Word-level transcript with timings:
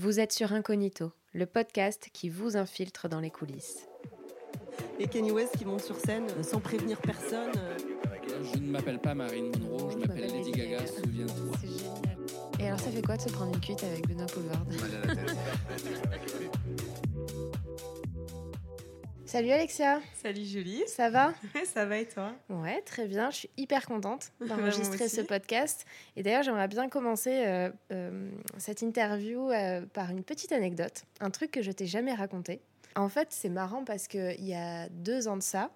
Vous 0.00 0.20
êtes 0.20 0.30
sur 0.30 0.52
Incognito, 0.52 1.10
le 1.34 1.44
podcast 1.44 2.08
qui 2.12 2.28
vous 2.28 2.56
infiltre 2.56 3.08
dans 3.08 3.18
les 3.18 3.32
coulisses. 3.32 3.88
Et 5.00 5.08
Kenny 5.08 5.32
West 5.32 5.56
qui 5.58 5.64
monte 5.64 5.80
sur 5.80 5.96
scène 5.96 6.28
euh, 6.38 6.44
sans 6.44 6.60
prévenir 6.60 7.00
personne. 7.00 7.50
euh. 7.56 7.76
Je 8.54 8.60
ne 8.60 8.70
m'appelle 8.70 9.00
pas 9.00 9.16
Marine 9.16 9.50
Monroe, 9.58 9.90
je 9.90 9.98
m'appelle 9.98 10.30
Lady 10.30 10.52
Gaga, 10.52 10.86
souviens-toi. 10.86 11.56
C'est 11.60 11.66
génial. 11.66 12.16
Et 12.60 12.68
alors, 12.68 12.78
ça 12.78 12.92
fait 12.92 13.02
quoi 13.02 13.16
de 13.16 13.22
se 13.22 13.28
prendre 13.30 13.52
une 13.52 13.60
cuite 13.60 13.82
avec 13.82 14.06
Benoît 14.06 14.26
Poulvard 14.26 14.64
Salut 19.28 19.50
Alexia, 19.50 20.00
Salut 20.14 20.42
Julie, 20.42 20.84
ça 20.86 21.10
va 21.10 21.34
ça 21.66 21.84
va 21.84 21.98
et 21.98 22.08
toi? 22.08 22.32
Ouais, 22.48 22.80
très 22.80 23.06
bien. 23.06 23.30
Je 23.30 23.36
suis 23.36 23.50
hyper 23.58 23.84
contente 23.84 24.32
d'enregistrer 24.40 25.06
ce 25.06 25.20
podcast. 25.20 25.84
Et 26.16 26.22
d'ailleurs, 26.22 26.42
j'aimerais 26.42 26.66
bien 26.66 26.88
commencer 26.88 27.44
euh, 27.46 27.70
euh, 27.92 28.30
cette 28.56 28.80
interview 28.80 29.50
euh, 29.50 29.84
par 29.92 30.08
une 30.08 30.24
petite 30.24 30.50
anecdote, 30.52 31.02
un 31.20 31.28
truc 31.28 31.50
que 31.50 31.60
je 31.60 31.70
t'ai 31.70 31.86
jamais 31.86 32.14
raconté. 32.14 32.62
En 32.96 33.10
fait, 33.10 33.28
c'est 33.30 33.50
marrant 33.50 33.84
parce 33.84 34.08
qu'il 34.08 34.46
y 34.46 34.54
a 34.54 34.88
deux 34.88 35.28
ans 35.28 35.36
de 35.36 35.42
ça, 35.42 35.72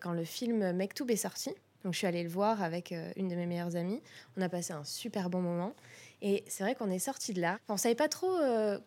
quand 0.00 0.12
le 0.12 0.24
film 0.24 0.72
Mektoub 0.72 1.10
est 1.10 1.16
sorti, 1.16 1.48
donc 1.84 1.94
je 1.94 1.98
suis 1.98 2.06
allée 2.06 2.22
le 2.22 2.28
voir 2.28 2.62
avec 2.62 2.94
une 3.16 3.28
de 3.28 3.34
mes 3.34 3.46
meilleures 3.46 3.74
amies. 3.74 4.02
On 4.36 4.42
a 4.42 4.50
passé 4.50 4.74
un 4.74 4.84
super 4.84 5.30
bon 5.30 5.40
moment. 5.40 5.74
Et 6.20 6.44
c'est 6.46 6.62
vrai 6.62 6.74
qu'on 6.74 6.90
est 6.90 6.98
sorti 6.98 7.32
de 7.32 7.40
là. 7.40 7.58
Enfin, 7.64 7.74
on 7.74 7.76
savait 7.78 7.94
pas 7.94 8.08
trop 8.08 8.38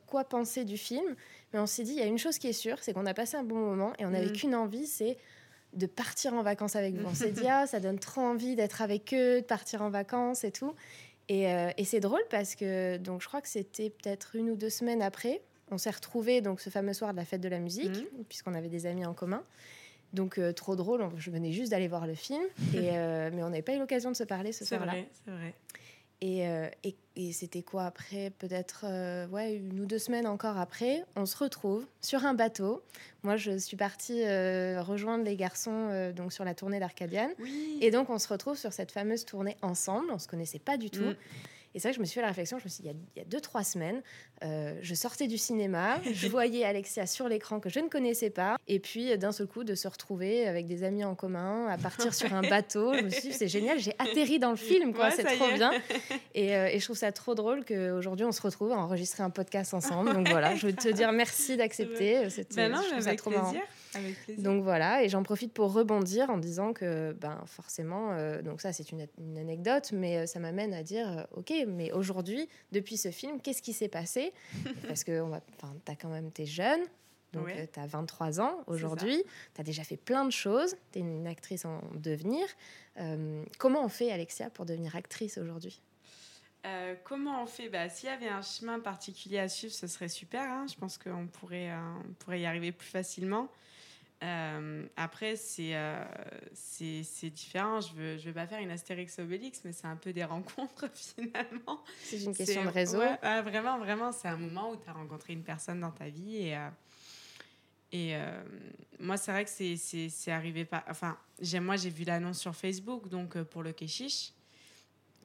quoi 0.06 0.26
penser 0.26 0.64
du 0.64 0.78
film, 0.78 1.16
mais 1.56 1.62
on 1.62 1.66
s'est 1.68 1.84
dit, 1.84 1.92
il 1.94 2.00
y 2.00 2.02
a 2.02 2.06
une 2.06 2.18
chose 2.18 2.38
qui 2.38 2.48
est 2.50 2.54
sûre, 2.54 2.78
c'est 2.82 2.92
qu'on 2.92 3.06
a 3.06 3.14
passé 3.14 3.38
un 3.38 3.44
bon 3.44 3.56
moment 3.56 3.94
et 3.98 4.06
on 4.06 4.10
n'avait 4.10 4.26
Mhm. 4.28 4.32
qu'une 4.34 4.56
envie, 4.56 4.88
c'est 4.88 5.18
de 5.72 5.86
partir 5.86 6.34
en 6.34 6.44
vacances 6.44 6.76
avec 6.76 6.96
vous. 6.96 7.06
On 7.08 7.14
s'est 7.14 7.32
dit, 7.46 7.48
ah, 7.48 7.66
ça 7.66 7.80
donne 7.80 7.98
trop 7.98 8.20
envie 8.22 8.58
d'être 8.58 8.82
avec 8.82 9.14
eux, 9.14 9.40
de 9.40 9.46
partir 9.46 9.82
en 9.82 9.90
vacances 9.90 10.44
et 10.44 10.52
tout. 10.52 10.74
Et, 11.30 11.50
euh, 11.50 11.70
et 11.78 11.86
c'est 11.86 12.02
drôle 12.02 12.22
parce 12.30 12.56
que, 12.56 12.98
donc, 12.98 13.22
je 13.22 13.28
crois 13.30 13.40
que 13.40 13.48
c'était 13.48 13.90
peut-être 13.90 14.36
une 14.36 14.50
ou 14.50 14.56
deux 14.58 14.70
semaines 14.70 15.02
après, 15.02 15.42
on 15.72 15.78
s'est 15.78 15.90
retrouvés 15.92 16.42
donc 16.42 16.60
ce 16.60 16.70
fameux 16.70 16.92
soir 16.94 17.14
de 17.14 17.18
la 17.18 17.24
fête 17.26 17.40
de 17.42 17.48
la 17.50 17.60
musique, 17.60 17.90
Mhm. 18.14 18.24
puisqu'on 18.28 18.54
avait 18.54 18.68
des 18.68 18.86
amis 18.86 19.06
en 19.06 19.14
commun. 19.14 19.42
Donc, 20.12 20.38
euh, 20.38 20.52
trop 20.52 20.76
drôle, 20.76 21.02
on- 21.02 21.18
je 21.18 21.32
venais 21.32 21.52
juste 21.54 21.72
d'aller 21.72 21.88
voir 21.88 22.06
le 22.06 22.16
film, 22.16 22.44
et, 22.44 22.48
euh, 22.98 23.30
mais 23.34 23.44
on 23.44 23.50
n'avait 23.50 23.62
pas 23.62 23.74
eu 23.76 23.80
l'occasion 23.80 24.12
de 24.12 24.16
se 24.18 24.24
parler 24.26 24.52
ce 24.52 24.66
C'est 24.66 24.76
soir-là. 24.76 24.92
vrai, 24.92 25.08
c'est 25.26 25.32
vrai. 25.32 25.54
Et, 26.22 26.48
euh, 26.48 26.68
et, 26.84 26.96
et 27.16 27.34
c'était 27.34 27.62
quoi 27.62 27.86
après? 27.86 28.32
Peut-être 28.40 28.86
euh, 28.88 29.28
ouais, 29.28 29.56
une 29.56 29.82
ou 29.82 29.86
deux 29.86 30.00
semaines 30.00 30.28
encore 30.28 30.58
après, 30.58 31.04
on 31.16 31.26
se 31.26 31.38
retrouve 31.38 31.86
sur 32.02 32.26
un 32.26 32.34
bateau. 32.34 32.84
Moi, 33.24 33.36
je 33.38 33.58
suis 33.58 33.78
partie 33.78 34.24
euh, 34.24 34.82
rejoindre 34.82 35.24
les 35.26 35.36
garçons 35.36 36.12
donc 36.16 36.32
sur 36.34 36.46
la 36.46 36.54
tournée 36.54 36.80
d'Arcadiane. 36.80 37.32
Oui. 37.40 37.78
Et 37.82 37.92
donc, 37.92 38.10
on 38.10 38.20
se 38.20 38.28
retrouve 38.28 38.58
sur 38.58 38.74
cette 38.74 38.92
fameuse 38.92 39.26
tournée 39.26 39.58
ensemble. 39.62 40.08
On 40.12 40.20
se 40.20 40.28
connaissait 40.28 40.60
pas 40.60 40.78
du 40.78 40.90
tout. 40.90 41.04
Mm. 41.04 41.16
Et 41.76 41.80
c'est 41.80 41.90
vrai 41.90 41.92
que 41.92 41.98
je 41.98 42.00
me 42.00 42.06
suis 42.06 42.16
fait 42.16 42.22
la 42.22 42.30
réflexion. 42.30 42.58
Je 42.58 42.64
me 42.64 42.70
suis 42.70 42.82
dit, 42.84 42.88
il 42.90 42.92
y 42.94 42.96
a, 42.96 42.98
il 43.18 43.20
y 43.20 43.22
a 43.22 43.26
deux, 43.26 43.42
trois 43.42 43.64
semaines, 43.66 44.02
euh, 44.44 44.80
je 44.82 44.96
sortais 44.96 45.28
du 45.28 45.38
cinéma, 45.38 46.00
je 46.10 46.28
voyais 46.30 46.64
Alexia 46.64 47.06
sur 47.06 47.28
l'écran 47.28 47.60
que 47.60 47.70
je 47.70 47.80
ne 47.82 47.90
connaissais 47.90 48.30
pas. 48.30 48.58
Et 48.70 48.80
puis, 48.80 49.12
euh, 49.12 49.18
d'un 49.18 49.34
seul 49.34 49.46
coup, 49.48 49.64
de 49.66 49.76
se 49.76 49.88
retrouver 49.88 50.48
avec 50.48 50.66
des 50.68 50.84
amis 50.84 51.04
en 51.04 51.16
commun, 51.16 51.68
à 51.68 51.78
partir 51.78 52.14
sur 52.14 52.34
un 52.34 52.42
bateau. 52.50 52.94
Je 52.94 53.02
me 53.02 53.10
suis 53.10 53.30
dit, 53.30 53.34
c'est 53.34 53.50
génial, 53.50 53.78
j'ai 53.78 53.94
atterri 54.00 54.40
dans 54.40 54.52
le 54.52 54.56
film, 54.72 54.94
quoi. 54.94 55.06
Ouais, 55.10 55.12
c'est 55.12 55.26
trop 55.26 55.52
bien. 55.54 55.72
Et, 56.34 56.56
euh, 56.56 56.68
et 56.68 56.80
je 56.80 56.86
trouve 56.86 56.98
ça 56.98 57.12
trop 57.12 57.36
drôle 57.36 57.66
qu'aujourd'hui, 57.66 58.26
on 58.26 58.32
se 58.32 58.42
retrouve 58.42 58.72
à 58.72 58.78
enregistrer 58.78 59.24
un 59.24 59.30
podcast 59.30 59.74
ensemble. 59.74 60.14
Donc 60.14 60.30
voilà, 60.30 60.56
je 60.56 60.68
veux 60.68 60.74
te 60.74 60.88
dire 60.88 61.12
merci 61.12 61.58
d'accepter. 61.58 62.30
C'était- 62.30 62.56
Ben 62.56 62.74
je 62.84 62.90
trouve 62.90 63.02
ça 63.02 63.16
trop 63.16 63.30
plaisir. 63.32 63.44
marrant. 63.54 63.56
Avec 63.96 64.16
plaisir. 64.24 64.44
Donc 64.44 64.64
voilà, 64.64 65.04
et 65.04 65.10
j'en 65.10 65.24
profite 65.24 65.54
pour 65.54 65.74
rebondir 65.74 66.30
en 66.30 66.38
disant 66.38 66.74
que, 66.74 67.14
ben 67.14 67.42
forcément, 67.46 68.12
euh, 68.12 68.42
donc 68.42 68.62
ça 68.62 68.74
c'est 68.74 68.92
une, 68.92 69.08
une 69.18 69.38
anecdote, 69.38 69.92
mais 69.94 70.18
euh, 70.18 70.26
ça 70.26 70.40
m'amène 70.40 70.74
à 70.74 70.84
dire, 70.84 71.10
euh, 71.10 71.24
ok, 71.40 71.54
mais 71.68 71.92
aujourd'hui, 71.92 72.48
depuis 72.72 72.98
ce 72.98 73.12
film, 73.12 73.40
qu'est-ce 73.42 73.62
qui 73.62 73.74
s'est 73.74 73.88
passé? 73.90 74.34
Parce 74.88 75.04
que 75.04 75.22
enfin, 75.22 75.74
t'as 75.86 75.96
quand 75.96 76.10
même, 76.10 76.32
t'es 76.32 76.46
jeune, 76.46 76.82
donc 77.34 77.46
Ouais. 77.48 77.70
tu 77.74 77.80
as 77.80 77.86
23 77.88 78.40
ans 78.40 78.60
aujourd'hui, 78.68 79.24
tu 79.56 79.62
as 79.62 79.64
déjà 79.64 79.84
fait 79.84 79.98
plein 79.98 80.24
de 80.26 80.32
choses, 80.32 80.76
tu 80.92 81.00
es 81.00 81.02
une 81.02 81.28
actrice 81.28 81.66
en 81.66 81.82
devenir. 81.96 82.46
Euh, 82.98 83.44
comment 83.58 83.84
on 83.84 83.90
fait, 83.90 84.12
Alexia, 84.12 84.50
pour 84.50 84.66
devenir 84.66 84.96
actrice 84.96 85.38
aujourd'hui? 85.38 85.82
Euh, 86.66 86.96
comment 87.04 87.44
on 87.44 87.46
fait? 87.46 87.70
Bah, 87.70 87.90
S'il 87.90 88.10
y 88.10 88.12
avait 88.12 88.30
un 88.30 88.42
chemin 88.42 88.80
particulier 88.80 89.38
à 89.38 89.48
suivre, 89.50 89.74
ce 89.74 89.86
serait 89.86 90.08
super. 90.08 90.42
hein. 90.42 90.66
Je 90.68 90.76
pense 90.80 90.98
qu'on 90.98 91.28
pourrait, 91.28 91.70
euh, 91.70 91.78
on 92.10 92.14
pourrait 92.14 92.40
y 92.42 92.46
arriver 92.48 92.72
plus 92.72 92.88
facilement. 92.88 93.50
Euh, 94.24 94.88
après, 94.96 95.36
c'est 95.36 95.76
euh, 95.76 96.04
c'est 96.54 97.30
différent. 97.30 97.82
Je 97.82 97.94
veux, 97.94 98.18
je 98.18 98.26
veux 98.28 98.34
pas 98.34 98.48
faire 98.48 98.60
une 98.60 98.72
Astérix 98.72 99.20
Obélix, 99.20 99.62
mais 99.66 99.72
c'est 99.74 99.88
un 99.88 99.98
peu 99.98 100.14
des 100.14 100.24
rencontres 100.26 100.90
finalement. 100.94 101.84
C'est 102.04 102.24
une 102.24 102.34
question 102.36 102.64
de 102.64 102.70
réseau. 102.70 103.00
ouais, 103.00 103.42
vraiment, 103.42 103.78
vraiment, 103.78 104.12
c'est 104.12 104.28
un 104.30 104.38
moment 104.38 104.72
où 104.72 104.78
tu 104.78 104.90
as 104.90 104.94
rencontré 104.94 105.34
une 105.34 105.44
personne 105.44 105.82
dans 105.82 105.92
ta 105.92 106.08
vie. 106.10 106.38
Et, 106.48 106.56
euh, 106.58 106.70
et 107.92 108.16
euh, 108.16 108.42
moi, 109.00 109.18
c'est 109.18 109.32
vrai 109.32 109.46
que 109.46 109.52
c'est- 109.52 110.32
arrivé 110.32 110.66
pas. 110.66 110.84
Enfin, 110.90 111.18
moi, 111.62 111.76
j'ai 111.76 111.90
vu 111.90 112.04
l'annonce 112.06 112.40
sur 112.40 112.56
Facebook, 112.56 113.10
donc 113.10 113.38
pour 113.44 113.64
le 113.64 113.74
Keshish. 113.74 114.32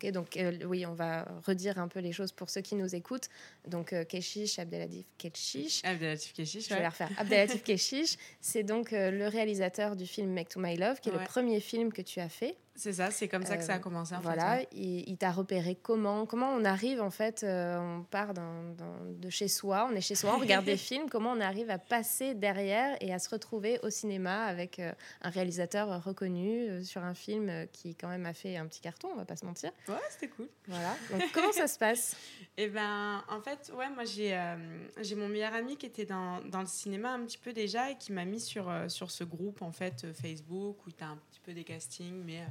Donc 0.07 0.37
euh, 0.37 0.53
oui, 0.65 0.87
on 0.87 0.95
va 0.95 1.27
redire 1.47 1.79
un 1.79 1.89
peu 1.89 2.01
les 2.01 2.13
choses 2.13 2.33
pour 2.33 2.51
ceux 2.51 2.61
qui 2.61 2.75
nous 2.75 2.95
écoutent. 2.95 3.29
Donc 3.69 3.93
euh, 3.93 4.05
Keshish 4.05 4.59
Abdelatif 4.59 5.07
Keshish, 5.19 5.85
Abdelatif 5.85 6.33
Keshish, 6.33 6.65
Je 6.65 6.69
vais 6.71 6.77
ouais. 6.77 6.83
la 6.83 6.89
refaire. 6.91 7.11
Abdelatif 7.19 7.63
Keshish, 7.63 8.17
c'est 8.41 8.63
donc 8.63 8.93
euh, 8.93 9.11
le 9.11 9.29
réalisateur 9.29 9.97
du 9.97 10.07
film 10.07 10.33
Make 10.33 10.49
to 10.49 10.61
My 10.61 10.77
Love, 10.77 11.01
qui 11.01 11.11
est 11.11 11.13
le 11.13 11.25
premier 11.25 11.61
film 11.61 11.93
que 11.93 12.03
tu 12.03 12.21
as 12.21 12.29
fait. 12.29 12.57
C'est 12.81 12.95
ça, 12.95 13.11
c'est 13.11 13.29
comme 13.29 13.45
ça 13.45 13.59
que 13.59 13.63
ça 13.63 13.75
a 13.75 13.77
Euh, 13.77 13.79
commencé. 13.79 14.15
En 14.15 14.21
voilà, 14.21 14.57
fait, 14.57 14.61
ouais. 14.63 14.69
il, 14.73 15.09
il 15.11 15.17
t'a 15.19 15.31
repéré 15.33 15.75
comment 15.75 16.25
Comment 16.25 16.49
on 16.55 16.65
arrive 16.65 17.03
en 17.03 17.11
fait 17.11 17.43
euh, 17.45 17.79
On 17.79 18.03
part 18.05 18.33
de 18.33 19.29
chez 19.29 19.49
soi, 19.49 19.87
on 19.91 19.95
est 19.95 20.01
chez 20.01 20.15
soi, 20.15 20.33
on 20.35 20.39
regarde 20.39 20.65
des 20.65 20.77
films. 20.79 21.11
Comment 21.11 21.33
on 21.33 21.41
arrive 21.41 21.69
à 21.69 21.77
passer 21.79 22.35
derrière 22.35 22.97
et 23.03 23.13
à 23.13 23.19
se 23.19 23.29
retrouver 23.29 23.79
au 23.83 23.91
cinéma 23.91 24.45
avec 24.45 24.79
euh, 24.79 24.93
un 25.21 25.29
réalisateur 25.29 26.03
reconnu 26.03 26.83
sur 26.83 27.05
un 27.05 27.13
film 27.13 27.67
qui 27.71 27.95
quand 27.95 28.09
même 28.09 28.25
a 28.25 28.33
fait 28.33 28.57
un 28.57 28.67
petit 28.67 28.81
carton, 28.81 29.09
on 29.13 29.17
va 29.17 29.27
pas 29.27 29.37
se 29.37 29.45
mentir. 29.45 29.73
Ouais, 29.87 29.95
c'était 30.09 30.29
cool. 30.29 30.49
Voilà. 30.67 30.97
Donc 31.11 31.23
comment 31.35 31.53
ça 31.53 31.67
se 31.67 31.79
passe? 31.79 32.17
Et 32.57 32.69
ben, 32.69 33.23
en 33.29 33.43
fait, 33.43 33.71
ouais, 33.77 33.91
moi 33.91 34.05
j'ai 34.07 34.35
euh, 34.35 34.57
j'ai 35.03 35.17
mon 35.17 35.29
meilleur 35.29 35.53
ami 35.53 35.77
qui 35.77 35.85
était 35.85 36.07
dans, 36.07 36.41
dans 36.47 36.61
le 36.61 36.67
cinéma 36.67 37.11
un 37.13 37.21
petit 37.27 37.39
peu 37.39 37.53
déjà 37.53 37.91
et 37.91 37.97
qui 37.99 38.13
m'a 38.13 38.25
mis 38.25 38.41
sur, 38.41 38.73
sur 38.89 39.11
ce 39.11 39.25
groupe 39.25 39.61
en 39.61 39.73
fait 39.73 40.07
Facebook 40.15 40.79
où 40.87 40.91
tu 40.91 41.05
as 41.05 41.09
un 41.09 41.19
petit 41.31 41.41
peu 41.41 41.53
des 41.53 41.65
castings, 41.65 42.23
mais 42.25 42.39
euh, 42.41 42.45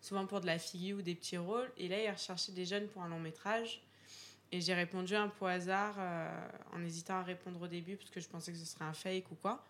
souvent 0.00 0.26
pour 0.26 0.40
de 0.40 0.46
la 0.46 0.58
figure 0.58 0.98
ou 0.98 1.02
des 1.02 1.14
petits 1.14 1.36
rôles. 1.36 1.70
Et 1.76 1.88
là, 1.88 2.02
il 2.02 2.10
recherchait 2.10 2.52
des 2.52 2.64
jeunes 2.64 2.88
pour 2.88 3.02
un 3.02 3.08
long 3.08 3.20
métrage. 3.20 3.82
Et 4.52 4.60
j'ai 4.60 4.74
répondu 4.74 5.14
un 5.14 5.28
peu 5.28 5.44
au 5.44 5.48
hasard 5.48 5.96
euh, 5.98 6.48
en 6.72 6.82
hésitant 6.84 7.16
à 7.16 7.22
répondre 7.22 7.60
au 7.60 7.66
début 7.66 7.96
parce 7.96 8.10
que 8.10 8.20
je 8.20 8.28
pensais 8.28 8.52
que 8.52 8.58
ce 8.58 8.64
serait 8.64 8.84
un 8.84 8.92
fake 8.92 9.30
ou 9.32 9.34
quoi. 9.34 9.64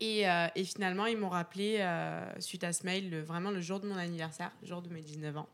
Et, 0.00 0.28
euh, 0.28 0.48
et 0.56 0.64
finalement, 0.64 1.06
ils 1.06 1.16
m'ont 1.16 1.28
rappelé 1.28 1.78
euh, 1.78 2.40
suite 2.40 2.64
à 2.64 2.72
ce 2.72 2.84
mail 2.84 3.20
vraiment 3.20 3.52
le 3.52 3.60
jour 3.60 3.78
de 3.78 3.86
mon 3.86 3.96
anniversaire, 3.96 4.50
le 4.60 4.66
jour 4.66 4.82
de 4.82 4.88
mes 4.88 5.00
19 5.00 5.36
ans 5.36 5.48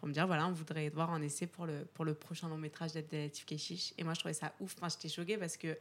pour 0.00 0.08
me 0.08 0.14
dire 0.14 0.26
voilà, 0.26 0.46
on 0.46 0.52
voudrait 0.52 0.88
voir 0.88 1.12
un 1.12 1.20
essai 1.20 1.46
pour 1.46 1.66
le, 1.66 1.84
pour 1.92 2.06
le 2.06 2.14
prochain 2.14 2.48
long 2.48 2.56
métrage 2.56 2.92
d'Abdelatif 2.92 3.44
Keshish. 3.44 3.92
Et 3.98 4.02
moi, 4.02 4.14
je 4.14 4.20
trouvais 4.20 4.34
ça 4.34 4.54
ouf. 4.58 4.74
Enfin, 4.78 4.88
j'étais 4.88 5.14
choquée 5.14 5.36
parce 5.36 5.58
que 5.58 5.76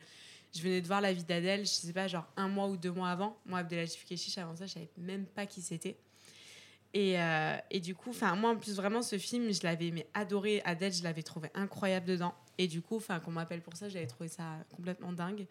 je 0.54 0.62
venais 0.62 0.82
de 0.82 0.88
voir 0.88 1.00
la 1.00 1.14
vie 1.14 1.24
d'Adèle, 1.24 1.62
je 1.62 1.72
sais 1.72 1.94
pas, 1.94 2.08
genre 2.10 2.28
un 2.36 2.50
mois 2.50 2.68
ou 2.68 2.76
deux 2.76 2.92
mois 2.92 3.10
avant. 3.10 3.38
Moi, 3.46 3.60
Abdelatif 3.60 4.04
Keshish, 4.04 4.38
avant 4.38 4.58
ça, 4.58 4.66
je 4.66 4.74
savais 4.74 4.90
même 4.98 5.26
pas 5.26 5.46
qui 5.46 5.62
c'était. 5.62 5.96
Et, 6.94 7.20
euh, 7.20 7.56
et 7.70 7.80
du 7.80 7.94
coup, 7.96 8.12
moi, 8.38 8.52
en 8.52 8.56
plus, 8.56 8.76
vraiment, 8.76 9.02
ce 9.02 9.18
film, 9.18 9.52
je 9.54 9.62
l'avais 9.64 9.92
mais 9.92 10.08
adoré. 10.14 10.62
Adèle, 10.66 10.94
je 10.94 11.04
l'avais 11.04 11.24
trouvé 11.24 11.50
incroyable 11.54 12.08
dedans. 12.08 12.34
Et 12.58 12.68
du 12.68 12.82
coup, 12.82 13.00
qu'on 13.24 13.32
m'appelle 13.32 13.62
pour 13.62 13.76
ça, 13.76 13.90
j'avais 13.90 14.08
trouvé 14.08 14.28
ça 14.28 14.58
complètement 14.76 15.14
dingue. 15.14 15.46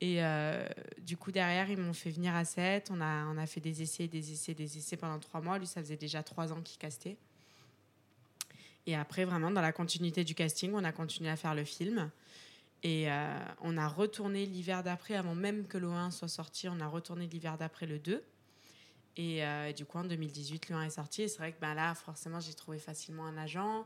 Et 0.00 0.22
euh, 0.22 0.68
du 0.98 1.16
coup, 1.16 1.32
derrière, 1.32 1.68
ils 1.70 1.78
m'ont 1.78 1.92
fait 1.92 2.10
venir 2.10 2.34
à 2.34 2.44
7. 2.44 2.90
On 2.92 3.00
a, 3.00 3.26
on 3.26 3.36
a 3.38 3.46
fait 3.46 3.60
des 3.60 3.82
essais, 3.82 4.06
des 4.06 4.32
essais, 4.32 4.54
des 4.54 4.78
essais 4.78 4.96
pendant 4.96 5.18
trois 5.18 5.40
mois. 5.40 5.58
Lui, 5.58 5.66
ça 5.66 5.80
faisait 5.80 5.96
déjà 5.96 6.22
trois 6.22 6.52
ans 6.52 6.60
qu'il 6.62 6.78
castait. 6.78 7.16
Et 8.86 8.94
après, 8.94 9.24
vraiment, 9.24 9.50
dans 9.50 9.60
la 9.60 9.72
continuité 9.72 10.22
du 10.22 10.34
casting, 10.34 10.72
on 10.74 10.84
a 10.84 10.92
continué 10.92 11.30
à 11.30 11.36
faire 11.36 11.54
le 11.54 11.64
film. 11.64 12.10
Et 12.82 13.10
euh, 13.10 13.38
on 13.62 13.76
a 13.76 13.88
retourné 13.88 14.46
l'hiver 14.46 14.84
d'après, 14.84 15.14
avant 15.14 15.34
même 15.34 15.66
que 15.66 15.78
le 15.78 15.88
1 15.88 16.12
soit 16.12 16.28
sorti, 16.28 16.68
on 16.68 16.78
a 16.80 16.86
retourné 16.86 17.26
l'hiver 17.26 17.58
d'après 17.58 17.86
le 17.86 17.98
2. 17.98 18.22
Et 19.18 19.44
euh, 19.44 19.72
du 19.72 19.84
coup, 19.84 19.98
en 19.98 20.04
2018, 20.04 20.68
le 20.70 20.76
1 20.76 20.82
est 20.84 20.90
sorti. 20.90 21.22
Et 21.22 21.28
c'est 21.28 21.38
vrai 21.38 21.52
que 21.52 21.60
ben, 21.60 21.74
là, 21.74 21.92
forcément, 21.94 22.38
j'ai 22.40 22.54
trouvé 22.54 22.78
facilement 22.78 23.26
un 23.26 23.36
agent. 23.36 23.84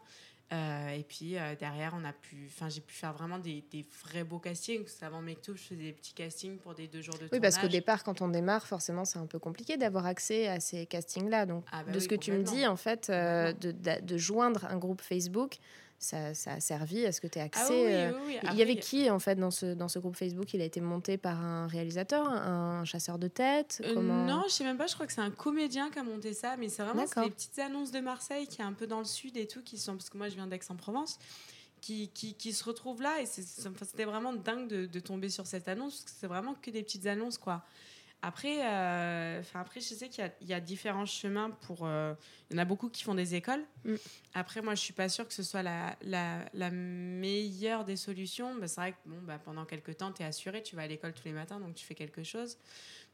Euh, 0.52 0.88
et 0.90 1.02
puis 1.04 1.38
euh, 1.38 1.54
derrière, 1.58 1.94
on 1.98 2.04
a 2.04 2.12
pu, 2.12 2.44
enfin, 2.46 2.68
j'ai 2.68 2.82
pu 2.82 2.92
faire 2.94 3.14
vraiment 3.14 3.38
des, 3.38 3.64
des 3.70 3.86
vrais 4.04 4.22
beaux 4.24 4.38
castings. 4.38 4.82
Parce 4.82 4.96
qu'avant 4.96 5.22
Mektoub, 5.22 5.54
je 5.56 5.62
faisais 5.62 5.82
des 5.84 5.92
petits 5.92 6.12
castings 6.12 6.58
pour 6.58 6.74
des 6.74 6.86
deux 6.86 7.00
jours 7.00 7.14
de 7.14 7.22
Oui, 7.22 7.28
tournage. 7.30 7.52
parce 7.52 7.58
qu'au 7.58 7.68
départ, 7.68 8.04
quand 8.04 8.20
on 8.20 8.28
démarre, 8.28 8.66
forcément, 8.66 9.06
c'est 9.06 9.18
un 9.18 9.24
peu 9.26 9.38
compliqué 9.38 9.78
d'avoir 9.78 10.04
accès 10.04 10.48
à 10.48 10.60
ces 10.60 10.84
castings-là. 10.84 11.46
Donc, 11.46 11.64
Ah 11.72 11.82
bah 11.84 11.92
de 11.92 11.96
oui, 11.96 12.02
ce 12.04 12.08
que 12.08 12.14
tu 12.16 12.32
me 12.32 12.42
dis, 12.42 12.66
en 12.66 12.76
fait, 12.76 13.08
euh, 13.08 13.54
de, 13.54 13.72
de- 13.72 14.00
de 14.04 14.16
joindre 14.18 14.66
un 14.66 14.76
groupe 14.76 15.00
Facebook, 15.00 15.56
ça, 16.02 16.34
ça 16.34 16.54
a 16.54 16.60
servi 16.60 17.06
à 17.06 17.12
ce 17.12 17.20
que 17.20 17.28
tu 17.28 17.38
aies 17.38 17.42
accès. 17.42 17.62
Ah 17.62 17.68
oui, 17.70 17.84
oui, 17.84 17.92
euh, 17.92 18.12
oui. 18.26 18.50
Il 18.52 18.58
y 18.58 18.62
avait 18.62 18.76
qui, 18.76 19.08
en 19.08 19.18
fait, 19.18 19.36
dans 19.36 19.50
ce, 19.50 19.74
dans 19.74 19.88
ce 19.88 19.98
groupe 19.98 20.16
Facebook? 20.16 20.52
Il 20.52 20.60
a 20.60 20.64
été 20.64 20.80
monté 20.80 21.16
par 21.16 21.40
un 21.40 21.68
réalisateur, 21.68 22.28
un 22.28 22.84
chasseur 22.84 23.18
de 23.18 23.28
tête? 23.28 23.80
Euh, 23.84 23.94
comment... 23.94 24.24
Non, 24.24 24.42
je 24.48 24.52
sais 24.52 24.64
même 24.64 24.76
pas. 24.76 24.88
Je 24.88 24.94
crois 24.94 25.06
que 25.06 25.12
c'est 25.12 25.20
un 25.20 25.30
comédien 25.30 25.90
qui 25.90 26.00
a 26.00 26.02
monté 26.02 26.32
ça, 26.32 26.56
mais 26.58 26.68
c'est 26.68 26.82
vraiment 26.82 27.04
les 27.04 27.30
petites 27.30 27.58
annonces 27.60 27.92
de 27.92 28.00
Marseille 28.00 28.46
qui 28.48 28.60
est 28.60 28.64
un 28.64 28.72
peu 28.72 28.86
dans 28.86 28.98
le 28.98 29.04
sud 29.04 29.36
et 29.36 29.46
tout, 29.46 29.62
qui 29.62 29.78
sont 29.78 29.92
parce 29.96 30.10
que 30.10 30.18
moi 30.18 30.28
je 30.28 30.34
viens 30.34 30.48
d'Aix-en-Provence, 30.48 31.18
qui, 31.80 32.08
qui, 32.08 32.34
qui 32.34 32.52
se 32.52 32.64
retrouvent 32.64 33.02
là. 33.02 33.20
Et 33.20 33.26
c'était 33.26 34.04
vraiment 34.04 34.32
dingue 34.32 34.68
de, 34.68 34.86
de 34.86 35.00
tomber 35.00 35.28
sur 35.28 35.46
cette 35.46 35.68
annonce, 35.68 36.00
parce 36.00 36.12
que 36.12 36.18
c'est 36.20 36.26
vraiment 36.26 36.54
que 36.60 36.70
des 36.70 36.82
petites 36.82 37.06
annonces, 37.06 37.38
quoi. 37.38 37.62
Après, 38.24 38.58
euh, 38.64 39.42
après 39.54 39.80
je 39.80 39.94
sais 39.94 40.08
qu'il 40.08 40.24
y 40.42 40.46
y, 40.46 40.54
a 40.54 40.60
différents 40.60 41.06
chemins 41.06 41.50
pour... 41.50 41.80
euh, 41.86 42.14
il 42.50 42.56
y 42.56 42.58
en 42.58 42.62
a 42.62 42.64
beaucoup 42.64 42.88
qui 42.88 43.02
font 43.02 43.14
des 43.16 43.34
écoles. 43.34 43.64
Mm. 43.84 43.94
Après, 44.34 44.62
moi, 44.62 44.74
je 44.76 44.80
suis 44.80 44.92
pas 44.92 45.08
sûre 45.08 45.26
que 45.26 45.34
ce 45.34 45.42
soit 45.42 45.62
la, 45.64 45.96
la, 46.02 46.44
la 46.54 46.70
meilleure 46.70 47.84
des 47.84 47.96
solutions. 47.96 48.54
Bah, 48.54 48.68
c'est 48.68 48.80
vrai 48.80 48.92
que 48.92 48.96
bon, 49.06 49.18
bah, 49.22 49.38
pendant 49.38 49.64
quelques 49.64 49.96
temps, 49.96 50.12
tu 50.12 50.22
es 50.22 50.24
assuré, 50.24 50.62
tu 50.62 50.76
vas 50.76 50.82
à 50.82 50.86
l'école 50.86 51.12
tous 51.14 51.24
les 51.24 51.32
matins, 51.32 51.58
donc 51.60 51.74
tu 51.74 51.84
fais 51.84 51.94
quelque 51.94 52.22
chose. 52.22 52.56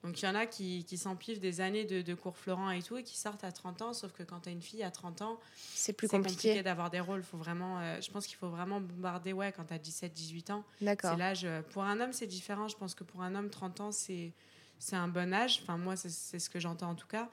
Donc 0.04 0.20
il 0.22 0.26
y 0.26 0.28
en 0.28 0.34
a 0.36 0.46
qui, 0.46 0.84
qui 0.84 0.96
s'empivent 0.96 1.40
des 1.40 1.60
années 1.60 1.84
de, 1.84 2.02
de 2.02 2.14
cours 2.14 2.36
Florent 2.36 2.70
et 2.70 2.82
tout, 2.82 2.96
et 2.98 3.02
qui 3.02 3.16
sortent 3.16 3.42
à 3.42 3.50
30 3.50 3.82
ans, 3.82 3.92
sauf 3.92 4.12
que 4.12 4.22
quand 4.22 4.40
tu 4.40 4.48
as 4.48 4.52
une 4.52 4.62
fille 4.62 4.84
à 4.84 4.90
30 4.92 5.22
ans, 5.22 5.40
C'est 5.56 5.92
plus 5.92 6.06
compliqué, 6.06 6.34
compliqué. 6.50 6.62
d'avoir 6.62 6.90
des 6.90 7.00
rôles. 7.00 7.22
Faut 7.24 7.36
vraiment, 7.38 7.80
euh, 7.80 8.00
je 8.00 8.08
pense 8.10 8.26
qu'il 8.26 8.36
faut 8.36 8.48
vraiment 8.50 8.80
bombarder 8.80 9.32
ouais, 9.32 9.50
quand 9.52 9.64
tu 9.64 9.74
as 9.74 9.78
17-18 9.78 10.52
ans. 10.52 10.64
D'accord. 10.80 11.12
C'est 11.12 11.16
l'âge. 11.18 11.44
euh, 11.44 11.62
Pour 11.62 11.82
un 11.82 11.98
homme, 11.98 12.12
c'est 12.12 12.28
différent. 12.28 12.68
Je 12.68 12.76
pense 12.76 12.94
que 12.94 13.02
pour 13.04 13.22
un 13.22 13.34
homme, 13.34 13.50
30 13.50 13.80
ans, 13.80 13.90
c'est 13.90 14.32
c'est 14.78 14.96
un 14.96 15.08
bon 15.08 15.32
âge. 15.32 15.60
Enfin, 15.62 15.76
moi, 15.76 15.96
c'est 15.96 16.38
ce 16.38 16.50
que 16.50 16.58
j'entends 16.60 16.90
en 16.90 16.94
tout 16.94 17.06
cas. 17.06 17.28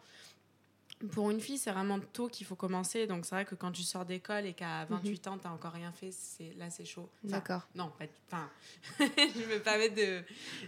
Pour 1.12 1.30
une 1.30 1.42
fille, 1.42 1.58
c'est 1.58 1.72
vraiment 1.72 2.00
tôt 2.00 2.30
qu'il 2.30 2.46
faut 2.48 2.56
commencer. 2.56 3.06
Donc, 3.06 3.26
c'est 3.26 3.36
vrai 3.36 3.46
que 3.46 3.54
quand 3.54 3.72
tu 3.72 3.84
sors 3.84 4.06
d'école 4.06 4.46
et 4.46 4.54
qu'à 4.54 4.86
28 4.86 5.28
ans, 5.28 5.38
tu 5.38 5.46
n'as 5.46 5.54
encore 5.54 5.74
rien 5.74 5.92
fait, 5.92 6.12
c'est 6.12 6.54
là, 6.58 6.70
c'est 6.70 6.86
chaud. 6.86 7.10
Enfin. 7.26 7.36
D'accord. 7.38 7.68
non, 7.76 7.92
pas, 8.00 8.06
enfin, 8.32 8.50
je 9.00 9.40
ne 9.40 9.46
veux 9.46 9.60
pas 9.60 9.78
mettre 9.78 9.96
de, 9.96 10.24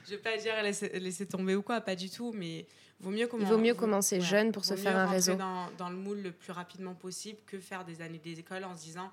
je 0.06 0.12
veux 0.16 0.22
pas 0.22 0.36
dire 0.38 0.62
laisser, 0.62 0.90
laisser 1.00 1.26
tomber 1.26 1.56
ou 1.56 1.62
quoi, 1.62 1.80
pas 1.80 1.96
du 1.96 2.10
tout, 2.10 2.34
mais 2.36 2.68
vaut 3.00 3.10
mieux 3.10 3.20
Il 3.22 3.28
comment- 3.30 3.48
vaut 3.48 3.58
mieux 3.58 3.74
commencer 3.74 4.20
jeune 4.20 4.52
pour 4.52 4.66
se 4.66 4.76
faire 4.76 4.98
un 4.98 5.06
réseau. 5.08 5.36
Dans, 5.36 5.72
dans 5.78 5.90
le 5.90 5.96
moule 5.96 6.20
le 6.22 6.32
plus 6.34 6.52
rapidement 6.52 6.94
possible 6.94 7.40
que 7.48 7.58
faire 7.60 7.86
des 7.86 8.02
années 8.02 8.20
des 8.20 8.38
écoles 8.38 8.66
en 8.66 8.76
se 8.76 8.84
disant, 8.84 9.10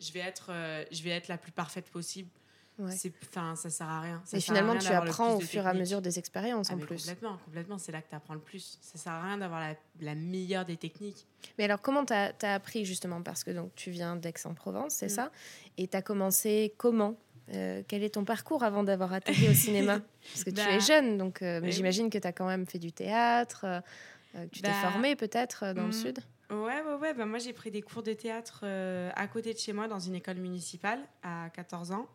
je 0.00 0.12
vais 0.12 0.20
être, 0.20 0.46
euh, 0.48 0.82
je 0.90 1.02
vais 1.02 1.10
être 1.10 1.28
la 1.28 1.36
plus 1.38 1.52
parfaite 1.52 1.90
possible. 1.90 2.30
Ouais. 2.78 2.90
C'est, 2.90 3.12
ça 3.32 3.70
sert 3.70 3.88
à 3.88 4.00
rien. 4.00 4.20
Ça 4.24 4.36
Et 4.36 4.40
finalement, 4.40 4.76
tu 4.76 4.88
apprends 4.88 5.34
au 5.34 5.40
fur 5.40 5.64
et 5.64 5.68
à 5.68 5.74
mesure 5.74 6.02
des 6.02 6.18
expériences 6.18 6.68
Ah, 6.70 6.74
en 6.74 6.78
plus. 6.78 6.96
Complètement, 6.96 7.38
complètement. 7.44 7.78
C'est 7.78 7.92
là 7.92 8.02
que 8.02 8.08
tu 8.08 8.16
apprends 8.16 8.34
le 8.34 8.40
plus. 8.40 8.78
Ça 8.82 8.98
sert 8.98 9.12
à 9.12 9.22
rien 9.22 9.38
d'avoir 9.38 9.60
la, 9.60 9.74
la 10.00 10.14
meilleure 10.16 10.64
des 10.64 10.76
techniques. 10.76 11.26
Mais 11.56 11.64
alors, 11.64 11.80
comment 11.80 12.04
tu 12.04 12.12
as, 12.12 12.32
appris 12.42 12.84
justement? 12.84 13.22
Parce 13.22 13.44
que 13.44 13.52
donc, 13.52 13.72
tu 13.76 13.90
viens 13.90 14.16
d'Aix-en-Provence, 14.16 14.94
c'est 14.94 15.06
Mm. 15.06 15.10
ça? 15.10 15.30
Et 15.78 15.86
tu 15.86 15.96
as 15.96 16.02
commencé 16.02 16.74
comment? 16.76 17.14
Euh, 17.52 17.82
Quel 17.86 18.02
est 18.02 18.14
ton 18.14 18.24
parcours 18.24 18.64
avant 18.64 18.82
d'avoir 18.82 19.12
atterri 19.12 19.48
au 19.48 19.54
cinéma? 19.54 20.00
Parce 20.32 20.42
que 20.44 20.50
tu 20.50 20.56
Bah, 20.56 20.70
es 20.72 20.80
jeune, 20.80 21.16
donc 21.18 21.42
euh, 21.42 21.60
mais 21.60 21.68
oui. 21.68 21.72
j'imagine 21.72 22.10
que 22.10 22.18
tu 22.18 22.26
as 22.26 22.32
quand 22.32 22.46
même 22.46 22.66
fait 22.66 22.78
du 22.78 22.90
théâtre, 22.90 23.64
euh, 23.66 23.80
euh, 24.36 24.46
que 24.46 24.50
tu 24.50 24.62
t'es 24.62 24.68
Bah, 24.68 24.74
formé 24.90 25.14
peut-être 25.14 25.64
euh, 25.64 25.74
dans 25.74 25.82
le 25.82 25.88
mm. 25.88 25.92
sud. 25.92 26.18
Ouais, 26.50 26.82
ouais, 26.82 26.94
ouais. 27.00 27.14
Bah, 27.14 27.24
moi, 27.26 27.38
j'ai 27.38 27.52
pris 27.52 27.70
des 27.70 27.82
cours 27.82 28.02
de 28.02 28.14
théâtre 28.14 28.60
euh, 28.64 29.10
à 29.14 29.26
côté 29.28 29.52
de 29.54 29.58
chez 29.58 29.72
moi 29.72 29.86
dans 29.86 30.00
une 30.00 30.14
école 30.16 30.36
municipale 30.38 30.98
à 31.22 31.50
14 31.54 31.92
ans. 31.92 32.06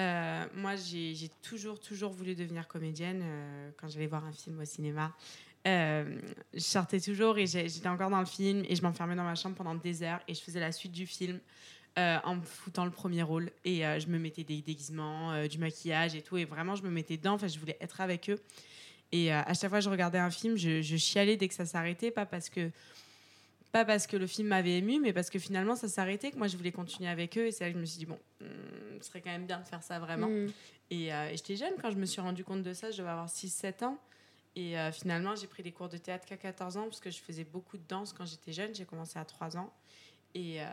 Euh, 0.00 0.44
moi, 0.54 0.76
j'ai 0.76 1.30
toujours, 1.42 1.78
toujours 1.78 2.12
voulu 2.12 2.34
devenir 2.34 2.66
comédienne 2.66 3.20
euh, 3.22 3.70
quand 3.76 3.88
j'allais 3.88 4.06
voir 4.06 4.24
un 4.24 4.32
film 4.32 4.58
au 4.60 4.64
cinéma. 4.64 5.12
Euh, 5.66 6.18
je 6.54 6.60
sortais 6.60 7.00
toujours 7.00 7.36
et 7.36 7.46
j'étais 7.46 7.88
encore 7.88 8.08
dans 8.08 8.20
le 8.20 8.26
film 8.26 8.64
et 8.66 8.74
je 8.74 8.82
m'enfermais 8.82 9.14
dans 9.14 9.24
ma 9.24 9.34
chambre 9.34 9.56
pendant 9.56 9.74
des 9.74 10.02
heures 10.02 10.20
et 10.26 10.34
je 10.34 10.40
faisais 10.40 10.60
la 10.60 10.72
suite 10.72 10.92
du 10.92 11.06
film 11.06 11.38
en 11.96 12.36
me 12.36 12.40
foutant 12.40 12.86
le 12.86 12.90
premier 12.90 13.22
rôle 13.22 13.50
et 13.62 13.80
je 13.80 14.06
me 14.06 14.18
mettais 14.18 14.42
des 14.42 14.62
déguisements, 14.62 15.46
du 15.46 15.58
maquillage 15.58 16.14
et 16.14 16.22
tout 16.22 16.38
et 16.38 16.46
vraiment 16.46 16.74
je 16.74 16.82
me 16.82 16.88
mettais 16.88 17.18
dedans. 17.18 17.34
Enfin, 17.34 17.46
je 17.46 17.58
voulais 17.58 17.76
être 17.78 18.00
avec 18.00 18.30
eux. 18.30 18.40
Et 19.12 19.30
à 19.30 19.52
chaque 19.52 19.68
fois 19.68 19.80
que 19.80 19.84
je 19.84 19.90
regardais 19.90 20.16
un 20.16 20.30
film, 20.30 20.56
je 20.56 20.96
chialais 20.96 21.36
dès 21.36 21.46
que 21.46 21.52
ça 21.52 21.66
s'arrêtait, 21.66 22.10
pas 22.10 22.24
parce 22.24 22.48
que 22.48 22.70
pas 23.72 23.84
parce 23.84 24.06
que 24.06 24.16
le 24.16 24.26
film 24.26 24.48
m'avait 24.48 24.78
ému, 24.78 25.00
mais 25.00 25.12
parce 25.12 25.30
que 25.30 25.38
finalement 25.38 25.76
ça 25.76 25.88
s'arrêtait, 25.88 26.30
que 26.30 26.36
moi 26.36 26.48
je 26.48 26.56
voulais 26.56 26.72
continuer 26.72 27.08
avec 27.08 27.38
eux. 27.38 27.46
Et 27.46 27.52
c'est 27.52 27.64
là 27.64 27.70
que 27.70 27.76
je 27.76 27.80
me 27.80 27.86
suis 27.86 27.98
dit, 27.98 28.06
bon, 28.06 28.18
hmm, 28.40 29.00
ce 29.00 29.08
serait 29.08 29.20
quand 29.20 29.30
même 29.30 29.46
bien 29.46 29.60
de 29.60 29.66
faire 29.66 29.82
ça 29.82 29.98
vraiment. 29.98 30.28
Mm. 30.28 30.48
Et, 30.90 31.14
euh, 31.14 31.30
et 31.30 31.36
j'étais 31.36 31.56
jeune 31.56 31.74
quand 31.80 31.90
je 31.90 31.96
me 31.96 32.06
suis 32.06 32.20
rendu 32.20 32.44
compte 32.44 32.62
de 32.62 32.74
ça, 32.74 32.90
je 32.90 32.98
devais 32.98 33.10
avoir 33.10 33.28
6-7 33.28 33.84
ans. 33.84 33.98
Et 34.56 34.78
euh, 34.78 34.90
finalement, 34.90 35.36
j'ai 35.36 35.46
pris 35.46 35.62
des 35.62 35.70
cours 35.70 35.88
de 35.88 35.96
théâtre 35.96 36.26
qu'à 36.26 36.36
14 36.36 36.76
ans, 36.76 36.84
parce 36.84 37.00
que 37.00 37.10
je 37.10 37.20
faisais 37.20 37.44
beaucoup 37.44 37.76
de 37.76 37.86
danse 37.88 38.12
quand 38.12 38.26
j'étais 38.26 38.52
jeune. 38.52 38.74
J'ai 38.74 38.84
commencé 38.84 39.18
à 39.18 39.24
3 39.24 39.56
ans. 39.56 39.72
Et, 40.34 40.62
euh, 40.62 40.66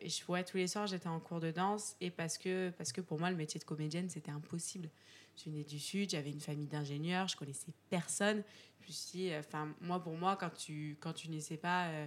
et 0.00 0.08
je, 0.08 0.22
ouais, 0.28 0.44
tous 0.44 0.58
les 0.58 0.68
soirs, 0.68 0.86
j'étais 0.86 1.08
en 1.08 1.20
cours 1.20 1.40
de 1.40 1.50
danse. 1.50 1.96
Et 2.00 2.10
parce 2.10 2.38
que, 2.38 2.70
parce 2.76 2.92
que 2.92 3.00
pour 3.00 3.18
moi, 3.18 3.30
le 3.30 3.36
métier 3.36 3.58
de 3.58 3.64
comédienne, 3.64 4.08
c'était 4.08 4.30
impossible. 4.30 4.90
Je 5.36 5.50
venais 5.50 5.64
du 5.64 5.78
Sud, 5.78 6.10
j'avais 6.10 6.30
une 6.30 6.40
famille 6.40 6.66
d'ingénieurs, 6.66 7.28
je 7.28 7.36
connaissais 7.36 7.72
personne. 7.90 8.42
Je 8.80 8.86
me 8.88 8.92
suis 8.92 9.18
dit, 9.18 9.32
euh, 9.32 9.40
enfin, 9.40 9.72
moi, 9.80 10.02
pour 10.02 10.16
moi, 10.16 10.36
quand 10.36 10.50
tu, 10.50 10.96
quand 11.00 11.12
tu 11.12 11.28
naissais 11.28 11.56
pas 11.56 11.86
euh, 11.86 12.06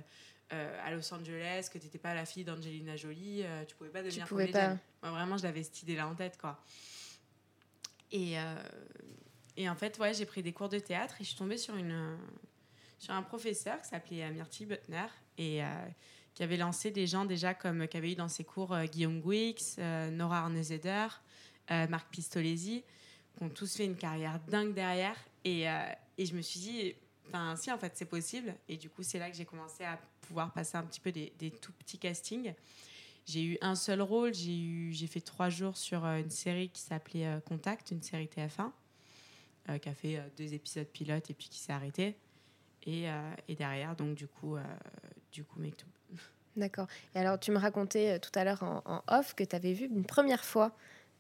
euh, 0.53 0.85
à 0.85 0.91
Los 0.91 1.13
Angeles, 1.13 1.69
que 1.71 1.77
tu 1.77 1.85
n'étais 1.85 1.97
pas 1.97 2.13
la 2.13 2.25
fille 2.25 2.43
d'Angelina 2.43 2.95
Jolie, 2.97 3.43
tu 3.67 3.75
pouvais 3.75 3.89
pas 3.89 4.03
devenir 4.03 4.27
pouvais 4.27 4.47
comédienne. 4.47 4.79
Moi, 5.01 5.11
vraiment, 5.11 5.37
je 5.37 5.43
l'avais 5.43 5.63
cette 5.63 5.81
idée-là 5.83 6.07
en 6.07 6.15
tête, 6.15 6.37
quoi. 6.37 6.61
Et, 8.11 8.35
et 9.55 9.69
en 9.69 9.75
fait, 9.75 9.97
ouais, 9.99 10.13
j'ai 10.13 10.25
pris 10.25 10.43
des 10.43 10.51
cours 10.51 10.67
de 10.67 10.79
théâtre 10.79 11.15
et 11.21 11.23
je 11.23 11.29
suis 11.29 11.37
tombée 11.37 11.57
sur, 11.57 11.77
une, 11.77 12.17
sur 12.99 13.13
un 13.13 13.23
professeur 13.23 13.81
qui 13.81 13.87
s'appelait 13.87 14.29
Myrtille 14.31 14.65
Butner 14.65 15.07
et 15.37 15.61
qui 16.33 16.43
avait 16.43 16.57
lancé 16.57 16.91
des 16.91 17.07
gens 17.07 17.25
déjà 17.25 17.53
comme 17.53 17.87
qui 17.87 17.97
avait 17.97 18.11
eu 18.13 18.15
dans 18.15 18.29
ses 18.29 18.43
cours 18.43 18.73
euh, 18.73 18.85
Guillaume 18.85 19.21
Guix, 19.21 19.75
euh, 19.79 20.09
Nora 20.11 20.39
Arnezeder, 20.39 21.07
euh, 21.71 21.87
Marc 21.87 22.09
Pistolesi, 22.09 22.83
qui 23.37 23.43
ont 23.43 23.49
tous 23.49 23.75
fait 23.75 23.85
une 23.85 23.95
carrière 23.97 24.39
dingue 24.47 24.73
derrière. 24.73 25.15
Et, 25.43 25.69
euh, 25.69 25.83
et 26.17 26.25
je 26.25 26.35
me 26.35 26.41
suis 26.41 26.59
dit, 26.59 26.95
enfin, 27.27 27.55
si, 27.55 27.71
en 27.71 27.77
fait, 27.77 27.93
c'est 27.95 28.05
possible. 28.05 28.55
Et 28.69 28.77
du 28.77 28.89
coup, 28.89 29.03
c'est 29.03 29.19
là 29.19 29.29
que 29.29 29.35
j'ai 29.35 29.45
commencé 29.45 29.83
à 29.83 29.99
pouvoir 30.21 30.51
passer 30.53 30.77
un 30.77 30.83
petit 30.83 30.99
peu 30.99 31.11
des, 31.11 31.33
des 31.37 31.51
tout 31.51 31.71
petits 31.73 31.97
castings. 31.97 32.53
J'ai 33.25 33.43
eu 33.43 33.57
un 33.61 33.75
seul 33.75 34.01
rôle. 34.01 34.33
J'ai 34.33 34.57
eu, 34.57 34.93
j'ai 34.93 35.07
fait 35.07 35.21
trois 35.21 35.49
jours 35.49 35.77
sur 35.77 36.05
euh, 36.05 36.19
une 36.19 36.29
série 36.29 36.69
qui 36.69 36.81
s'appelait 36.81 37.27
euh, 37.27 37.39
Contact, 37.39 37.91
une 37.91 38.01
série 38.01 38.25
TF1, 38.25 38.71
euh, 39.69 39.77
qui 39.77 39.89
a 39.89 39.93
fait 39.93 40.17
euh, 40.17 40.27
deux 40.37 40.53
épisodes 40.53 40.87
pilotes 40.87 41.29
et 41.29 41.33
puis 41.33 41.49
qui 41.49 41.59
s'est 41.59 41.73
arrêtée. 41.73 42.15
Et, 42.83 43.09
euh, 43.09 43.33
et 43.47 43.55
derrière, 43.55 43.95
donc 43.95 44.15
du 44.15 44.27
coup, 44.27 44.55
euh, 44.55 44.63
du 45.31 45.43
coup, 45.43 45.59
Mektoub. 45.59 45.90
D'accord. 46.57 46.87
Et 47.15 47.19
alors, 47.19 47.39
tu 47.39 47.51
me 47.51 47.57
racontais 47.57 48.11
euh, 48.11 48.19
tout 48.19 48.31
à 48.35 48.43
l'heure 48.43 48.63
en, 48.63 48.81
en 48.85 49.01
off 49.07 49.33
que 49.35 49.43
tu 49.43 49.55
avais 49.55 49.73
vu 49.73 49.85
une 49.85 50.03
première 50.05 50.43
fois 50.43 50.71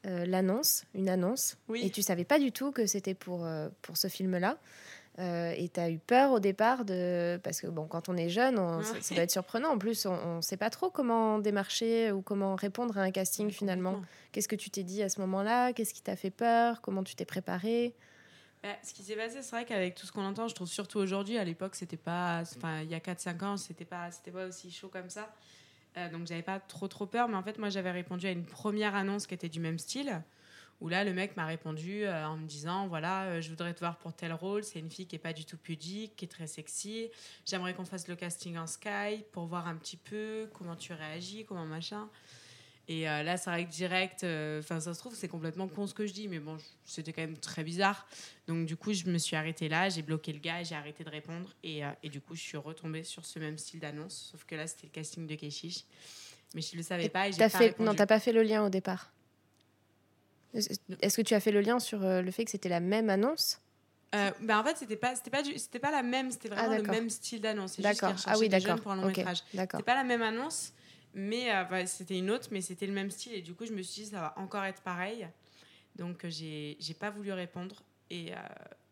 euh, 0.05 0.25
l'annonce, 0.25 0.83
une 0.95 1.09
annonce, 1.09 1.57
Oui. 1.69 1.81
et 1.85 1.89
tu 1.89 2.01
savais 2.01 2.25
pas 2.25 2.39
du 2.39 2.51
tout 2.51 2.71
que 2.71 2.85
c'était 2.85 3.13
pour, 3.13 3.45
euh, 3.45 3.69
pour 3.81 3.97
ce 3.97 4.07
film-là. 4.07 4.57
Euh, 5.19 5.53
et 5.57 5.67
tu 5.67 5.79
as 5.79 5.89
eu 5.91 5.97
peur 5.99 6.31
au 6.31 6.39
départ 6.39 6.85
de. 6.85 7.37
Parce 7.43 7.59
que 7.59 7.67
bon, 7.67 7.85
quand 7.85 8.07
on 8.07 8.15
est 8.15 8.29
jeune, 8.29 8.57
on- 8.57 8.81
ça, 8.81 9.13
doit 9.13 9.23
être 9.23 9.31
surprenant. 9.31 9.69
En 9.69 9.77
plus, 9.77 10.05
on 10.05 10.37
ne 10.37 10.41
sait 10.41 10.55
pas 10.55 10.69
trop 10.69 10.89
comment 10.89 11.37
démarcher 11.37 12.13
ou 12.13 12.21
comment 12.21 12.55
répondre 12.55 12.97
à 12.97 13.01
un 13.01 13.11
casting 13.11 13.51
finalement. 13.51 14.01
Qu'est-ce 14.31 14.47
que 14.47 14.55
tu 14.55 14.69
t'es 14.69 14.83
dit 14.83 15.03
à 15.03 15.09
ce 15.09 15.19
moment-là? 15.19 15.73
Qu'est-ce 15.73 15.93
qui 15.93 16.01
t'a 16.01 16.15
fait 16.15 16.29
peur? 16.31 16.79
Comment 16.81 17.03
tu 17.03 17.15
t'es 17.15 17.25
préparé 17.25 17.93
Bah, 18.63 18.69
ce 18.83 18.93
qui 18.93 19.03
s'est 19.03 19.15
passé, 19.15 19.41
c'est 19.41 19.51
vrai 19.55 19.65
qu'avec 19.65 19.95
tout 19.95 20.05
ce 20.05 20.11
qu'on 20.11 20.23
entend, 20.23 20.47
je 20.47 20.53
trouve 20.53 20.67
surtout 20.67 20.99
aujourd'hui, 20.99 21.37
à 21.37 21.43
l'époque, 21.43 21.75
c'était 21.75 21.97
pas. 21.97 22.43
Enfin, 22.57 22.81
il 22.81 22.89
y 22.91 22.93
a 22.93 22.99
4-5 22.99 23.43
ans, 23.43 23.57
c'était 23.57 23.85
pas, 23.85 24.11
c'était 24.11 24.31
pas 24.31 24.45
aussi 24.45 24.71
chaud 24.71 24.89
comme 24.89 25.09
ça. 25.09 25.33
Euh, 25.97 26.09
donc, 26.09 26.27
j'avais 26.27 26.43
pas 26.43 26.59
trop, 26.59 26.87
trop 26.87 27.07
peur. 27.07 27.27
Mais 27.27 27.35
en 27.35 27.43
fait, 27.43 27.57
moi, 27.57 27.69
j'avais 27.69 27.91
répondu 27.91 28.27
à 28.27 28.31
une 28.31 28.45
première 28.45 28.95
annonce 28.95 29.25
qui 29.25 29.33
était 29.33 29.49
du 29.49 29.59
même 29.59 29.79
style. 29.79 30.21
Où 30.79 30.89
là, 30.89 31.03
le 31.03 31.13
mec 31.13 31.37
m'a 31.37 31.45
répondu 31.45 32.05
euh, 32.05 32.25
en 32.25 32.37
me 32.37 32.47
disant 32.47 32.87
Voilà, 32.87 33.25
euh, 33.25 33.41
je 33.41 33.49
voudrais 33.49 33.73
te 33.73 33.79
voir 33.79 33.97
pour 33.97 34.13
tel 34.13 34.33
rôle. 34.33 34.63
C'est 34.63 34.79
une 34.79 34.91
fille 34.91 35.07
qui 35.07 35.15
est 35.15 35.19
pas 35.19 35.33
du 35.33 35.45
tout 35.45 35.57
pudique, 35.57 36.15
qui 36.15 36.25
est 36.25 36.27
très 36.27 36.47
sexy. 36.47 37.09
J'aimerais 37.45 37.73
qu'on 37.73 37.85
fasse 37.85 38.07
le 38.07 38.15
casting 38.15 38.57
en 38.57 38.67
Skype 38.67 39.31
pour 39.31 39.45
voir 39.45 39.67
un 39.67 39.75
petit 39.75 39.97
peu 39.97 40.49
comment 40.53 40.75
tu 40.75 40.93
réagis, 40.93 41.45
comment 41.45 41.65
machin. 41.65 42.09
Et 42.87 43.07
euh, 43.07 43.23
là, 43.23 43.37
c'est 43.37 43.49
vrai 43.49 43.65
que 43.65 43.71
direct, 43.71 44.23
euh, 44.23 44.59
enfin, 44.59 44.79
ça 44.79 44.93
se 44.93 44.99
trouve, 44.99 45.15
c'est 45.15 45.27
complètement 45.27 45.67
con 45.67 45.87
ce 45.87 45.93
que 45.93 46.05
je 46.05 46.11
dis, 46.13 46.27
mais 46.27 46.39
bon, 46.39 46.57
c'était 46.83 47.13
quand 47.13 47.21
même 47.21 47.37
très 47.37 47.63
bizarre. 47.63 48.05
Donc, 48.47 48.65
du 48.65 48.75
coup, 48.75 48.91
je 48.91 49.05
me 49.05 49.17
suis 49.17 49.35
arrêtée 49.35 49.69
là, 49.69 49.87
j'ai 49.87 50.01
bloqué 50.01 50.33
le 50.33 50.39
gars, 50.39 50.63
j'ai 50.63 50.75
arrêté 50.75 51.03
de 51.03 51.09
répondre. 51.09 51.49
Et, 51.63 51.85
euh, 51.85 51.89
et 52.03 52.09
du 52.09 52.19
coup, 52.19 52.35
je 52.35 52.41
suis 52.41 52.57
retombée 52.57 53.03
sur 53.03 53.25
ce 53.25 53.39
même 53.39 53.57
style 53.57 53.79
d'annonce, 53.79 54.29
sauf 54.31 54.43
que 54.45 54.55
là, 54.55 54.67
c'était 54.67 54.87
le 54.87 54.91
casting 54.91 55.25
de 55.27 55.35
Keshish. 55.35 55.85
Mais 56.53 56.61
je 56.61 56.73
ne 56.73 56.77
le 56.77 56.83
savais 56.83 57.05
Et 57.05 57.09
pas 57.09 57.29
et 57.29 57.31
j'ai 57.31 57.37
pas 57.37 57.49
fait... 57.49 57.57
répondu. 57.67 57.87
Non, 57.87 57.95
t'as 57.95 58.07
pas 58.07 58.19
fait 58.19 58.33
le 58.33 58.43
lien 58.43 58.65
au 58.65 58.69
départ. 58.69 59.13
Est-ce 60.53 61.15
que 61.15 61.21
tu 61.21 61.33
as 61.33 61.39
fait 61.39 61.51
le 61.51 61.61
lien 61.61 61.79
sur 61.79 61.99
le 62.01 62.29
fait 62.31 62.43
que 62.43 62.51
c'était 62.51 62.67
la 62.67 62.81
même 62.81 63.09
annonce 63.09 63.61
Euh, 64.13 64.31
bah, 64.41 64.59
en 64.59 64.63
fait, 64.65 64.75
c'était 64.75 64.97
pas, 64.97 65.15
c'était 65.15 65.29
pas, 65.29 65.43
c'était 65.45 65.79
pas 65.79 65.91
la 65.91 66.03
même, 66.03 66.29
c'était 66.29 66.49
vraiment 66.49 66.75
le 66.75 66.83
même 66.83 67.09
style 67.09 67.39
d'annonce. 67.39 67.73
C'est 67.73 67.83
juste 67.83 68.01
D'accord. 68.01 68.17
qu'ils 68.19 68.29
Ah 68.29 68.37
oui, 68.37 68.49
des 68.49 68.59
jeunes 68.59 68.71
d'accord. 68.71 68.81
pour 68.83 68.91
un 68.91 68.95
long 68.97 69.05
métrage. 69.07 69.43
C'était 69.49 69.83
pas 69.83 69.95
la 69.95 70.03
même 70.03 70.21
annonce, 70.21 70.73
mais 71.13 71.53
euh, 71.53 71.63
bah, 71.65 71.85
c'était 71.85 72.17
une 72.17 72.29
autre, 72.31 72.47
mais 72.51 72.61
c'était 72.61 72.87
le 72.87 72.93
même 72.93 73.11
style. 73.11 73.33
Et 73.33 73.41
du 73.41 73.53
coup, 73.53 73.65
je 73.65 73.73
me 73.73 73.81
suis 73.81 74.03
dit, 74.03 74.09
ça 74.09 74.19
va 74.21 74.33
encore 74.37 74.63
être 74.63 74.81
pareil. 74.81 75.27
Donc, 75.95 76.23
euh, 76.25 76.29
j'ai 76.29 76.93
pas 76.99 77.09
voulu 77.09 77.31
répondre. 77.33 77.83
Et, 78.09 78.33
euh, 78.33 78.37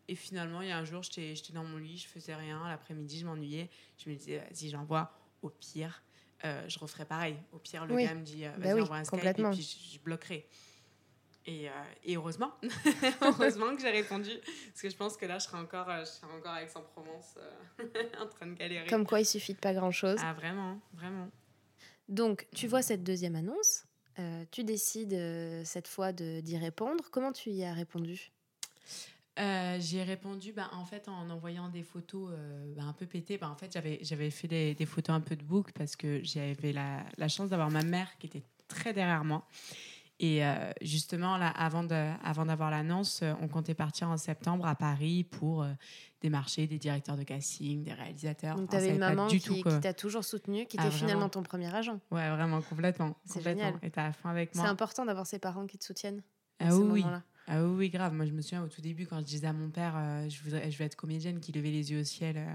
et 0.08 0.14
finalement, 0.14 0.60
il 0.62 0.68
y 0.68 0.72
a 0.72 0.78
un 0.78 0.84
jour, 0.84 1.02
j'étais 1.02 1.34
dans 1.52 1.64
mon 1.64 1.78
lit, 1.78 1.98
je 1.98 2.06
faisais 2.08 2.34
rien. 2.34 2.66
L'après-midi, 2.68 3.20
je 3.20 3.26
m'ennuyais. 3.26 3.70
Je 3.98 4.10
me 4.10 4.14
disais, 4.14 4.38
vas-y, 4.38 4.68
j'envoie. 4.70 5.12
Au 5.42 5.48
pire, 5.48 6.02
euh, 6.44 6.62
je 6.68 6.78
referai 6.78 7.06
pareil. 7.06 7.36
Au 7.52 7.58
pire, 7.58 7.86
le 7.86 7.94
Oui. 7.94 8.04
gars 8.04 8.14
me 8.14 8.22
dit, 8.22 8.42
Bah 8.44 8.50
vas-y, 8.58 8.74
oui, 8.74 8.80
envoie 8.82 8.96
un 8.96 9.04
Skype, 9.04 9.24
et 9.24 9.32
puis 9.32 9.62
je, 9.62 9.94
je 9.94 9.98
bloquerai. 10.00 10.46
Et, 11.46 11.68
euh, 11.70 11.72
et 12.04 12.16
heureusement, 12.16 12.52
heureusement 13.22 13.74
que 13.74 13.80
j'ai 13.80 13.90
répondu, 13.90 14.30
parce 14.68 14.82
que 14.82 14.90
je 14.90 14.96
pense 14.96 15.16
que 15.16 15.24
là, 15.24 15.38
je 15.38 15.44
serais 15.44 15.56
encore, 15.56 15.88
je 16.00 16.04
serais 16.04 16.30
encore 16.30 16.52
à 16.52 16.62
Aix-en-Provence 16.62 17.38
euh, 17.38 17.84
en 18.20 18.26
train 18.26 18.46
de 18.46 18.52
galérer. 18.54 18.86
Comme 18.86 19.06
quoi, 19.06 19.20
il 19.20 19.24
suffit 19.24 19.54
de 19.54 19.58
pas 19.58 19.72
grand-chose. 19.72 20.18
Ah, 20.22 20.34
vraiment, 20.34 20.78
vraiment. 20.92 21.30
Donc, 22.10 22.46
tu 22.54 22.66
vois 22.66 22.82
cette 22.82 23.04
deuxième 23.04 23.36
annonce. 23.36 23.84
Euh, 24.18 24.44
tu 24.50 24.64
décides 24.64 25.14
euh, 25.14 25.62
cette 25.64 25.88
fois 25.88 26.12
d'y 26.12 26.58
répondre. 26.58 27.04
Comment 27.10 27.32
tu 27.32 27.50
y 27.50 27.64
as 27.64 27.72
répondu? 27.72 28.32
Euh, 29.38 29.78
j'ai 29.80 30.02
répondu 30.02 30.52
bah, 30.52 30.68
en 30.72 30.84
fait 30.84 31.08
en 31.08 31.30
envoyant 31.30 31.68
des 31.68 31.84
photos 31.84 32.32
bah, 32.76 32.82
un 32.82 32.92
peu 32.92 33.06
pétées. 33.06 33.38
Bah, 33.38 33.48
en 33.48 33.54
fait, 33.54 33.72
j'avais, 33.72 34.30
fait 34.30 34.48
des, 34.48 34.86
photos 34.86 35.14
un 35.14 35.20
peu 35.20 35.36
de 35.36 35.44
bouc 35.44 35.72
parce 35.72 35.96
que 35.96 36.20
j'avais 36.24 36.72
la 36.72 37.28
chance 37.28 37.48
d'avoir 37.48 37.70
ma 37.70 37.82
mère 37.82 38.18
qui 38.18 38.26
était 38.26 38.42
très 38.66 38.92
derrière 38.92 39.24
moi. 39.24 39.46
Et 40.22 40.44
euh, 40.44 40.70
justement, 40.82 41.38
là, 41.38 41.48
avant, 41.48 41.82
de, 41.82 42.12
avant 42.22 42.44
d'avoir 42.44 42.70
l'annonce, 42.70 43.20
euh, 43.22 43.32
on 43.40 43.48
comptait 43.48 43.72
partir 43.72 44.10
en 44.10 44.18
septembre 44.18 44.66
à 44.66 44.74
Paris 44.74 45.24
pour 45.24 45.62
euh, 45.62 45.72
démarcher 46.20 46.66
des 46.66 46.76
directeurs 46.78 47.16
de 47.16 47.22
casting, 47.22 47.82
des 47.84 47.94
réalisateurs. 47.94 48.56
Donc, 48.56 48.68
tu 48.68 48.76
Enfin, 48.76 48.84
on 48.84 48.86
avais 48.86 48.94
une 48.94 49.00
maman 49.00 49.26
du 49.28 49.40
qui, 49.40 49.62
t'a 49.80 49.94
toujours 49.94 50.22
soutenu, 50.24 50.66
qui 50.66 50.76
Ah, 50.78 50.86
était 50.88 50.94
finalement 50.94 51.30
ton 51.30 51.42
premier 51.42 51.74
agent. 51.74 51.98
Ouais, 52.10 52.28
vraiment, 52.28 52.60
complètement. 52.60 53.16
C'est 53.24 53.34
complètement. 53.38 53.62
génial. 53.64 53.78
Et 53.82 53.90
t'as 53.90 54.08
à 54.08 54.12
fond 54.12 54.28
avec 54.28 54.50
C'est 54.52 54.60
moi. 54.60 54.68
important 54.68 55.06
d'avoir 55.06 55.26
ses 55.26 55.38
parents 55.38 55.66
qui 55.66 55.78
te 55.78 55.84
soutiennent. 55.86 56.22
à 56.58 56.66
Ah 56.66 56.70
ce 56.72 56.76
oui, 56.76 57.00
moment-là. 57.00 57.22
Ah 57.48 57.64
oui, 57.64 57.88
grave. 57.88 58.12
Moi, 58.12 58.26
je 58.26 58.32
me 58.32 58.42
souviens 58.42 58.62
au 58.62 58.68
tout 58.68 58.82
début, 58.82 59.06
quand 59.06 59.20
je 59.20 59.24
disais 59.24 59.46
à 59.46 59.54
mon 59.54 59.70
père, 59.70 59.94
euh, 59.96 60.28
je, 60.28 60.42
voudrais, 60.42 60.70
je 60.70 60.76
veux 60.76 60.84
être 60.84 60.96
comédienne, 60.96 61.40
qui 61.40 61.50
levait 61.52 61.70
les 61.70 61.92
yeux 61.92 62.00
au 62.00 62.04
ciel. 62.04 62.46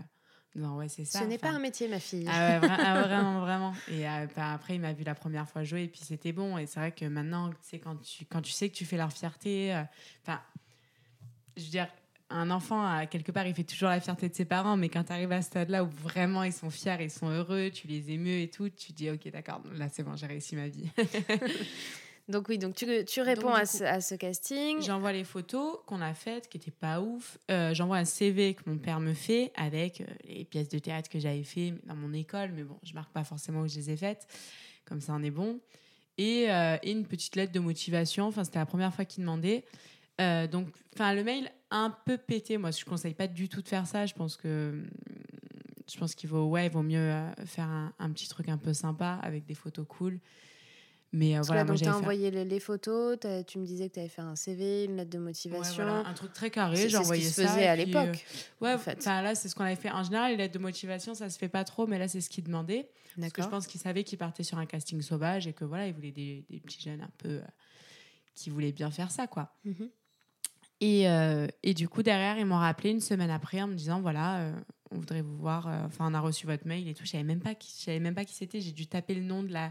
Euh, 0.56 0.60
non, 0.60 0.78
ouais, 0.78 0.88
c'est 0.90 1.06
ça. 1.06 1.20
Ce 1.20 1.26
n'est 1.26 1.38
pas 1.38 1.50
un 1.52 1.60
métier, 1.60 1.88
ma 1.88 2.00
fille. 2.00 2.26
Ah 2.28 2.60
ouais, 2.60 2.68
vra- 2.68 2.78
ah, 2.80 3.02
vraiment, 3.08 3.40
vraiment. 3.42 3.74
Et 3.88 4.08
euh, 4.08 4.28
bah, 4.36 4.54
après, 4.54 4.76
il 4.76 4.82
m'a 4.82 4.94
vu 4.94 5.04
la 5.04 5.16
première 5.16 5.48
fois 5.50 5.64
jouer, 5.64 5.84
et 5.84 5.88
puis 5.88 6.02
c'était 6.04 6.32
bon. 6.32 6.58
Et 6.58 6.66
c'est 6.66 6.80
vrai 6.80 6.92
que 6.92 7.06
maintenant, 7.06 7.50
quand 7.84 7.96
tu, 8.02 8.26
quand 8.26 8.42
tu 8.42 8.52
sais 8.52 8.70
que 8.70 8.76
tu 8.76 8.86
fais 8.86 8.98
leur 8.98 9.12
fierté, 9.12 9.74
euh, 9.76 9.84
enfin, 10.24 10.42
je 11.58 11.64
veux 11.64 11.70
dire, 11.70 11.88
un 12.30 12.50
enfant, 12.50 12.84
à 12.84 13.06
quelque 13.06 13.32
part, 13.32 13.46
il 13.46 13.54
fait 13.54 13.64
toujours 13.64 13.90
la 13.90 14.00
fierté 14.00 14.28
de 14.30 14.34
ses 14.34 14.46
parents, 14.46 14.78
mais 14.78 14.90
quand 14.90 15.04
tu 15.04 15.14
arrives 15.14 15.32
à 15.32 15.42
ce 15.42 15.48
stade-là 15.48 15.84
où 15.84 15.88
vraiment 15.90 16.44
ils 16.44 16.52
sont 16.52 16.72
fiers, 16.72 16.98
ils 17.00 17.12
sont 17.12 17.30
heureux, 17.30 17.70
tu 17.70 17.86
les 17.88 18.10
émeus 18.12 18.42
et 18.42 18.50
tout, 18.50 18.70
tu 18.70 18.94
dis, 18.94 19.12
ok, 19.12 19.30
d'accord, 19.32 19.62
là 19.74 19.88
c'est 19.90 20.02
bon, 20.04 20.16
j'ai 20.16 20.26
réussi 20.26 20.56
ma 20.56 20.68
vie. 20.68 20.90
Donc 22.27 22.50
oui, 22.50 22.58
donc 22.58 22.74
tu, 22.74 22.88
tu 23.05 23.22
réponds 23.22 23.53
à, 23.53 23.62
coup, 23.62 23.77
ce, 23.77 23.84
à 23.84 24.01
ce 24.01 24.15
casting. 24.15 24.82
J'envoie 24.82 25.12
les 25.12 25.24
photos 25.24 25.77
qu'on 25.86 26.01
a 26.01 26.13
faites, 26.15 26.50
qui 26.50 26.58
étaient 26.58 26.72
pas 26.72 27.00
ouf. 27.00 27.38
Euh, 27.51 27.74
J'envoie 27.75 27.98
un 27.98 28.05
CV 28.05 28.55
que 28.55 28.67
mon 28.67 28.77
père 28.77 29.00
me 29.00 29.13
fait 29.13 29.51
avec 29.55 30.01
euh, 30.01 30.05
les 30.27 30.44
pièces 30.44 30.70
de 30.70 30.79
théâtre 30.79 31.08
que 31.08 31.20
j'avais 31.20 31.44
fait 31.44 31.75
dans 31.86 31.96
mon 31.96 32.13
école, 32.13 32.51
mais 32.53 32.63
bon, 32.63 32.79
je 32.82 32.94
marque 32.94 33.12
pas 33.12 33.24
forcément 33.24 33.62
où 33.62 33.67
je 33.67 33.75
les 33.75 33.91
ai 33.91 33.98
faites. 33.98 34.27
Comme 34.86 35.01
ça, 35.01 35.13
on 35.13 35.22
est 35.22 35.32
bon. 35.32 35.60
Et, 36.17 36.50
euh, 36.50 36.77
et 36.82 36.91
une 36.91 37.05
petite 37.05 37.36
lettre 37.36 37.51
de 37.51 37.60
motivation. 37.60 38.25
Enfin, 38.25 38.44
c'était 38.44 38.60
la 38.60 38.65
première 38.65 38.94
fois 38.94 39.05
qu'il 39.05 39.22
demandait. 39.22 39.63
Euh, 40.20 40.48
donc, 40.48 40.70
enfin, 40.96 41.13
le 41.13 41.24
mail 41.24 41.51
un 41.70 41.96
peu 42.05 42.17
pété. 42.17 42.58
Moi, 42.58 42.72
je 42.72 42.86
conseille 42.86 43.13
pas 43.13 43.27
du 43.27 43.50
tout 43.50 43.62
de 43.62 43.67
faire 43.67 43.86
ça. 43.86 44.08
Je 44.08 44.13
pense 44.15 44.36
que 44.36 44.84
je 45.88 45.98
pense 46.00 46.15
qu'il 46.15 46.29
vaut, 46.29 46.46
ouais, 46.46 46.65
il 46.65 46.72
vaut 46.72 46.82
mieux 46.82 47.13
faire 47.46 47.67
un, 47.67 47.94
un 48.00 48.10
petit 48.10 48.27
truc 48.27 48.50
un 48.50 48.58
peu 48.58 48.74
sympa 48.74 49.20
avec 49.22 49.46
des 49.46 49.53
photos 49.53 49.86
cool. 49.88 50.20
Mais 51.14 51.38
euh, 51.38 51.42
voilà, 51.44 51.62
là, 51.64 51.68
donc, 51.70 51.78
tu 51.78 51.86
as 51.88 51.96
envoyé 51.98 52.30
les, 52.30 52.44
les 52.44 52.60
photos, 52.60 53.18
tu 53.48 53.58
me 53.60 53.66
disais 53.66 53.88
que 53.88 53.94
tu 53.94 54.00
avais 54.02 54.10
fait 54.10 54.22
un 54.22 54.36
CV, 54.36 54.84
une 54.86 54.98
lettre 54.98 55.12
de 55.12 55.18
Ouais, 55.18 55.24
motivation. 55.26 55.84
voilà, 55.86 56.08
un 56.08 56.14
truc 56.14 56.34
très 56.34 56.48
C'est- 56.48 56.52
carré. 56.52 56.76
c'est 56.76 56.84
J'ai 56.84 56.90
ce 56.90 56.94
qui 56.98 57.04
envoyé 57.04 57.24
se 57.24 57.42
ça. 57.42 57.48
faisait 57.48 57.68
à 57.68 57.76
puis, 57.76 57.86
l'époque. 57.86 58.26
euh, 58.62 58.66
ouais, 58.66 58.74
en 58.74 58.78
fait. 58.78 59.06
là, 59.06 59.34
c'est 59.36 59.48
ce 59.48 59.56
qu'on 59.56 59.64
avait 59.64 59.76
fait. 59.78 59.92
En 59.92 60.04
général, 60.04 60.32
les 60.32 60.38
lettres 60.38 60.54
de 60.56 60.60
motivation, 60.60 61.14
ça 61.14 61.30
se 61.30 61.38
fait 61.38 61.48
pas 61.48 61.64
trop, 61.64 61.88
mais 61.88 62.00
là, 62.00 62.08
c'est 62.10 62.20
ce 62.22 62.30
qu'il 62.30 62.44
demandait. 62.44 62.90
Parce 63.18 63.32
que 63.32 63.42
je 63.42 63.48
pense 63.48 63.66
qu'il 63.68 63.80
savait 63.80 64.04
qu'il 64.04 64.18
partait 64.18 64.44
sur 64.44 64.58
un 64.58 64.66
casting 64.66 65.02
sauvage 65.02 65.48
et 65.48 65.54
que 65.54 65.64
voilà, 65.64 65.88
il 65.88 65.94
voulait 65.94 66.12
des, 66.12 66.44
des 66.50 66.60
petits 66.60 66.82
jeunes 66.82 67.00
un 67.02 67.10
peu 67.18 67.30
euh, 67.30 67.42
qui 68.34 68.50
voulaient 68.50 68.74
bien 68.74 68.92
faire 68.92 69.10
ça, 69.10 69.26
quoi. 69.26 69.54
Mhm. 69.64 69.90
Et, 70.82 71.08
euh, 71.10 71.48
et 71.64 71.74
du 71.74 71.88
coup, 71.88 72.04
derrière, 72.04 72.38
ils 72.38 72.46
m'ont 72.46 72.58
rappelé 72.60 72.90
une 72.90 73.00
semaine 73.00 73.30
après 73.32 73.62
en 73.62 73.68
me 73.68 73.76
disant 73.76 74.02
voilà, 74.02 74.40
euh, 74.40 74.54
on 74.96 75.00
voudrait 75.00 75.22
vous 75.22 75.38
voir. 75.38 75.68
euh, 75.68 75.86
Enfin, 75.86 76.08
on 76.10 76.14
a 76.14 76.20
reçu 76.20 76.46
votre 76.48 76.66
mail 76.68 76.88
et 76.88 76.94
tout. 76.94 77.06
Je 77.06 77.12
savais 77.12 77.24
même 77.24 77.42
pas 77.42 77.54
qui, 77.56 77.72
je 77.78 77.84
savais 77.86 78.00
même 78.00 78.16
pas 78.16 78.25
qui 78.25 78.34
c'était. 78.34 78.62
J'ai 78.62 78.72
dû 78.72 78.88
taper 78.88 79.14
le 79.16 79.22
nom 79.24 79.44
de 79.44 79.52
la, 79.54 79.68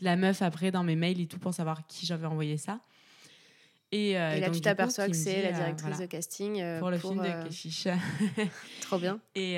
de 0.00 0.04
la 0.04 0.16
meuf 0.16 0.42
après 0.42 0.70
dans 0.70 0.84
mes 0.84 0.96
mails 0.96 1.20
et 1.20 1.26
tout 1.26 1.38
pour 1.38 1.52
savoir 1.54 1.86
qui 1.86 2.06
j'avais 2.06 2.26
envoyé 2.26 2.56
ça. 2.56 2.80
Et, 3.90 4.18
euh, 4.18 4.36
Et 4.36 4.40
là, 4.40 4.46
donc, 4.48 4.56
tu 4.56 4.60
t'aperçois 4.60 5.08
que 5.08 5.14
c'est 5.14 5.42
la 5.42 5.48
euh, 5.48 5.52
directrice 5.52 5.80
voilà, 5.88 5.96
de 6.06 6.10
casting 6.10 6.60
euh, 6.60 6.78
pour 6.78 6.90
le 6.90 6.98
film 6.98 7.22
de 7.22 7.44
Keshish. 7.48 7.88
Trop 8.82 8.98
bien. 8.98 9.18
Et, 9.34 9.56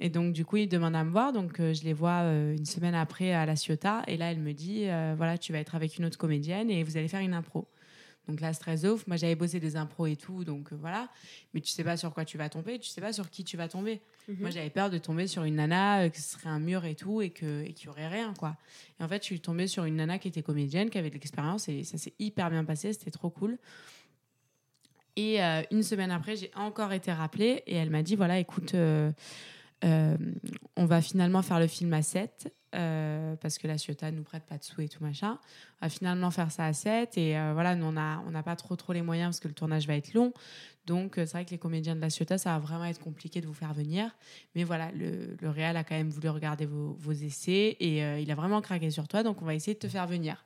et 0.00 0.10
donc, 0.10 0.32
du 0.32 0.44
coup, 0.44 0.56
il 0.56 0.68
demande 0.68 0.94
à 0.96 1.04
me 1.04 1.10
voir. 1.10 1.32
Donc, 1.32 1.56
je 1.58 1.84
les 1.84 1.92
vois 1.92 2.20
une 2.22 2.66
semaine 2.66 2.94
après 2.94 3.32
à 3.32 3.46
La 3.46 3.54
Ciotat. 3.56 4.02
Et 4.08 4.16
là, 4.16 4.30
elle 4.32 4.40
me 4.40 4.52
dit 4.52 4.86
voilà, 5.16 5.38
tu 5.38 5.52
vas 5.52 5.58
être 5.60 5.74
avec 5.76 5.98
une 5.98 6.04
autre 6.04 6.18
comédienne 6.18 6.68
et 6.70 6.82
vous 6.82 6.96
allez 6.96 7.08
faire 7.08 7.20
une 7.20 7.34
impro. 7.34 7.68
Donc 8.28 8.40
là, 8.40 8.52
stress 8.52 8.84
off. 8.84 9.06
Moi, 9.06 9.16
j'avais 9.16 9.34
bossé 9.34 9.58
des 9.58 9.76
impros 9.76 10.06
et 10.06 10.16
tout. 10.16 10.44
Donc, 10.44 10.72
euh, 10.72 10.76
voilà. 10.78 11.08
Mais 11.54 11.60
tu 11.60 11.70
sais 11.70 11.82
pas 11.82 11.96
sur 11.96 12.12
quoi 12.12 12.26
tu 12.26 12.36
vas 12.36 12.50
tomber. 12.50 12.78
Tu 12.78 12.88
sais 12.90 13.00
pas 13.00 13.12
sur 13.12 13.30
qui 13.30 13.42
tu 13.42 13.56
vas 13.56 13.68
tomber. 13.68 14.02
Mhm. 14.28 14.36
Moi, 14.40 14.50
j'avais 14.50 14.68
peur 14.68 14.90
de 14.90 14.98
tomber 14.98 15.26
sur 15.26 15.44
une 15.44 15.56
nana, 15.56 16.02
euh, 16.02 16.08
que 16.10 16.18
ce 16.18 16.22
serait 16.22 16.50
un 16.50 16.60
mur 16.60 16.84
et 16.84 16.94
tout, 16.94 17.22
et 17.22 17.26
et 17.26 17.30
qu'il 17.72 17.86
y 17.86 17.88
aurait 17.88 18.08
rien, 18.08 18.34
quoi. 18.38 18.56
Et 19.00 19.04
en 19.04 19.08
fait, 19.08 19.22
je 19.22 19.26
suis 19.26 19.40
tombée 19.40 19.66
sur 19.66 19.84
une 19.84 19.96
nana 19.96 20.18
qui 20.18 20.28
était 20.28 20.42
comédienne, 20.42 20.90
qui 20.90 20.98
avait 20.98 21.08
de 21.08 21.14
l'expérience, 21.14 21.68
et 21.68 21.84
ça 21.84 21.96
s'est 21.96 22.12
hyper 22.18 22.50
bien 22.50 22.64
passé. 22.64 22.92
C'était 22.92 23.10
trop 23.10 23.30
cool. 23.30 23.58
Et 25.16 25.42
euh, 25.42 25.62
une 25.70 25.82
semaine 25.82 26.10
après, 26.10 26.36
j'ai 26.36 26.50
encore 26.54 26.92
été 26.92 27.10
rappelée 27.10 27.62
et 27.66 27.74
elle 27.74 27.90
m'a 27.90 28.02
dit 28.02 28.14
voilà, 28.14 28.38
écoute, 28.38 28.74
on 29.82 30.84
va 30.84 31.02
finalement 31.02 31.42
faire 31.42 31.58
le 31.58 31.66
film 31.66 31.92
à 31.94 32.02
7 32.02 32.52
euh, 32.74 33.36
parce 33.36 33.58
que 33.58 33.66
la 33.66 33.78
Ciotat 33.78 34.10
nous 34.10 34.22
prête 34.22 34.44
pas 34.44 34.58
de 34.58 34.64
sous 34.64 34.80
et 34.80 34.88
tout 34.88 35.02
machin. 35.02 35.38
On 35.80 35.86
va 35.86 35.88
finalement 35.88 36.30
faire 36.30 36.50
ça 36.50 36.66
à 36.66 36.72
7 36.72 37.16
et 37.16 37.38
euh, 37.38 37.52
voilà, 37.54 37.74
nous 37.74 37.86
on 37.86 37.92
n'a 37.92 38.42
pas 38.42 38.56
trop 38.56 38.76
trop 38.76 38.92
les 38.92 39.02
moyens 39.02 39.28
parce 39.28 39.40
que 39.40 39.48
le 39.48 39.54
tournage 39.54 39.86
va 39.86 39.94
être 39.94 40.12
long. 40.14 40.32
Donc 40.88 41.18
euh, 41.18 41.26
c'est 41.26 41.32
vrai 41.32 41.44
que 41.44 41.50
les 41.50 41.58
comédiens 41.58 41.94
de 41.94 42.00
la 42.00 42.08
Ciotat, 42.08 42.38
ça 42.38 42.52
va 42.52 42.58
vraiment 42.58 42.86
être 42.86 43.00
compliqué 43.00 43.40
de 43.40 43.46
vous 43.46 43.54
faire 43.54 43.74
venir. 43.74 44.10
Mais 44.54 44.64
voilà, 44.64 44.90
le, 44.92 45.36
le 45.40 45.48
a 45.48 45.84
quand 45.84 45.94
même 45.94 46.08
voulu 46.08 46.30
regarder 46.30 46.66
vos, 46.66 47.12
essais 47.12 47.76
et 47.78 48.02
euh, 48.02 48.18
il 48.18 48.30
a 48.30 48.34
vraiment 48.34 48.62
craqué 48.62 48.90
sur 48.90 49.06
toi, 49.06 49.22
donc 49.22 49.42
on 49.42 49.44
va 49.44 49.54
essayer 49.54 49.74
de 49.74 49.78
te 49.78 49.88
faire 49.88 50.06
venir. 50.06 50.44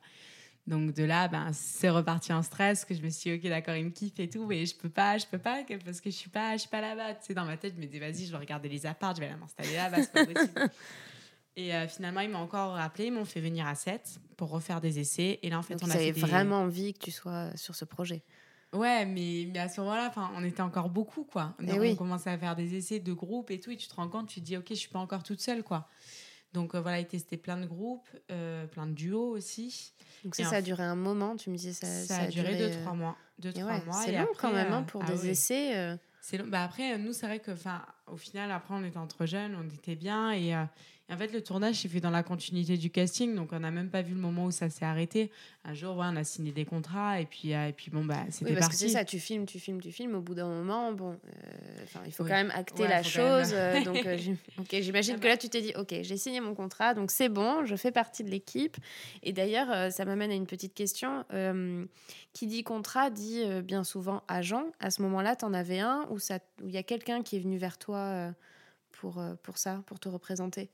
Donc 0.67 0.93
de 0.93 1.03
là, 1.03 1.27
ben, 1.27 1.51
c'est 1.53 1.89
reparti 1.89 2.31
en 2.33 2.41
stress, 2.41 2.85
que 2.85 2.93
je 2.93 3.01
me 3.01 3.09
suis 3.09 3.31
dit, 3.31 3.37
ok, 3.37 3.49
d'accord, 3.49 3.75
il 3.75 3.85
me 3.85 3.89
kiffe 3.89 4.19
et 4.19 4.29
tout, 4.29 4.45
mais 4.45 4.65
je 4.65 4.75
peux 4.75 4.89
pas, 4.89 5.17
je 5.17 5.25
peux 5.25 5.37
pas, 5.37 5.63
parce 5.83 6.01
que 6.01 6.09
je 6.09 6.15
suis 6.15 6.29
pas, 6.29 6.53
je 6.53 6.61
suis 6.61 6.69
pas 6.69 6.81
là-bas. 6.81 7.15
Tu 7.15 7.27
sais, 7.27 7.33
dans 7.33 7.45
ma 7.45 7.57
tête, 7.57 7.73
je 7.75 7.81
me 7.81 7.85
disais, 7.85 7.99
vas-y, 7.99 8.25
je 8.25 8.31
vais 8.31 8.37
regarder 8.37 8.69
les 8.69 8.85
apparts, 8.85 9.15
je 9.15 9.21
vais 9.21 9.27
aller 9.27 9.39
m'installer 9.39 9.75
là-bas, 9.75 9.97
c'est 10.01 10.11
pas 10.11 10.25
possible. 10.25 10.53
et 11.55 11.75
euh, 11.75 11.87
finalement, 11.87 12.21
ils 12.21 12.29
m'ont 12.29 12.39
encore 12.39 12.73
rappelé, 12.73 13.05
ils 13.05 13.13
m'ont 13.13 13.25
fait 13.25 13.41
venir 13.41 13.67
à 13.67 13.75
7 13.75 14.19
pour 14.37 14.49
refaire 14.49 14.81
des 14.81 14.99
essais. 14.99 15.39
Et 15.43 15.49
là, 15.49 15.59
en 15.59 15.61
fait, 15.61 15.75
Donc, 15.75 15.89
on 15.89 15.91
a 15.91 15.97
fait 15.97 16.11
des... 16.11 16.19
vraiment 16.19 16.61
envie 16.61 16.93
que 16.93 16.99
tu 16.99 17.11
sois 17.11 17.55
sur 17.55 17.75
ce 17.75 17.85
projet. 17.85 18.23
Ouais, 18.73 19.05
mais, 19.05 19.47
mais 19.51 19.59
à 19.59 19.69
ce 19.69 19.79
moment-là, 19.81 20.11
on 20.35 20.43
était 20.43 20.61
encore 20.61 20.89
beaucoup, 20.89 21.25
quoi. 21.25 21.55
Eh 21.61 21.65
Donc, 21.67 21.79
oui. 21.79 21.91
On 21.91 21.95
commençait 21.95 22.31
à 22.31 22.37
faire 22.37 22.55
des 22.55 22.75
essais 22.75 22.99
de 22.99 23.13
groupe 23.13 23.51
et 23.51 23.59
tout, 23.59 23.69
et 23.69 23.77
tu 23.77 23.87
te 23.87 23.93
rends 23.93 24.09
compte, 24.09 24.27
tu 24.27 24.39
te 24.41 24.45
dis, 24.45 24.57
ok, 24.57 24.65
je 24.69 24.75
suis 24.75 24.89
pas 24.89 24.99
encore 24.99 25.21
toute 25.21 25.41
seule, 25.41 25.63
quoi. 25.63 25.87
Donc 26.53 26.75
euh, 26.75 26.81
voilà, 26.81 26.99
ils 26.99 27.07
testaient 27.07 27.37
plein 27.37 27.57
de 27.57 27.65
groupes, 27.65 28.07
euh, 28.31 28.67
plein 28.67 28.85
de 28.85 28.93
duos 28.93 29.31
aussi. 29.31 29.93
Donc 30.23 30.35
ça, 30.35 30.49
a 30.49 30.61
duré 30.61 30.83
un 30.83 30.95
moment, 30.95 31.35
tu 31.35 31.49
me 31.49 31.57
disais 31.57 31.73
ça, 31.73 31.87
Ça, 31.87 32.23
a 32.23 32.27
duré 32.27 32.55
deux, 32.55 32.69
euh, 32.71 32.81
trois 32.81 32.93
mois. 32.93 33.17
Deux, 33.39 33.49
et 33.49 33.53
trois 33.53 33.65
ouais, 33.65 33.85
mois. 33.85 34.01
c'est 34.05 34.11
long 34.11 34.21
après, 34.21 34.35
quand 34.37 34.53
même 34.53 34.71
hein, 34.71 34.83
pour 34.83 35.03
ah 35.03 35.11
des 35.11 35.21
oui. 35.21 35.29
essais. 35.29 35.97
C'est 36.21 36.37
long. 36.37 36.45
Bah 36.47 36.63
après, 36.63 36.97
nous, 36.97 37.11
c'est 37.11 37.25
vrai 37.25 37.39
que, 37.39 37.51
enfin, 37.51 37.83
au 38.07 38.15
final, 38.15 38.51
après, 38.51 38.75
on 38.75 38.83
était 38.85 38.97
entre 38.97 39.25
jeunes, 39.25 39.57
on 39.59 39.67
était 39.75 39.95
bien. 39.95 40.31
Et 40.31 40.53
en 41.13 41.17
fait, 41.17 41.31
le 41.33 41.41
tournage 41.41 41.75
s'est 41.75 41.87
fait 41.87 41.99
dans 42.01 42.09
la 42.09 42.23
continuité 42.23 42.77
du 42.77 42.89
casting. 42.89 43.35
Donc, 43.35 43.53
on 43.53 43.59
n'a 43.59 43.71
même 43.71 43.89
pas 43.89 44.01
vu 44.01 44.13
le 44.13 44.19
moment 44.19 44.45
où 44.45 44.51
ça 44.51 44.69
s'est 44.69 44.85
arrêté. 44.85 45.31
Un 45.63 45.73
jour, 45.73 45.95
ouais, 45.97 46.05
on 46.09 46.15
a 46.15 46.23
signé 46.23 46.51
des 46.51 46.65
contrats. 46.65 47.19
Et 47.21 47.25
puis, 47.25 47.53
euh, 47.53 47.67
et 47.69 47.73
puis 47.73 47.89
bon, 47.91 48.03
bah, 48.05 48.23
c'était 48.29 48.45
Oui, 48.51 48.53
parce 48.55 48.67
parti. 48.67 48.83
que 48.85 48.89
c'est 48.89 48.93
ça, 48.97 49.05
tu 49.05 49.19
filmes, 49.19 49.45
tu 49.45 49.59
filmes, 49.59 49.81
tu 49.81 49.91
filmes. 49.91 50.15
Au 50.15 50.21
bout 50.21 50.35
d'un 50.35 50.47
moment, 50.47 50.91
bon, 50.91 51.11
euh, 51.13 51.85
il 52.05 52.11
faut 52.11 52.23
Oui. 52.23 52.29
quand 52.29 52.35
même 52.35 52.51
acter 52.53 52.83
Ouais, 52.83 52.89
la 52.89 52.95
même- 52.95 53.03
chose. 53.03 53.51
euh, 53.53 53.83
donc, 53.83 54.05
euh, 54.05 54.17
j'imagine 54.71 55.15
Ah 55.15 55.17
que 55.19 55.23
bah. 55.23 55.29
là, 55.29 55.37
tu 55.37 55.49
t'es 55.49 55.61
dit, 55.61 55.73
ok, 55.77 55.93
j'ai 56.01 56.17
signé 56.17 56.39
mon 56.41 56.53
contrat, 56.55 56.93
donc 56.93 57.11
c'est 57.11 57.29
bon, 57.29 57.65
je 57.65 57.75
fais 57.75 57.91
partie 57.91 58.23
de 58.23 58.29
l'équipe. 58.29 58.77
Et 59.23 59.33
d'ailleurs, 59.33 59.71
euh, 59.71 59.89
ça 59.89 60.05
m'amène 60.05 60.31
à 60.31 60.35
une 60.35 60.47
petite 60.47 60.73
question. 60.73 61.23
Qui 62.33 62.47
dit 62.47 62.63
contrat 62.63 63.09
dit 63.11 63.43
bien 63.63 63.83
souvent 63.83 64.23
agent. 64.27 64.63
À 64.79 64.89
ce 64.89 65.01
moment-là, 65.03 65.35
tu 65.35 65.45
en 65.45 65.53
avais 65.53 65.79
un 65.79 66.07
ou 66.09 66.17
il 66.63 66.71
y 66.71 66.77
a 66.77 66.83
quelqu'un 66.83 67.21
qui 67.21 67.35
est 67.35 67.39
venu 67.39 67.57
vers 67.57 67.77
toi 67.77 68.33
pour, 68.91 69.21
pour 69.43 69.57
ça, 69.59 69.83
pour 69.85 69.99
te 69.99 70.09
représenter? 70.09 70.69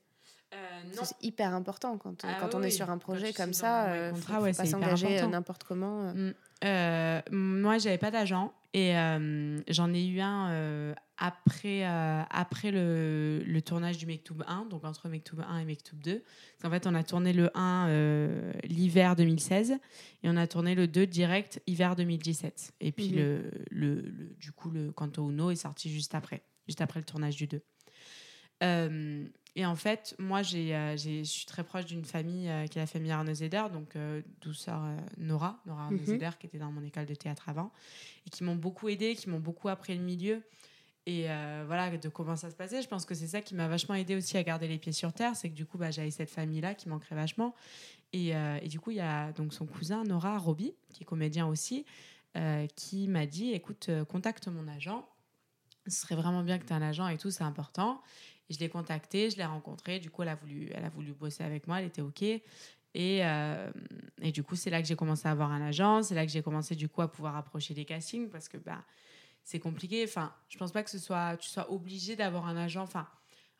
Euh, 0.54 0.58
C'est 1.04 1.16
hyper 1.22 1.54
important 1.54 1.98
quand, 1.98 2.26
Ah 2.26 2.38
quand 2.40 2.48
oui, 2.48 2.56
on 2.56 2.64
est 2.64 2.70
sur 2.72 2.90
un 2.90 2.98
projet 2.98 3.34
comme 3.34 3.54
ça. 3.54 3.90
euh, 3.92 4.12
contrat, 4.12 4.38
faut, 4.38 4.44
ouais, 4.44 4.54
faut 4.54 4.64
pas 4.64 4.66
s'engager 4.68 5.20
euh, 5.22 5.28
n'importe 5.28 5.64
comment. 5.64 6.08
euh. 6.10 6.14
Mm. 6.32 6.34
Euh, 6.66 7.22
moi, 7.32 7.78
j'avais 7.78 7.98
pas 8.00 8.12
d'agent 8.12 8.52
et 8.74 8.98
euh, 8.98 9.60
j'en 9.68 9.94
ai 9.94 10.06
eu 10.08 10.20
un 10.22 10.94
après, 11.18 11.84
après 11.84 12.72
le, 12.72 13.44
le 13.46 13.62
tournage 13.62 13.98
du 13.98 14.06
Mektoub 14.06 14.42
1, 14.48 14.66
donc 14.66 14.86
entre 14.86 15.08
Mektoub 15.10 15.42
1 15.48 15.60
et 15.60 15.66
Mektoub 15.66 15.98
2. 16.00 16.20
Parce 16.22 16.26
qu'en 16.64 16.70
fait, 16.72 16.88
on 16.88 16.96
a 16.96 17.04
tourné 17.04 17.32
le 17.34 17.50
1 17.56 17.88
euh, 17.90 18.52
l'hiver 18.64 19.16
2016 19.16 19.72
et 20.24 20.30
on 20.30 20.36
a 20.38 20.48
tourné 20.48 20.76
le 20.76 20.88
2 20.88 21.06
direct 21.06 21.62
hiver 21.68 21.96
2017. 21.96 22.74
Et 22.82 22.92
puis, 22.92 23.10
Mhm. 23.12 23.16
le, 23.18 23.52
le, 23.70 23.96
le- 24.02 24.36
du 24.40 24.52
coup, 24.52 24.70
le 24.72 24.92
Canto 24.92 25.30
Uno 25.30 25.52
est 25.52 25.56
sorti 25.56 25.90
juste 25.92 26.16
après, 26.16 26.42
juste 26.68 26.82
après 26.82 27.00
le 27.00 27.06
tournage 27.06 27.36
du 27.36 27.48
2. 27.48 27.62
Euh, 28.64 29.26
et 29.56 29.66
en 29.66 29.76
fait, 29.76 30.16
moi, 30.20 30.42
j'ai, 30.42 30.76
euh, 30.76 30.96
j'ai- 30.98 31.24
je 31.24 31.30
suis 31.30 31.46
très 31.46 31.64
proche 31.64 31.86
d'une 31.86 32.06
famille 32.06 32.48
euh, 32.50 32.66
qui 32.68 32.78
est 32.78 32.82
la 32.82 32.88
famille 32.88 33.12
Arnaud 33.12 33.34
Zeder, 33.34 33.64
donc 33.74 33.96
euh, 33.96 34.22
d'où 34.42 34.54
sort 34.54 34.84
Nora, 35.18 35.60
Nora 35.66 35.86
Arnaud 35.86 35.98
Mhm. 36.00 36.06
Zeder, 36.06 36.30
qui 36.40 36.46
était 36.48 36.60
dans 36.60 36.72
mon 36.72 36.84
école 36.84 37.06
de 37.06 37.16
théâtre 37.16 37.50
avant, 37.50 37.72
et 38.26 38.30
qui 38.30 38.44
m'ont 38.44 38.56
beaucoup 38.56 38.90
aidé, 38.90 39.16
qui 39.16 39.30
m'ont 39.30 39.40
beaucoup 39.40 39.68
appris 39.70 39.96
le 39.96 40.04
milieu. 40.04 40.44
Et 41.06 41.30
euh, 41.32 41.64
voilà, 41.66 41.98
de 41.98 42.10
comment 42.10 42.36
ça 42.36 42.52
se 42.52 42.56
passait. 42.56 42.82
Je 42.84 42.88
pense 42.88 43.06
que 43.06 43.16
c'est 43.16 43.28
ça 43.28 43.42
qui 43.42 43.56
m'a 43.56 43.68
vachement 43.68 43.96
aidé 43.96 44.16
aussi 44.16 44.38
à 44.38 44.44
garder 44.44 44.68
les 44.68 44.78
pieds 44.78 44.92
sur 44.92 45.12
terre. 45.12 45.36
C'est 45.36 45.50
que 45.50 45.56
du 45.56 45.66
coup, 45.66 45.78
bah, 45.80 45.90
j'avais 45.90 46.12
cette 46.12 46.30
famille-là 46.30 46.76
qui 46.76 46.88
manquerait 46.88 47.16
vachement. 47.16 47.56
Et, 48.14 48.36
euh, 48.36 48.60
et 48.62 48.68
du 48.68 48.80
coup, 48.80 48.92
il 48.92 48.98
y 48.98 49.02
a 49.02 49.32
donc 49.32 49.54
son 49.54 49.66
cousin 49.66 50.04
Nora 50.04 50.38
Roby, 50.38 50.74
qui 50.94 51.02
est 51.04 51.06
comédien 51.06 51.48
aussi, 51.48 51.86
euh, 52.38 52.68
qui 52.76 53.08
m'a 53.08 53.26
dit 53.26 53.54
écoute, 53.54 53.90
contacte 54.08 54.48
mon 54.50 54.68
agent. 54.68 55.08
Ce 55.88 56.02
serait 56.02 56.16
vraiment 56.16 56.44
bien 56.44 56.60
que 56.60 56.66
tu 56.66 56.74
aies 56.74 56.76
un 56.76 56.82
agent 56.84 57.08
et 57.08 57.18
tout, 57.18 57.32
c'est 57.32 57.44
important. 57.44 58.02
Et 58.50 58.54
je 58.54 58.60
l'ai 58.60 58.70
contacté, 58.70 59.30
je 59.30 59.38
l'ai 59.38 59.46
rencontré. 59.46 60.00
Du 60.00 60.10
coup, 60.10 60.24
elle 60.24 60.30
a, 60.30 60.36
voulu, 60.36 60.70
elle 60.74 60.84
a 60.86 60.90
voulu 60.90 61.14
bosser 61.14 61.44
avec 61.44 61.68
moi, 61.68 61.80
elle 61.80 61.88
était 61.88 62.02
OK. 62.02 62.22
Et, 62.24 62.42
euh, 63.24 63.70
et 64.22 64.32
du 64.32 64.42
coup, 64.44 64.56
c'est 64.56 64.70
là 64.72 64.82
que 64.82 64.88
j'ai 64.88 64.96
commencé 64.96 65.28
à 65.28 65.32
avoir 65.32 65.52
un 65.52 65.62
agent. 65.62 66.04
C'est 66.04 66.16
là 66.16 66.26
que 66.26 66.32
j'ai 66.32 66.42
commencé 66.42 66.76
du 66.76 66.90
coup 66.90 67.02
à 67.02 67.12
pouvoir 67.12 67.36
approcher 67.36 67.74
des 67.76 67.86
castings 67.86 68.30
parce 68.30 68.50
que 68.50 68.58
bah, 68.58 68.84
c'est 69.44 69.60
compliqué. 69.60 70.04
Enfin, 70.04 70.34
je 70.50 70.58
pense 70.58 70.72
pas 70.72 70.82
que 70.84 70.90
ce 70.90 70.98
soit, 70.98 71.38
tu 71.38 71.50
sois 71.50 71.72
obligé 71.72 72.16
d'avoir 72.16 72.48
un 72.48 72.58
agent. 72.58 72.82
Enfin, 72.82 73.08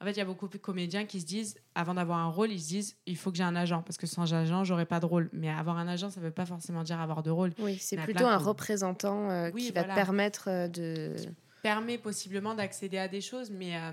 en 0.02 0.06
fait, 0.06 0.12
il 0.14 0.18
y 0.18 0.22
a 0.22 0.26
beaucoup 0.26 0.48
de 0.48 0.58
comédiens 0.58 1.06
qui 1.06 1.22
se 1.22 1.26
disent, 1.28 1.60
avant 1.76 1.94
d'avoir 1.94 2.18
un 2.20 2.30
rôle, 2.30 2.52
ils 2.52 2.60
se 2.62 2.68
disent, 2.70 2.98
il 3.06 3.18
faut 3.18 3.30
que 3.32 3.38
j'ai 3.38 3.44
un 3.44 3.56
agent 3.56 3.84
parce 3.84 3.98
que 3.98 4.08
sans 4.08 4.34
agent, 4.34 4.64
j'aurais 4.64 4.86
pas 4.88 5.00
de 5.00 5.06
rôle. 5.06 5.30
Mais 5.34 5.50
avoir 5.50 5.78
un 5.78 5.88
agent, 5.88 6.10
ça 6.10 6.22
veut 6.22 6.32
pas 6.32 6.46
forcément 6.48 6.82
dire 6.84 7.00
avoir 7.00 7.22
de 7.22 7.30
rôle. 7.30 7.54
Oui, 7.60 7.78
c'est 7.80 7.98
plutôt 7.98 8.26
un 8.26 8.38
qui- 8.40 8.44
représentant 8.46 9.30
euh, 9.30 9.52
Oui, 9.54 9.66
qui 9.68 9.72
va 9.74 9.84
te 9.84 9.94
permettre 9.94 10.50
euh, 10.50 10.68
de 10.68 11.16
Permet 11.62 11.98
possiblement 11.98 12.56
d'accéder 12.56 12.98
à 12.98 13.10
des 13.10 13.20
choses, 13.22 13.52
mais, 13.52 13.76
euh, 13.76 13.92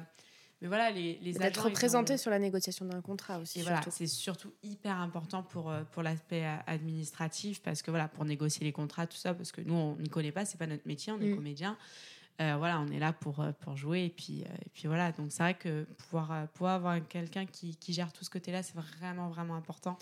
mais 0.63 0.69
voilà, 0.69 0.91
les, 0.91 1.19
les 1.23 1.33
d'être 1.35 1.61
ont- 1.61 1.69
représenté 1.69 2.17
sur 2.17 2.31
la 2.31 2.39
négociation 2.39 2.87
d'un 2.87 3.01
contrat 3.03 3.39
aussi. 3.39 3.61
Et 3.61 3.63
voilà, 3.63 3.83
surtout. 3.83 3.97
c'est 3.97 4.07
surtout 4.07 4.53
hyper 4.63 4.97
important 4.99 5.43
pour, 5.43 5.71
euh, 5.71 5.83
pour 5.93 6.03
l'aspect 6.03 6.45
euh, 6.47 6.57
administratif, 6.67 7.61
parce 7.63 7.83
que 7.83 7.91
voilà, 7.91 8.09
pour 8.09 8.25
négocier 8.25 8.65
les 8.65 8.73
contrats, 8.73 9.07
tout 9.07 9.17
ça, 9.17 9.35
parce 9.35 9.53
que 9.53 9.61
nous, 9.61 9.75
on 9.75 9.97
n'y 9.97 10.09
connaît 10.09 10.33
pas, 10.33 10.45
c'est 10.45 10.59
pas 10.59 10.67
notre 10.67 10.87
métier, 10.87 11.13
on 11.13 11.21
est 11.21 11.29
Mm. 11.33 11.37
comédien. 11.37 11.77
Euh, 12.41 12.57
voilà, 12.59 12.81
on 12.81 12.89
est 12.89 12.99
là 12.99 13.13
pour, 13.15 13.43
pour 13.61 13.77
jouer, 13.77 14.05
et 14.05 14.11
puis, 14.11 14.43
euh, 14.45 14.55
et 14.65 14.69
puis 14.75 14.89
voilà. 14.89 15.11
Donc 15.13 15.33
c'est 15.33 15.43
vrai 15.43 15.55
que 15.55 15.85
pouvoir, 15.97 16.49
pouvoir 16.49 16.75
avoir 16.75 17.07
quelqu'un 17.09 17.47
qui, 17.47 17.77
qui 17.77 17.93
gère 17.95 18.13
tout 18.13 18.25
ce 18.25 18.31
côté-là, 18.31 18.63
c'est 18.63 18.77
vraiment, 18.77 19.29
vraiment 19.31 19.55
important. 19.57 19.99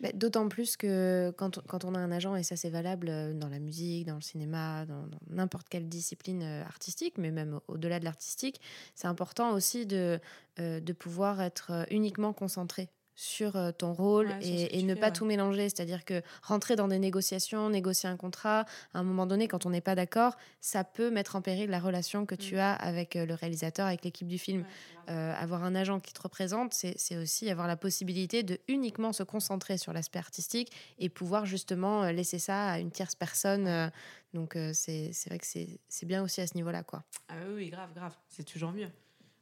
Bah, 0.00 0.10
D'autant 0.12 0.48
plus 0.48 0.76
que 0.76 1.30
quand, 1.38 1.58
on- 1.84 1.94
a 1.94 1.98
un 1.98 2.10
agent, 2.12 2.36
et 2.36 2.42
ça 2.42 2.56
c'est 2.56 2.68
valable 2.70 3.08
euh, 3.08 3.32
dans 3.32 3.48
la 3.48 3.58
musique, 3.58 4.06
dans 4.06 4.14
le 4.16 4.20
cinéma, 4.20 4.84
dans 4.86 5.08
n'importe 5.30 5.68
quelle 5.68 5.88
discipline 5.88 6.42
euh, 6.42 6.62
artistique, 6.64 7.16
mais 7.18 7.30
même 7.30 7.54
au- 7.68 7.74
au-delà 7.74 7.98
de 7.98 8.04
l'artistique, 8.04 8.60
c'est 8.94 9.06
important 9.08 9.52
aussi 9.54 9.86
de, 9.86 10.20
euh, 10.60 10.80
de 10.80 10.92
pouvoir 10.92 11.40
être 11.40 11.86
uniquement 11.90 12.32
concentré 12.34 12.90
sur 13.16 13.56
euh, 13.56 13.72
ton 13.72 13.92
rôle 13.94 14.28
Ouais, 14.28 14.68
et, 14.70 14.82
ne 14.82 14.94
fais, 14.94 15.00
pas 15.00 15.06
ouais. 15.06 15.12
tout 15.12 15.24
mélanger. 15.24 15.68
C'est-à-dire 15.70 16.04
que 16.04 16.22
rentrer 16.42 16.76
dans 16.76 16.86
des 16.86 16.98
négociations, 16.98 17.70
négocier 17.70 18.08
un 18.08 18.16
contrat, 18.16 18.66
à 18.94 18.98
un 18.98 19.02
moment 19.02 19.26
donné, 19.26 19.48
quand 19.48 19.66
on 19.66 19.70
n'est 19.70 19.80
pas 19.80 19.94
d'accord, 19.94 20.36
ça 20.60 20.84
peut 20.84 21.10
mettre 21.10 21.34
en 21.34 21.42
péril 21.42 21.70
la 21.70 21.80
relation 21.80 22.26
que 22.26 22.34
tu 22.34 22.56
Mm. 22.56 22.58
as 22.58 22.74
avec 22.74 23.16
euh, 23.16 23.26
le 23.26 23.34
réalisateur, 23.34 23.86
avec 23.86 24.04
l'équipe 24.04 24.28
du 24.28 24.38
film. 24.38 24.64
Euh, 25.08 25.32
avoir 25.38 25.64
un 25.64 25.74
agent 25.74 26.00
qui 26.00 26.12
te 26.12 26.20
représente, 26.20 26.74
c'est 26.74 27.16
aussi 27.16 27.48
avoir 27.48 27.66
la 27.68 27.76
possibilité 27.76 28.42
de 28.42 28.58
uniquement 28.68 29.12
se 29.12 29.22
concentrer 29.22 29.78
sur 29.78 29.92
l'aspect 29.92 30.18
artistique 30.18 30.72
et 30.98 31.08
pouvoir 31.08 31.46
justement 31.46 32.04
laisser 32.10 32.38
ça 32.40 32.70
à 32.70 32.78
une 32.80 32.90
tierce 32.90 33.14
personne. 33.14 33.90
donc 34.34 34.58
c'est 34.72 35.12
vrai 35.26 35.38
que 35.38 35.46
c'est 35.46 36.06
bien 36.06 36.22
aussi 36.24 36.40
à 36.40 36.46
ce 36.48 36.54
niveau-là. 36.54 36.82
quoi. 36.82 37.04
Ah 37.28 37.34
oui, 37.54 37.70
grave, 37.70 37.90
grave. 37.94 38.14
C'est 38.28 38.44
toujours 38.44 38.72
mieux. 38.72 38.88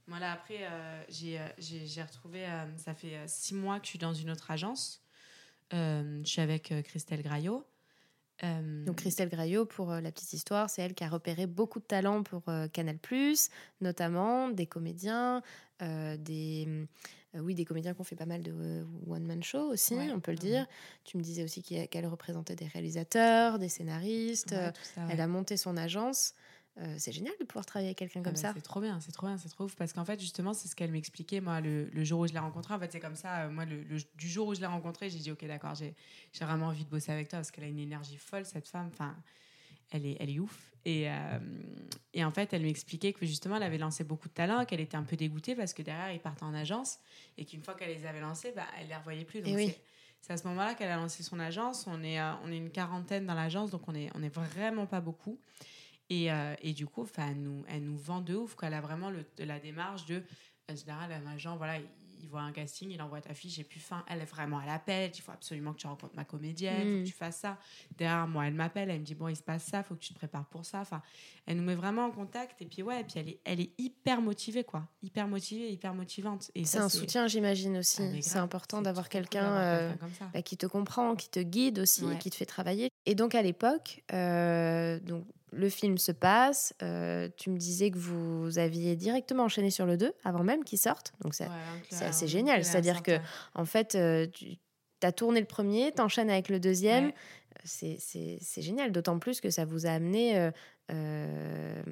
Moi, 0.06 0.18
là, 0.18 0.32
après, 0.32 0.58
euh, 0.62 1.02
j'ai 1.08 1.38
euh, 1.40 1.46
j'ai- 1.58 1.86
j'ai 1.86 2.02
retrouvé... 2.02 2.44
euh, 2.46 2.64
ça 2.76 2.94
fait 2.94 3.16
six 3.26 3.54
mois 3.54 3.78
que 3.80 3.86
je 3.86 3.90
suis 3.90 3.98
dans 3.98 4.12
une 4.14 4.30
autre 4.30 4.50
agence. 4.50 5.02
Euh, 5.72 6.20
je 6.24 6.28
suis 6.28 6.40
avec 6.42 6.72
Christelle 6.84 7.22
Graillot. 7.22 7.64
Donc 8.42 8.96
Christelle 8.96 9.30
Graillot, 9.30 9.64
pour 9.64 9.90
la 9.92 10.12
petite 10.12 10.32
histoire, 10.34 10.68
c'est 10.68 10.82
elle 10.82 10.92
qui 10.94 11.02
a 11.04 11.08
repéré 11.08 11.46
beaucoup 11.46 11.78
de 11.78 11.84
talents 11.84 12.22
pour 12.22 12.42
Canal+, 12.72 12.98
notamment 13.80 14.50
des 14.50 14.66
comédiens, 14.66 15.40
des... 15.80 16.86
oui, 17.34 17.54
des 17.54 17.64
comédiens 17.64 17.94
qui 17.94 18.00
ont 18.00 18.04
fait 18.04 18.16
pas 18.16 18.26
mal 18.26 18.42
de 18.42 18.84
one-man 19.06 19.42
show 19.42 19.70
aussi, 19.72 19.94
Ouais, 19.94 20.10
on 20.12 20.20
peut 20.20 20.32
le 20.32 20.36
dire. 20.38 20.66
Tu 21.04 21.16
me 21.16 21.22
disais 21.22 21.42
aussi 21.44 21.62
qu'elle 21.62 22.06
représentait 22.06 22.56
des 22.56 22.66
réalisateurs, 22.66 23.58
des 23.58 23.70
scénaristes. 23.70 24.52
ouais, 24.52 24.72
tout 24.72 24.80
ça, 24.94 25.06
Elle 25.08 25.20
a 25.22 25.26
monté 25.26 25.56
son 25.56 25.76
agence. 25.78 26.34
Euh, 26.78 26.96
c'est 26.98 27.12
génial 27.12 27.32
de 27.38 27.44
pouvoir 27.44 27.64
travailler 27.64 27.88
avec 27.90 27.98
quelqu'un 27.98 28.20
Ah 28.20 28.24
comme 28.24 28.34
bah, 28.34 28.40
ça. 28.40 28.52
C'est 28.54 28.60
trop 28.62 28.80
bien, 28.80 28.98
c'est 29.00 29.12
trop 29.12 29.28
bien, 29.28 29.38
c'est 29.38 29.48
trop 29.48 29.64
ouf. 29.64 29.76
Parce 29.76 29.92
qu'en 29.92 30.04
fait, 30.04 30.18
justement, 30.20 30.52
c'est 30.54 30.66
ce 30.68 30.74
qu'elle 30.74 30.90
m'expliquait, 30.90 31.40
moi, 31.40 31.60
le, 31.60 31.84
le 31.86 32.04
jour 32.04 32.20
où 32.20 32.26
je 32.26 32.32
l'ai 32.32 32.38
rencontrée. 32.40 32.74
En 32.74 32.80
fait, 32.80 32.90
c'est 32.90 32.98
comme 33.00 33.14
ça, 33.14 33.42
euh, 33.42 33.50
moi, 33.50 33.64
le, 33.64 33.82
le- 33.84 33.98
du 34.16 34.28
jour 34.28 34.48
où 34.48 34.54
je 34.54 34.60
l'ai 34.60 34.66
rencontrée, 34.66 35.08
j'ai 35.08 35.18
dit, 35.20 35.30
OK, 35.30 35.44
d'accord, 35.46 35.74
j'ai 35.76 35.94
vraiment 36.40 36.66
envie 36.66 36.84
de 36.84 36.90
bosser 36.90 37.12
avec 37.12 37.28
toi 37.28 37.38
parce 37.38 37.50
qu'elle 37.52 37.64
a 37.64 37.68
une 37.68 37.78
énergie 37.78 38.16
folle, 38.16 38.44
cette 38.44 38.66
femme. 38.68 38.88
Enfin, 38.92 39.16
elle 39.92 40.04
est, 40.04 40.16
elle 40.18 40.30
est 40.30 40.38
ouf. 40.40 40.72
Et, 40.84 41.08
euh, 41.08 41.38
et 42.12 42.24
en 42.24 42.30
fait, 42.32 42.52
elle 42.52 42.62
m'expliquait 42.62 43.12
que 43.12 43.24
justement, 43.24 43.56
elle 43.56 43.62
avait 43.62 43.78
lancé 43.78 44.02
beaucoup 44.04 44.28
de 44.28 44.34
talents, 44.34 44.64
qu'elle 44.64 44.80
était 44.80 44.96
un 44.96 45.04
peu 45.04 45.16
dégoûtée 45.16 45.54
parce 45.54 45.72
que 45.72 45.82
derrière, 45.82 46.12
ils 46.12 46.20
partaient 46.20 46.42
en 46.42 46.54
agence 46.54 46.98
et 47.38 47.44
qu'une 47.44 47.62
fois 47.62 47.74
qu'elle 47.74 47.96
les 47.96 48.04
avait 48.04 48.20
lancés, 48.20 48.52
bah, 48.54 48.66
elle 48.80 48.88
les 48.88 48.96
revoyait 48.96 49.24
plus. 49.24 49.40
Donc, 49.40 49.52
Et 49.52 49.54
oui. 49.56 49.74
c'est- 50.20 50.32
à 50.32 50.36
ce 50.38 50.46
moment-là 50.48 50.74
qu'elle 50.74 50.90
a 50.90 50.96
lancé 50.96 51.22
son 51.22 51.38
agence. 51.38 51.86
On 51.86 52.02
est, 52.02 52.18
on 52.20 52.50
est 52.50 52.56
une 52.56 52.70
quarantaine 52.70 53.26
dans 53.26 53.34
l'agence, 53.34 53.70
donc 53.70 53.86
on 53.88 53.94
est, 53.94 54.10
on 54.14 54.22
est 54.22 54.34
vraiment 54.34 54.86
pas 54.86 55.00
beaucoup. 55.02 55.38
Et, 56.10 56.30
euh, 56.30 56.54
et 56.62 56.72
du 56.72 56.86
coup, 56.86 57.06
elle 57.16 57.40
nous, 57.42 57.64
elle 57.68 57.82
nous 57.84 57.96
vend 57.96 58.20
de 58.20 58.34
ouf. 58.34 58.56
qu'elle 58.56 58.74
a 58.74 58.80
vraiment 58.80 59.10
le, 59.10 59.24
la 59.38 59.58
démarche 59.58 60.04
de, 60.06 60.22
en 60.70 60.76
général, 60.76 61.10
un 61.12 61.26
agent, 61.32 61.56
voilà, 61.56 61.78
il, 61.78 62.28
voit 62.28 62.40
un 62.40 62.52
casting, 62.52 62.90
il 62.90 63.00
envoie 63.02 63.20
ta 63.20 63.34
fiche, 63.34 63.58
et 63.58 63.64
puis 63.64 63.78
fin, 63.80 64.02
elle 64.08 64.20
est 64.22 64.24
vraiment 64.24 64.58
à 64.58 64.64
l'appel. 64.66 65.10
Il 65.14 65.20
faut 65.20 65.30
absolument 65.32 65.72
que 65.74 65.78
tu 65.78 65.86
rencontres 65.86 66.14
ma 66.16 66.24
comédienne, 66.24 66.80
il 66.80 66.92
faut 66.92 66.98
Mm. 67.00 67.02
que 67.04 67.08
tu 67.08 67.12
fasses 67.14 67.36
ça. 67.36 67.58
Derrière 67.98 68.26
moi, 68.26 68.46
elle 68.46 68.54
m'appelle, 68.54 68.88
elle 68.90 69.00
me 69.00 69.04
dit, 69.04 69.14
bon, 69.14 69.28
il 69.28 69.36
se 69.36 69.42
passe 69.42 69.64
ça, 69.64 69.82
faut 69.82 69.94
que 69.94 70.00
tu 70.00 70.12
te 70.14 70.18
prépares 70.18 70.46
pour 70.46 70.64
ça. 70.64 70.80
Enfin, 70.80 71.02
elle 71.46 71.58
nous 71.58 71.62
met 71.62 71.74
vraiment 71.74 72.06
en 72.06 72.10
contact. 72.10 72.60
Et 72.62 72.66
puis, 72.66 72.82
ouais, 72.82 73.02
et 73.02 73.04
puis 73.04 73.18
elle 73.20 73.28
est, 73.28 73.40
elle 73.44 73.60
est 73.60 73.70
hyper 73.78 74.20
motivée, 74.22 74.64
quoi. 74.64 74.88
Hyper 75.02 75.28
motivée, 75.28 75.70
hyper 75.70 75.92
motivante. 75.94 76.50
Et 76.54 76.64
C'est 76.64 76.78
un 76.78 76.88
soutien, 76.88 77.26
j'imagine 77.28 77.76
aussi. 77.76 78.02
Ah, 78.02 78.22
c'est 78.22 78.38
important 78.38 78.80
d'avoir 78.82 79.08
quelqu'un 79.10 79.56
euh, 79.58 79.92
bah, 80.32 80.40
qui 80.42 80.56
te 80.56 80.66
comprend, 80.66 81.14
qui 81.16 81.28
te 81.28 81.40
guide 81.40 81.78
aussi, 81.80 82.04
Ouais. 82.04 82.18
qui 82.18 82.30
te 82.30 82.36
fait 82.36 82.46
travailler. 82.46 82.88
Et 83.06 83.14
donc 83.14 83.34
à 83.34 83.42
l'époque, 83.42 84.02
euh, 84.14 84.98
donc 85.00 85.26
le 85.54 85.68
film 85.68 85.96
se 85.98 86.12
passe. 86.12 86.74
euh, 86.82 87.28
tu 87.36 87.50
me 87.50 87.56
disais 87.56 87.90
que 87.90 87.98
vous 87.98 88.58
aviez 88.58 88.96
directement 88.96 89.44
enchaîné 89.44 89.70
sur 89.70 89.86
le 89.86 89.96
2 89.96 90.12
avant 90.24 90.44
même 90.44 90.64
qu'il 90.64 90.78
sorte. 90.78 91.12
Donc 91.22 91.34
Ouais, 91.40 91.48
c'est 91.90 92.04
assez 92.04 92.26
génial, 92.28 92.64
c'est-à-dire 92.64 93.02
que- 93.02 93.18
en 93.54 93.64
fait, 93.64 93.94
euh, 93.94 94.26
tu 94.32 94.58
as 95.02 95.12
tourné 95.12 95.40
le 95.40 95.46
premier, 95.46 95.92
t'enchaînes 95.92 96.30
avec 96.30 96.48
le 96.48 96.60
deuxième. 96.60 97.06
Ouais. 97.06 97.14
C'est 97.64 98.62
génial, 98.62 98.92
d'autant 98.92 99.18
plus 99.18 99.40
que 99.40 99.50
ça 99.50 99.64
vous 99.64 99.86
a 99.86 99.90
amené. 99.90 100.50
euh, 100.90 101.82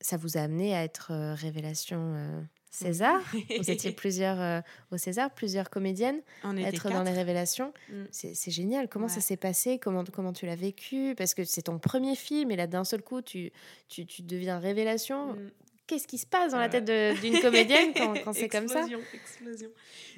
ça 0.00 0.16
vous 0.16 0.36
a 0.36 0.40
amené 0.42 0.74
à 0.74 0.82
être 0.84 1.12
révélation 1.34 2.46
César. 2.72 3.20
Vous 3.58 3.70
étiez 3.70 3.92
plusieurs 3.92 4.40
euh, 4.40 4.60
au 4.90 4.96
César, 4.96 5.30
plusieurs 5.30 5.68
comédiennes, 5.68 6.22
On 6.42 6.56
être 6.56 6.88
dans 6.88 7.02
les 7.02 7.12
révélations. 7.12 7.72
Mm. 7.90 8.04
C'est 8.10 8.50
génial. 8.50 8.88
Comment 8.88 9.08
ça 9.08 9.20
s'est 9.20 9.36
passé? 9.36 9.78
Comment, 9.78 10.04
comment 10.04 10.32
tu 10.32 10.46
l'as 10.46 10.56
vécu? 10.56 11.14
Parce 11.16 11.34
que 11.34 11.44
c'est 11.44 11.62
ton 11.62 11.78
premier 11.78 12.16
film 12.16 12.50
et 12.50 12.56
là, 12.56 12.66
d'un 12.66 12.84
seul 12.84 13.02
coup, 13.02 13.20
tu, 13.20 13.52
tu, 13.88 14.06
tu 14.06 14.22
deviens 14.22 14.58
révélation. 14.58 15.34
Mm. 15.34 15.50
Qu'est-ce 15.86 16.06
qui 16.06 16.16
se 16.16 16.26
passe 16.26 16.52
dans 16.52 16.58
la 16.58 16.70
tête 16.70 16.86
d'une 17.20 17.40
comédienne 17.40 17.92
quand, 17.94 18.14
quand 18.24 18.32
c'est 18.32 18.48
comme 18.48 18.68
ça? 18.68 18.80
Explosion, 18.80 19.00
explosion. 19.12 19.68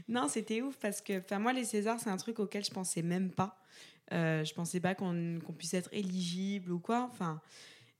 Non, 0.08 0.28
c'était 0.28 0.62
ouf 0.62 0.76
parce 0.76 1.00
que 1.00 1.38
moi, 1.38 1.52
les 1.52 1.64
Césars, 1.64 1.98
c'est 1.98 2.10
un 2.10 2.16
truc 2.16 2.38
auquel 2.38 2.64
je 2.64 2.70
pensais 2.70 3.02
même 3.02 3.30
pas. 3.30 3.58
Euh, 4.12 4.44
je 4.44 4.54
pensais 4.54 4.80
pas 4.80 4.94
qu'on 4.94 5.40
qu'on 5.44 5.54
puisse 5.54 5.74
être 5.74 5.88
éligible 5.92 6.70
ou 6.70 6.78
quoi. 6.78 7.08
Enfin, 7.10 7.40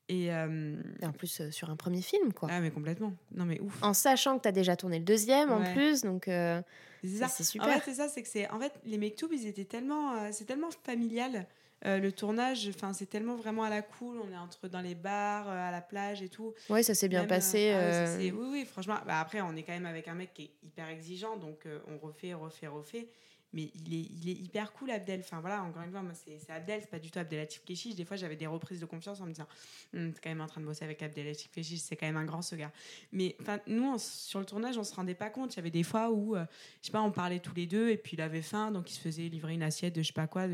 et. 0.09 0.33
euh, 0.33 0.77
Et 1.03 1.07
en 1.07 1.13
plus, 1.13 1.41
euh, 1.41 1.51
sur 1.51 1.71
un 1.71 1.77
premier 1.77 2.03
film, 2.03 2.33
quoi. 2.33 2.49
Ah, 2.53 2.61
mais 2.61 2.71
complètement. 2.71 3.13
Non, 3.33 3.45
mais 3.45 3.61
ouf. 3.61 3.83
En 3.83 3.95
sachant 3.95 4.37
que 4.39 4.43
tu 4.43 4.49
as 4.49 4.53
déjà 4.53 4.77
tourné 4.77 4.99
le 4.99 5.05
deuxième 5.05 5.51
en 5.51 5.61
Ouais. 5.61 5.73
plus, 5.75 6.03
donc 6.03 6.29
euh, 6.29 6.61
C'est 7.03 7.25
En 7.25 7.29
super. 7.29 7.73
fait, 7.83 7.83
c'est 7.85 7.95
ça, 7.95 8.09
c'est 8.09 8.23
que 8.23 8.29
c'est. 8.29 8.49
En 8.51 8.59
fait, 8.61 8.73
les 8.85 8.99
Mektoub, 8.99 9.29
ils 9.33 9.47
étaient 9.47 9.65
tellement. 9.65 10.15
euh, 10.17 10.29
c'est 10.33 10.45
tellement 10.45 10.71
familial. 10.85 11.47
Le 11.87 12.09
tournage, 12.13 12.67
enfin, 12.75 12.95
c'est 12.95 13.05
tellement 13.05 13.35
vraiment 13.37 13.63
à 13.63 13.69
la 13.69 13.83
cool. 13.83 14.19
On 14.19 14.33
est 14.33 14.39
entre 14.39 14.69
dans 14.69 14.81
les 14.81 14.95
bars, 14.95 15.47
à 15.51 15.71
la 15.71 15.83
plage 15.83 16.23
et 16.23 16.31
tout. 16.31 16.55
Oui, 16.71 16.83
ça 16.83 16.95
s'est 16.95 17.09
bien 17.09 17.21
Même, 17.21 17.29
passé. 17.29 17.73
ah 17.75 17.79
ouais, 17.79 18.07
ça, 18.07 18.17
oui, 18.19 18.33
oui, 18.53 18.65
franchement. 18.65 18.97
Bah, 19.07 19.21
après, 19.21 19.43
on 19.43 19.55
est 19.55 19.63
quand 19.65 19.75
même 19.75 19.85
avec 19.85 20.09
un 20.09 20.15
mec 20.15 20.33
qui 20.33 20.45
est 20.45 20.51
hyper 20.63 20.89
exigeant, 20.89 21.37
donc 21.37 21.67
on 21.89 21.99
refait, 21.99 22.33
refait, 22.33 22.69
refait. 22.69 23.09
Mais 23.55 23.71
il 23.87 23.95
est, 23.95 24.07
il 24.23 24.29
est 24.31 24.35
hyper 24.35 24.73
cool, 24.73 24.91
Abdel. 24.91 25.21
Enfin 25.21 25.39
voilà, 25.41 25.63
encore 25.63 25.83
une 25.83 25.91
fois, 25.93 26.03
moi, 26.03 26.13
c'est 26.15 26.51
Abdel, 26.53 26.81
c'est 26.81 26.91
pas 26.91 26.99
du 26.99 27.11
tout 27.11 27.19
Abdelatif 27.21 27.63
Keshish. 27.65 27.95
Des 27.95 28.05
fois, 28.05 28.17
j'avais 28.17 28.35
des 28.37 28.47
reprises 28.49 28.81
de 28.81 28.85
confiance 28.87 29.21
en 29.21 29.25
me 29.27 29.31
disant, 29.33 29.47
Hum, 29.95 30.13
t'es 30.13 30.21
quand 30.23 30.29
même 30.31 30.41
en 30.41 30.47
train 30.47 30.61
de 30.61 30.67
bosser 30.67 30.85
avec 30.85 31.03
Abdelatif 31.03 31.51
Keshish, 31.53 31.79
c'est 31.81 31.95
quand 31.97 32.07
même 32.07 32.17
un 32.17 32.25
grand 32.25 32.43
ce 32.43 32.57
gars. 32.57 32.73
Mais 33.13 33.37
enfin, 33.41 33.61
nous, 33.69 33.85
on 33.85 33.97
sur 33.99 34.41
le 34.41 34.45
tournage, 34.45 34.77
on 34.77 34.83
se 34.85 34.95
rendait 34.95 35.15
pas 35.15 35.31
compte. 35.31 35.55
Il 35.55 35.59
y 35.59 35.61
avait 35.61 35.71
des 35.71 35.85
fois 35.85 36.11
où, 36.11 36.35
euh, 36.37 36.45
je 36.83 36.87
sais 36.87 36.93
pas, 36.93 37.01
on 37.03 37.13
parlait 37.13 37.39
tous 37.39 37.55
les 37.55 37.67
deux 37.67 37.91
et 37.91 37.97
puis 37.97 38.17
il 38.17 38.21
avait 38.21 38.43
faim, 38.43 38.73
donc 38.73 38.91
il 38.91 38.95
se 38.95 39.01
faisait 39.01 39.29
livrer 39.29 39.55
une 39.55 39.63
assiette 39.63 39.95
de 39.95 40.03
je 40.03 40.09
sais 40.09 40.13
pas 40.13 40.27
quoi. 40.27 40.47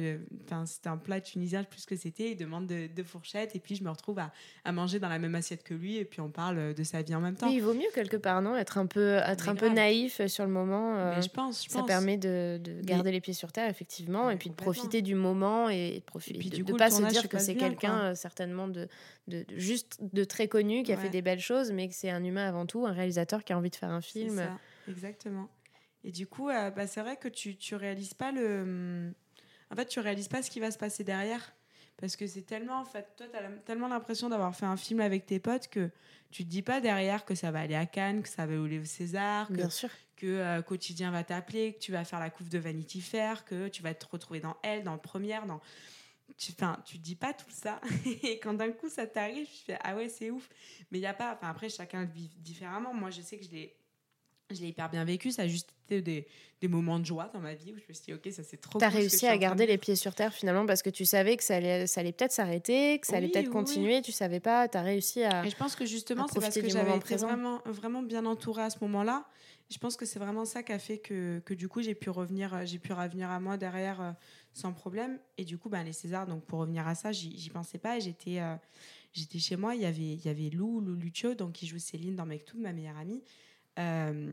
Enfin, 0.45 0.67
c'était 0.67 0.89
un 0.89 0.99
plat 0.99 1.21
tunisien, 1.23 1.61
je 1.61 1.65
sais 1.65 1.71
plus 1.71 1.81
ce 1.81 1.87
que 1.87 1.97
c'était. 1.97 2.33
Il 2.33 2.37
demande 2.37 2.67
de, 2.67 2.87
de 2.95 3.03
fourchettes 3.03 3.57
et 3.57 3.61
puis 3.61 3.77
je 3.77 3.83
me 3.83 3.89
retrouve 3.91 4.19
à, 4.19 4.33
à 4.65 4.73
manger 4.73 4.99
dans 4.99 5.09
la 5.09 5.19
même 5.19 5.35
assiette 5.35 5.63
que 5.63 5.73
lui 5.75 5.97
et 5.97 6.05
puis 6.05 6.21
on 6.21 6.29
parle 6.31 6.75
de 6.75 6.83
sa 6.85 7.01
vie 7.03 7.15
en 7.15 7.21
même 7.21 7.37
temps. 7.37 7.49
Oui, 7.49 7.55
il 7.57 7.63
vaut 7.63 7.73
mieux 7.75 7.89
quelque 7.95 8.19
part, 8.19 8.43
non 8.43 8.57
Être 8.57 8.77
un 8.77 8.87
peu, 8.87 9.15
être 9.15 9.45
Mais 9.47 9.51
un 9.53 9.55
peu 9.55 9.69
naïf 9.71 10.27
sur 10.27 10.45
le 10.45 10.51
moment. 10.51 10.97
euh, 10.97 11.15
Mais 11.17 11.23
je 11.23 11.31
pense, 11.31 11.65
je 11.65 11.71
ça 11.71 11.79
pense. 11.79 11.87
permet 11.89 12.17
de, 12.19 12.61
de 12.63 12.83
garder 12.91 13.13
les 13.13 13.21
pieds 13.21 13.35
sur 13.35 13.53
terre, 13.53 13.69
effectivement, 13.69 14.27
Ouais, 14.27 14.35
et 14.35 14.37
puis 14.37 14.51
de 14.51 14.55
profiter 14.55 15.03
du 15.03 15.15
moment 15.15 15.69
et 15.69 16.01
de 16.01 16.05
profiter, 16.05 16.39
puis, 16.39 16.51
de 16.51 16.57
du 16.57 16.63
ne 16.65 16.71
coup, 16.71 16.77
pas 16.77 16.91
se 16.91 17.03
dire 17.03 17.29
que 17.29 17.39
c'est 17.39 17.55
quelqu'un 17.55 18.11
euh, 18.11 18.15
certainement 18.15 18.69
de, 18.69 18.89
de, 19.29 19.43
de- 19.45 19.57
juste 19.59 19.99
de 20.01 20.25
très 20.25 20.49
connu 20.49 20.83
qui 20.83 20.93
a 20.93 20.97
fait 20.97 21.09
des 21.11 21.23
belles 21.23 21.41
choses, 21.41 21.73
mais 21.73 21.89
que 21.89 21.95
c'est 21.95 22.11
un 22.11 22.23
humain 22.25 22.47
avant 22.47 22.67
tout, 22.67 22.87
un 22.87 22.93
réalisateur 22.93 23.45
qui 23.45 23.53
a 23.53 23.59
envie 23.59 23.71
de 23.71 23.77
faire 23.77 23.91
un 23.91 24.01
C'est 24.01 24.21
film. 24.21 24.37
ça, 24.37 24.59
exactement. 24.89 25.49
Et 26.05 26.13
du 26.13 26.27
coup, 26.27 26.49
euh, 26.49 26.71
bah, 26.71 26.87
c'est 26.87 27.01
vrai 27.03 27.17
que 27.17 27.29
tu, 27.29 27.57
tu 27.57 27.75
réalises 27.75 28.15
pas 28.15 28.33
le. 28.33 29.13
En 29.71 29.77
fait, 29.77 29.87
tu 29.87 30.01
réalises 30.01 30.29
pas 30.29 30.43
ce 30.43 30.51
qui 30.51 30.59
va 30.61 30.71
se 30.71 30.79
passer 30.79 31.05
derrière. 31.05 31.55
Parce 32.01 32.17
que 32.17 32.27
c'est 32.27 32.43
tellement, 32.43 32.81
en 32.81 32.85
fait, 32.85 33.07
toi, 33.17 33.27
tu 33.31 33.37
as 33.37 33.49
tellement 33.65 33.89
l'impression 33.89 34.29
d'avoir 34.29 34.55
fait 34.55 34.67
un 34.67 34.77
film 34.77 35.01
avec 35.01 35.27
tes 35.27 35.39
potes 35.39 35.69
que 35.69 35.91
tu 36.31 36.45
te 36.45 36.49
dis 36.49 36.63
pas 36.63 36.81
derrière 36.81 37.25
que 37.25 37.35
ça 37.35 37.51
va 37.51 37.61
aller 37.61 37.75
à 37.75 37.87
Cannes, 37.87 38.23
que 38.23 38.29
ça 38.29 38.47
va 38.47 38.55
aller 38.55 38.79
au 38.79 38.85
César, 38.85 39.49
que, 39.49 39.55
Bien 39.55 39.71
sûr. 39.71 39.91
que 40.17 40.27
euh, 40.27 40.63
Quotidien 40.63 41.11
va 41.11 41.25
t'appeler, 41.25 41.75
que 41.75 41.79
tu 41.81 41.93
vas 41.93 42.05
faire 42.05 42.21
la 42.21 42.31
couve 42.31 42.49
de 42.49 42.59
Vanity 42.59 43.01
Fair, 43.01 43.45
que 43.45 43.69
tu 43.69 43.83
vas 43.83 43.95
te 43.95 44.07
retrouver 44.07 44.41
dans 44.41 44.57
Elle, 44.63 44.85
dans 44.85 44.97
Première, 44.99 45.47
dans... 45.47 45.61
Tu, 46.39 46.53
enfin, 46.53 46.79
tu 46.87 46.99
te 46.99 47.03
dis 47.03 47.17
pas 47.17 47.35
tout 47.35 47.51
ça. 47.51 47.81
Et 48.23 48.39
quand 48.39 48.55
d'un 48.55 48.71
coup 48.71 48.89
ça 48.89 49.07
t'arrive, 49.07 49.47
tu 49.47 49.65
fais 49.65 49.79
Ah 49.83 49.97
ouais, 49.97 50.09
c'est 50.09 50.31
ouf. 50.31 50.49
Mais 50.91 50.99
il 50.99 51.03
y 51.03 51.07
a 51.07 51.13
pas. 51.13 51.35
Enfin, 51.35 51.51
après, 51.51 51.69
chacun 51.69 52.03
le 52.03 52.07
vit 52.07 52.31
différemment. 52.39 52.95
Moi, 52.95 53.11
je 53.11 53.21
sais 53.21 53.37
que 53.37 53.45
je 53.45 53.51
l'ai 53.51 53.77
je 54.55 54.61
l'ai 54.61 54.69
hyper 54.69 54.91
bien 54.91 55.05
vécu. 55.05 55.31
Ça 55.31 55.43
a 55.43 55.49
juste 55.49 55.71
été 55.87 56.03
des, 56.03 56.27
des, 56.61 56.69
moments 56.69 56.99
de 56.99 57.05
joie 57.05 57.31
dans 57.33 57.41
ma 57.41 57.55
vie 57.55 57.73
où 57.73 57.79
je 57.79 57.85
me 57.89 57.93
suis 57.93 58.05
dit, 58.07 58.15
ok, 58.15 58.33
ça 58.33 58.43
c'est 58.43 58.57
trop 58.57 58.79
Tu 58.79 58.85
as 58.85 58.89
réussi 58.89 59.27
à 59.27 59.37
garder 59.39 59.67
les 59.67 59.79
pieds 59.79 59.97
sur 59.97 60.15
terre 60.15 60.33
finalement 60.33 60.67
parce 60.67 60.83
que 60.83 60.91
tu 60.91 61.05
savais 61.05 61.37
que 61.37 61.45
ça 61.45 61.57
allait, 61.57 61.87
ça 61.87 62.01
allait 62.01 62.13
peut-être 62.13 62.33
s'arrêter, 62.33 62.99
que 62.99 63.07
ça 63.07 63.17
allait 63.17 63.29
peut-être 63.29 63.47
oui, 63.47 63.53
continuer. 63.53 64.03
Tu 64.03 64.13
savais 64.13 64.41
pas, 64.41 64.69
tu 64.69 64.77
as 64.79 64.83
réussi 64.83 65.23
à. 65.23 65.45
Et 65.45 65.51
je 65.51 65.57
pense 65.57 65.77
que 65.77 65.87
justement, 65.87 66.27
c'est 66.29 66.41
parce 66.41 66.55
que 66.55 66.69
j'avais 66.69 66.91
moment 66.91 67.01
été 67.01 67.17
vraiment, 67.17 67.63
vraiment 67.67 68.03
bien 68.03 68.27
entourée 68.27 68.63
à 68.63 68.71
ce 68.71 68.79
moment-là. 68.83 69.27
Je 69.71 69.79
pense 69.79 69.97
que 69.97 70.05
c'est 70.05 70.19
vraiment 70.19 70.45
ça 70.45 70.65
qui 70.65 70.73
a 70.73 70.81
fait 70.81 70.99
que, 70.99 71.41
que 71.45 71.55
du 71.55 71.69
coup, 71.69 71.81
j'ai 71.81 71.95
pu 71.95 72.11
revenir, 72.11 72.53
euh, 72.55 72.63
j'ai 72.65 72.81
pu 72.81 72.93
revenir 72.93 73.31
à 73.31 73.39
moi 73.39 73.57
derrière 73.57 74.01
euh, 74.01 74.11
sans 74.53 74.73
problème. 74.73 75.21
Et 75.39 75.45
du 75.45 75.59
coup, 75.59 75.69
ben, 75.69 75.85
les 75.85 75.93
Césars, 75.93 76.27
donc 76.27 76.45
pour 76.45 76.59
revenir 76.59 76.89
à 76.89 76.97
ça, 76.97 77.13
j'y 77.13 77.51
pensais 77.51 77.79
pas. 77.79 77.97
Et 77.97 78.01
J'étais 78.01 78.41
euh, 78.41 78.57
j'étais 79.13 79.39
chez 79.39 79.55
moi, 79.55 79.77
il 79.77 79.83
y 79.83 79.87
avait, 79.87 80.01
il 80.01 80.25
y 80.25 80.29
avait 80.29 80.51
Lou, 80.51 80.81
Lou 80.81 80.97
Lucio, 80.97 81.35
donc 81.35 81.53
qui 81.53 81.69
joue 81.69 81.79
Céline 81.79 82.17
dans 82.17 82.27
Make 82.27 82.47
Two, 82.47 82.59
ma 82.59 82.73
meilleure 82.73 82.99
amie. 82.99 83.23
Euh, 83.81 84.31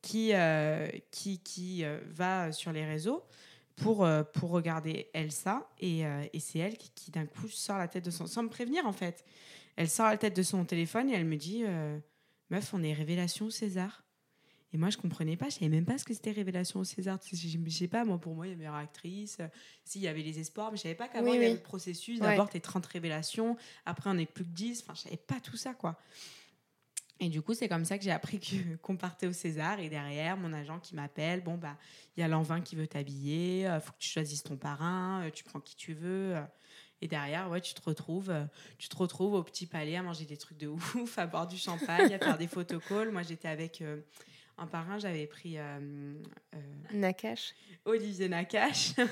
qui, 0.00 0.30
euh, 0.32 0.88
qui, 1.10 1.38
qui 1.38 1.84
euh, 1.84 2.00
va 2.06 2.50
sur 2.50 2.72
les 2.72 2.84
réseaux 2.84 3.22
pour, 3.76 4.08
pour 4.34 4.50
regarder 4.50 5.08
Elsa. 5.14 5.68
Et, 5.80 6.00
et 6.32 6.40
c'est 6.40 6.58
elle 6.58 6.76
qui, 6.76 6.90
qui, 6.94 7.10
d'un 7.10 7.26
coup, 7.26 7.48
sort 7.48 7.78
la 7.78 7.88
tête 7.88 8.04
de 8.04 8.10
son... 8.10 8.26
Sans 8.26 8.42
me 8.42 8.48
prévenir, 8.48 8.86
en 8.86 8.92
fait. 8.92 9.24
Elle 9.76 9.88
sort 9.88 10.06
la 10.06 10.16
tête 10.18 10.36
de 10.36 10.42
son 10.42 10.64
téléphone 10.64 11.08
et 11.08 11.14
elle 11.14 11.24
me 11.24 11.36
dit 11.36 11.64
Meuf, 12.50 12.74
on 12.74 12.82
est 12.82 12.92
révélation 12.92 13.50
César. 13.50 14.04
Et 14.72 14.78
moi, 14.78 14.90
je 14.90 14.96
comprenais 14.96 15.36
pas. 15.36 15.46
Je 15.46 15.54
savais 15.54 15.68
même 15.68 15.84
pas 15.84 15.98
ce 15.98 16.04
que 16.04 16.14
c'était 16.14 16.30
révélation 16.30 16.80
au 16.80 16.84
César. 16.84 17.18
Je 17.30 17.70
sais 17.70 17.88
pas, 17.88 18.04
moi, 18.04 18.18
pour 18.18 18.34
moi, 18.34 18.46
il 18.46 18.50
y 18.50 18.52
a 18.54 18.56
meilleure 18.56 18.74
actrice. 18.74 19.38
S'il 19.84 20.00
y 20.00 20.08
avait 20.08 20.22
les 20.22 20.38
espoirs, 20.38 20.70
mais 20.70 20.78
je 20.78 20.82
savais 20.82 20.94
pas 20.94 21.08
qu'avant, 21.08 21.30
Oui, 21.30 21.32
il 21.32 21.34
y 21.34 21.38
avait 21.38 21.52
oui. 21.52 21.58
le 21.58 21.62
processus. 21.62 22.20
Ouais. 22.20 22.26
D'abord, 22.28 22.48
t'es 22.48 22.60
30 22.60 22.84
révélations. 22.86 23.56
Après, 23.84 24.08
on 24.10 24.18
est 24.18 24.26
plus 24.26 24.44
que 24.44 24.50
10. 24.50 24.82
Enfin, 24.82 24.94
je 24.94 25.00
savais 25.02 25.16
pas 25.18 25.40
tout 25.40 25.56
ça, 25.56 25.74
quoi. 25.74 25.98
Et 27.24 27.28
du 27.28 27.40
coup, 27.40 27.54
c'est 27.54 27.68
comme 27.68 27.84
ça 27.84 27.98
que 27.98 28.04
j'ai 28.04 28.10
appris 28.10 28.40
qu'on 28.82 28.96
partait 28.96 29.28
au 29.28 29.32
César. 29.32 29.78
Et 29.78 29.88
derrière, 29.88 30.36
mon 30.36 30.52
agent 30.52 30.80
qui 30.80 30.96
m'appelle, 30.96 31.40
bon, 31.40 31.56
bah, 31.56 31.78
il 32.16 32.20
y 32.20 32.24
a 32.24 32.28
l'envin 32.28 32.60
qui 32.60 32.74
veut 32.74 32.88
t'habiller, 32.88 33.60
il 33.60 33.80
faut 33.80 33.92
que 33.92 33.98
tu 34.00 34.08
choisisses 34.08 34.42
ton 34.42 34.56
parrain, 34.56 35.22
euh, 35.22 35.30
tu 35.30 35.44
prends 35.44 35.60
qui 35.60 35.76
tu 35.76 35.94
veux. 35.94 36.34
euh. 36.34 36.42
Et 37.00 37.06
derrière, 37.06 37.48
ouais, 37.48 37.60
tu 37.60 37.74
te 37.74 37.80
retrouves, 37.80 38.30
euh, 38.30 38.44
tu 38.76 38.88
te 38.88 38.96
retrouves 38.96 39.34
au 39.34 39.42
petit 39.44 39.66
palais 39.66 39.96
à 39.96 40.02
manger 40.02 40.24
des 40.24 40.36
trucs 40.36 40.58
de 40.58 40.66
ouf, 40.96 41.16
à 41.16 41.26
boire 41.28 41.46
du 41.46 41.56
champagne, 41.58 42.12
à 42.12 42.18
faire 42.18 42.38
des 42.38 42.48
photocalls. 42.48 43.12
Moi, 43.12 43.22
j'étais 43.22 43.48
avec 43.48 43.84
euh, 44.58 44.62
un 44.62 44.66
parrain, 44.66 44.98
j'avais 44.98 45.26
pris 45.26 45.58
euh, 45.58 46.14
euh, 46.54 46.58
Nakash. 46.92 47.54
Olivier 47.84 48.28
Nakache. 48.28 48.92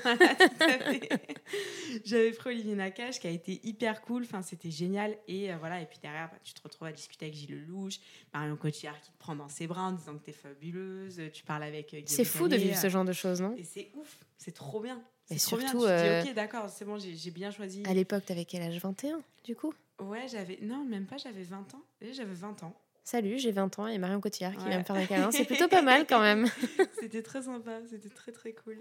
J'avais 2.05 2.31
pris 2.31 2.49
Olivier 2.51 2.75
Nakache 2.75 3.19
qui 3.19 3.27
a 3.27 3.31
été 3.31 3.59
hyper 3.63 4.01
cool. 4.01 4.23
Enfin, 4.23 4.41
c'était 4.41 4.71
génial. 4.71 5.17
Et 5.27 5.51
euh, 5.51 5.57
voilà. 5.59 5.81
Et 5.81 5.85
puis 5.85 5.99
derrière, 6.01 6.29
bah, 6.31 6.37
tu 6.43 6.53
te 6.53 6.61
retrouves 6.63 6.87
à 6.87 6.91
discuter 6.91 7.25
avec 7.25 7.35
Gilles 7.37 7.65
Lelouch, 7.67 7.99
Marion 8.33 8.55
Cotillard 8.55 8.99
qui 9.01 9.11
te 9.11 9.17
prend 9.17 9.35
dans 9.35 9.49
ses 9.49 9.67
bras 9.67 9.83
en 9.83 9.91
disant 9.91 10.17
que 10.17 10.23
t'es 10.23 10.31
fabuleuse. 10.31 11.21
Tu 11.33 11.43
parles 11.43 11.63
avec. 11.63 11.93
euh, 11.93 12.01
C'est 12.05 12.23
fou 12.25 12.47
de 12.47 12.55
vivre 12.55 12.77
ce 12.77 12.89
genre 12.89 13.05
de 13.05 13.13
choses, 13.13 13.41
non? 13.41 13.55
Et 13.57 13.63
c'est 13.63 13.91
ouf. 13.95 14.19
C'est 14.37 14.53
trop 14.53 14.79
bien. 14.79 15.01
Et 15.29 15.37
C'est 15.37 15.47
trop 15.47 15.57
bien. 15.57 15.67
surtout, 15.69 15.85
Tu 15.85 15.91
te 15.91 16.01
dis, 16.23 16.27
euh, 16.27 16.31
ok, 16.31 16.33
d'accord, 16.35 16.69
c'est 16.69 16.85
bon, 16.85 16.97
j'ai 16.97 17.31
bien 17.31 17.51
choisi. 17.51 17.83
À 17.85 17.93
l'époque, 17.93 18.25
t'avais 18.25 18.45
quel 18.45 18.61
âge? 18.63 18.77
21, 18.79 19.21
du 19.43 19.55
coup? 19.55 19.73
Ouais, 19.99 20.27
j'avais. 20.27 20.57
Non, 20.61 20.83
même 20.83 21.05
pas, 21.05 21.17
j'avais 21.17 21.43
20 21.43 21.73
ans. 21.75 21.81
J'avais 22.01 22.33
20 22.33 22.63
ans. 22.63 22.75
Salut, 23.03 23.39
j'ai 23.39 23.51
20 23.51 23.79
ans 23.79 23.87
et 23.87 23.97
Marion 23.97 24.21
Cotillard 24.21 24.53
qui 24.55 24.63
Ouais. 24.63 24.69
vient 24.69 24.79
me 24.79 24.83
faire 24.83 24.95
un 24.95 25.05
câlin. 25.05 25.31
C'est 25.31 25.45
plutôt 25.45 25.67
pas 25.67 25.81
mal 25.81 26.05
quand 26.07 26.21
même. 26.21 26.45
C'était 26.99 27.23
très 27.23 27.41
sympa. 27.43 27.79
C'était 27.89 28.09
très, 28.09 28.31
très 28.31 28.53
cool. 28.53 28.77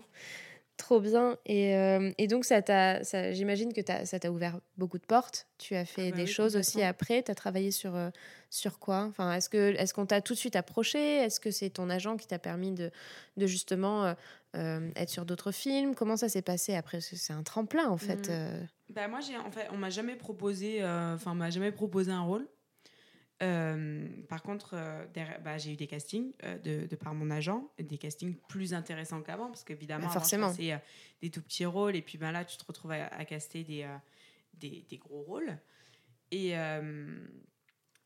Trop 0.76 1.00
bien. 1.00 1.36
Et, 1.46 1.74
euh, 1.76 2.10
et 2.16 2.26
donc, 2.26 2.44
ça 2.44 2.62
t'a, 2.62 3.02
ça, 3.04 3.32
j'imagine 3.32 3.72
que 3.72 3.80
t'as- 3.80 4.06
ça 4.06 4.18
t'a 4.18 4.30
ouvert 4.30 4.60
beaucoup 4.78 4.98
de 4.98 5.04
portes. 5.04 5.46
Tu 5.58 5.74
as 5.74 5.84
fait 5.84 6.08
Ah 6.08 6.10
bah 6.10 6.16
des 6.18 6.22
oui, 6.22 6.28
choses 6.28 6.56
aussi 6.56 6.82
après. 6.82 7.22
Tu 7.22 7.30
as 7.30 7.34
travaillé 7.34 7.70
sur, 7.70 7.94
euh, 7.96 8.10
sur 8.50 8.78
quoi? 8.78 9.04
Enfin, 9.08 9.32
Est-ce 9.34 9.48
que, 9.50 9.74
est-ce 9.76 9.92
qu'on 9.94 10.06
t'a 10.06 10.20
tout 10.20 10.32
de 10.34 10.38
suite 10.38 10.56
approché? 10.56 10.98
Est-ce 11.16 11.38
que 11.40 11.50
c'est 11.50 11.70
ton 11.70 11.90
agent 11.90 12.16
qui 12.16 12.26
t'a 12.26 12.38
permis 12.38 12.72
de, 12.72 12.90
de 13.36 13.46
justement 13.46 14.14
euh, 14.56 14.90
être 14.96 15.10
sur 15.10 15.24
d'autres 15.26 15.52
films? 15.52 15.94
Comment 15.94 16.16
ça 16.16 16.28
s'est 16.30 16.40
passé 16.42 16.74
après? 16.74 17.00
C'est 17.00 17.32
un 17.32 17.42
tremplin 17.42 17.88
en 17.88 17.98
fait. 17.98 18.28
Euh. 18.30 18.62
Bah 18.90 19.06
moi 19.06 19.20
j'ai 19.20 19.36
en 19.36 19.50
fait 19.50 19.68
on 19.72 19.76
m'a 19.76 19.90
jamais 19.90 20.16
proposé 20.16 20.82
enfin 20.84 21.32
m'a 21.34 21.50
jamais 21.50 21.70
proposé 21.72 22.10
un 22.10 22.22
rôle. 22.22 22.46
Euh, 23.42 24.06
par 24.28 24.42
contre 24.42 24.72
euh, 24.74 25.06
bah, 25.42 25.56
j'ai 25.56 25.72
eu 25.72 25.76
des 25.76 25.86
castings 25.86 26.32
euh, 26.44 26.58
de, 26.58 26.86
de 26.86 26.96
par 26.96 27.14
mon 27.14 27.30
agent, 27.30 27.70
des 27.78 27.96
castings 27.96 28.34
plus 28.48 28.74
intéressants 28.74 29.22
qu'avant 29.22 29.46
parce 29.46 29.64
qu'évidemment 29.64 30.08
Bah, 30.08 30.12
forcément. 30.12 30.48
passais, 30.48 30.72
euh, 30.74 30.78
des 31.22 31.30
tout 31.30 31.40
petits 31.40 31.64
rôles 31.64 31.96
et 31.96 32.02
puis 32.02 32.18
ben 32.18 32.32
là 32.32 32.44
tu 32.44 32.58
te 32.58 32.64
retrouves 32.66 32.92
à, 32.92 33.06
à 33.06 33.24
caster 33.24 33.64
des, 33.64 33.88
des, 34.52 34.84
des 34.90 34.98
gros 34.98 35.22
rôles. 35.22 35.56
Et 36.32 36.54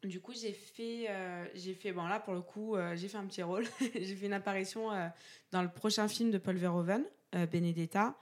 du 0.04 0.20
coup 0.20 0.32
j'ai 0.34 0.52
fait 0.52 1.08
j'ai 1.54 1.74
fait 1.74 1.92
bon 1.92 2.06
là 2.06 2.20
pour 2.20 2.34
le 2.34 2.42
coup 2.42 2.76
j'ai 2.94 3.08
fait 3.08 3.16
un 3.18 3.26
petit 3.26 3.42
rôle, 3.42 3.64
j'ai 3.94 4.14
fait 4.16 4.26
une 4.26 4.32
apparition 4.34 4.88
dans 5.50 5.62
le 5.62 5.68
prochain 5.70 6.06
film 6.08 6.30
de 6.30 6.38
Paul 6.38 6.56
Verhoeven, 6.56 7.04
Benedetta, 7.50 8.16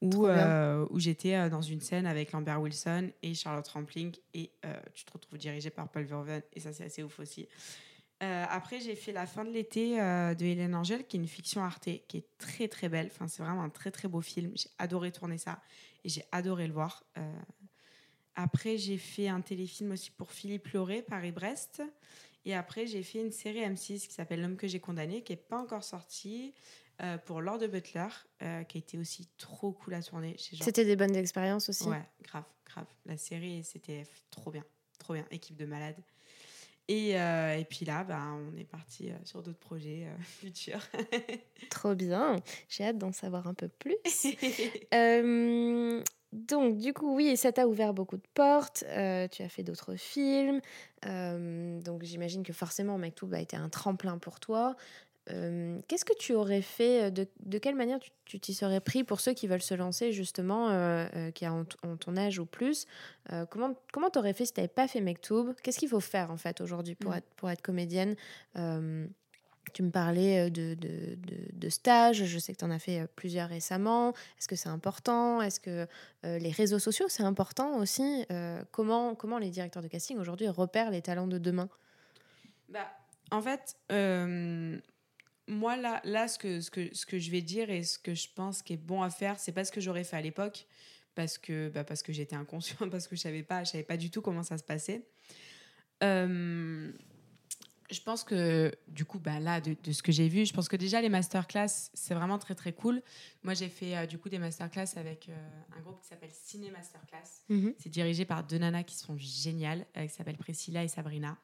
où, 0.00 0.26
euh, 0.26 0.86
où 0.90 0.98
j'étais 0.98 1.34
euh, 1.34 1.48
dans 1.48 1.62
une 1.62 1.80
scène 1.80 2.06
avec 2.06 2.32
Lambert 2.32 2.60
Wilson 2.60 3.10
et 3.22 3.34
Charlotte 3.34 3.66
Rampling 3.68 4.14
et 4.34 4.50
euh, 4.64 4.74
tu 4.94 5.04
te 5.04 5.12
retrouves 5.12 5.38
dirigé 5.38 5.70
par 5.70 5.88
Paul 5.88 6.04
Verhoeven 6.04 6.42
et 6.52 6.60
ça 6.60 6.72
c'est 6.72 6.84
assez 6.84 7.02
ouf 7.02 7.18
aussi. 7.18 7.48
Euh, 8.22 8.44
après 8.48 8.80
j'ai 8.80 8.96
fait 8.96 9.12
La 9.12 9.26
fin 9.26 9.44
de 9.44 9.50
l'été 9.50 10.00
euh, 10.00 10.34
de 10.34 10.44
Hélène 10.44 10.74
Angèle 10.74 11.06
qui 11.06 11.16
est 11.16 11.20
une 11.20 11.28
fiction 11.28 11.62
Arte 11.62 11.88
qui 12.08 12.16
est 12.16 12.26
très 12.38 12.68
très 12.68 12.88
belle, 12.88 13.08
enfin, 13.12 13.28
c'est 13.28 13.42
vraiment 13.42 13.62
un 13.62 13.70
très 13.70 13.90
très 13.90 14.08
beau 14.08 14.20
film, 14.20 14.52
j'ai 14.54 14.70
adoré 14.78 15.12
tourner 15.12 15.38
ça 15.38 15.60
et 16.04 16.08
j'ai 16.08 16.24
adoré 16.32 16.66
le 16.66 16.72
voir. 16.72 17.04
Euh, 17.16 17.32
après 18.34 18.76
j'ai 18.76 18.98
fait 18.98 19.28
un 19.28 19.40
téléfilm 19.40 19.92
aussi 19.92 20.10
pour 20.10 20.30
Philippe 20.30 20.68
Lauré, 20.68 21.02
Paris-Brest. 21.02 21.82
Et 22.44 22.54
après, 22.54 22.86
j'ai 22.86 23.02
fait 23.02 23.20
une 23.20 23.32
série 23.32 23.60
M6 23.60 24.06
qui 24.06 24.14
s'appelle 24.14 24.40
L'homme 24.40 24.56
que 24.56 24.66
j'ai 24.66 24.80
condamné, 24.80 25.22
qui 25.22 25.32
n'est 25.32 25.36
pas 25.36 25.58
encore 25.58 25.84
sortie, 25.84 26.54
euh, 27.02 27.18
pour 27.18 27.40
Lord 27.40 27.58
Butler, 27.68 28.06
euh, 28.42 28.62
qui 28.64 28.78
a 28.78 28.80
été 28.80 28.98
aussi 28.98 29.28
trop 29.38 29.72
cool 29.72 29.94
à 29.94 30.02
tourner. 30.02 30.36
Genre- 30.38 30.64
C'était 30.64 30.84
des 30.84 30.96
bonnes 30.96 31.16
expériences 31.16 31.68
aussi. 31.68 31.88
Ouais, 31.88 32.02
grave, 32.22 32.44
grave. 32.66 32.86
La 33.06 33.16
série, 33.16 33.62
c'était 33.64 34.04
trop 34.30 34.50
bien, 34.50 34.64
trop 34.98 35.14
bien. 35.14 35.24
Équipe 35.30 35.56
de 35.56 35.66
malades. 35.66 35.96
Et, 36.90 37.20
euh, 37.20 37.58
et 37.58 37.66
puis 37.66 37.84
là, 37.84 38.02
bah, 38.02 38.22
on 38.32 38.56
est 38.56 38.64
parti 38.64 39.10
sur 39.24 39.42
d'autres 39.42 39.58
projets 39.58 40.06
futurs. 40.22 40.80
Trop 41.70 41.94
bien. 41.94 42.36
J'ai 42.70 42.84
hâte 42.84 42.96
d'en 42.96 43.12
savoir 43.12 43.46
un 43.46 43.52
peu 43.52 43.68
plus. 43.68 43.96
Donc, 46.32 46.76
du 46.76 46.92
coup, 46.92 47.14
oui, 47.16 47.38
ça 47.38 47.52
t'a 47.52 47.66
ouvert 47.66 47.94
beaucoup 47.94 48.18
de 48.18 48.26
portes. 48.34 48.84
euh, 48.88 49.26
tu 49.28 49.42
as 49.42 49.48
fait 49.48 49.62
d'autres 49.62 49.96
films. 49.96 50.60
euh, 51.06 51.80
donc, 51.80 52.02
j'imagine 52.02 52.42
que 52.42 52.52
forcément, 52.52 52.98
Mektoub 52.98 53.32
a 53.32 53.40
été 53.40 53.56
un 53.56 53.70
tremplin 53.70 54.18
pour 54.18 54.38
toi. 54.38 54.76
Euh, 55.30 55.78
Qu'est-ce 55.88 56.04
que 56.04 56.16
tu 56.16 56.32
aurais 56.34 56.62
fait 56.62 57.10
De, 57.10 57.26
de 57.44 57.58
quelle 57.58 57.74
manière 57.74 57.98
tu- 58.24 58.40
t'y 58.40 58.54
serais 58.54 58.80
pris 58.80 59.04
pour 59.04 59.20
ceux 59.20 59.32
qui 59.34 59.46
veulent 59.46 59.62
se 59.62 59.74
lancer, 59.74 60.12
justement, 60.12 60.70
euh, 60.70 61.06
euh, 61.16 61.30
qui 61.30 61.46
ont, 61.46 61.66
ont 61.82 61.96
ton 61.96 62.16
âge 62.16 62.38
ou 62.38 62.46
plus 62.46 62.86
Euh, 63.32 63.44
Comment 63.46 63.74
comment 63.92 64.08
t'aurais 64.10 64.32
fait 64.32 64.46
si 64.46 64.52
t'avais 64.54 64.68
pas 64.68 64.88
fait 64.88 65.00
Mektoub? 65.00 65.54
Qu'est-ce 65.62 65.78
qu'il 65.78 65.88
faut 65.88 66.00
faire, 66.00 66.30
en 66.30 66.36
fait, 66.36 66.60
aujourd'hui 66.60 66.94
pour, 66.94 67.12
Mm. 67.12 67.16
être, 67.18 67.28
pour 67.36 67.50
être 67.50 67.62
comédienne? 67.62 68.16
Euh, 68.56 69.06
tu 69.74 69.82
me 69.82 69.90
parlais 69.90 70.46
euh, 70.46 70.50
de, 70.50 70.72
de, 70.72 71.14
de, 71.16 71.36
de 71.52 71.68
stages, 71.68 72.24
je 72.24 72.38
sais 72.38 72.54
que 72.54 72.58
tu 72.58 72.64
en 72.64 72.70
as 72.70 72.78
fait 72.78 73.00
euh, 73.00 73.06
plusieurs 73.16 73.50
récemment. 73.50 74.14
Est-ce 74.38 74.48
que 74.48 74.56
c'est 74.56 74.70
important? 74.70 75.42
Est-ce 75.42 75.60
que 75.60 75.86
euh, 76.24 76.38
les 76.38 76.50
réseaux 76.50 76.78
sociaux, 76.78 77.04
c'est 77.10 77.22
important 77.22 77.76
aussi? 77.76 78.24
Euh, 78.32 78.62
comment, 78.72 79.14
comment 79.14 79.36
les 79.36 79.50
directeurs 79.50 79.82
de 79.82 79.88
casting 79.88 80.16
aujourd'hui 80.16 80.48
repèrent 80.48 80.90
les 80.90 81.02
talents 81.02 81.26
de 81.26 81.36
demain? 81.36 81.68
Bah, 82.70 82.86
en 83.30 83.42
fait, 83.42 83.76
euh, 83.92 84.78
moi, 85.48 85.76
là, 85.76 86.00
là 86.04 86.28
ce, 86.28 86.38
que, 86.38 86.60
ce, 86.60 86.70
que, 86.70 86.94
ce 86.94 87.06
que 87.06 87.18
je 87.18 87.30
vais 87.30 87.40
dire 87.40 87.70
et 87.70 87.82
ce 87.82 87.98
que 87.98 88.14
je 88.14 88.28
pense 88.34 88.62
qui 88.62 88.74
est 88.74 88.76
bon 88.76 89.02
à 89.02 89.10
faire, 89.10 89.38
c'est 89.38 89.52
pas 89.52 89.64
ce 89.64 89.72
que 89.72 89.80
j'aurais 89.80 90.04
fait 90.04 90.16
à 90.16 90.20
l'époque, 90.20 90.66
parce 91.14 91.38
que, 91.38 91.68
bah, 91.70 91.84
parce 91.84 92.02
que 92.02 92.12
j'étais 92.12 92.36
inconscient, 92.36 92.76
parce 92.90 93.08
que 93.08 93.16
je 93.16 93.20
savais 93.20 93.42
pas, 93.42 93.64
je 93.64 93.70
savais 93.70 93.84
pas 93.84 93.96
du 93.96 94.10
tout 94.10 94.22
comment 94.22 94.42
ça 94.42 94.58
se 94.58 94.64
passait. 94.64 95.06
Euh, 96.04 96.92
je 97.90 98.00
pense 98.02 98.22
que, 98.22 98.70
du 98.86 99.06
coup, 99.06 99.18
bah, 99.18 99.40
là, 99.40 99.62
de, 99.62 99.74
de 99.82 99.92
ce 99.92 100.02
que 100.02 100.12
j'ai 100.12 100.28
vu, 100.28 100.44
je 100.44 100.52
pense 100.52 100.68
que 100.68 100.76
déjà, 100.76 101.00
les 101.00 101.08
masterclass, 101.08 101.90
c'est 101.94 102.14
vraiment 102.14 102.38
très, 102.38 102.54
très 102.54 102.74
cool. 102.74 103.02
Moi, 103.42 103.54
j'ai 103.54 103.70
fait, 103.70 103.96
euh, 103.96 104.06
du 104.06 104.18
coup, 104.18 104.28
des 104.28 104.38
masterclass 104.38 104.96
avec 104.96 105.30
euh, 105.30 105.48
un 105.76 105.80
groupe 105.80 105.98
qui 106.02 106.06
s'appelle 106.06 106.30
Ciné 106.30 106.70
Masterclass. 106.70 107.74
C'est 107.78 107.88
dirigé 107.88 108.26
par 108.26 108.44
deux 108.44 108.58
nanas 108.58 108.82
qui 108.82 108.96
sont 108.96 109.16
géniales, 109.16 109.86
qui 109.94 110.10
s'appellent 110.10 110.36
Priscilla 110.36 110.84
et 110.84 110.88
Sabrina. 110.88 111.38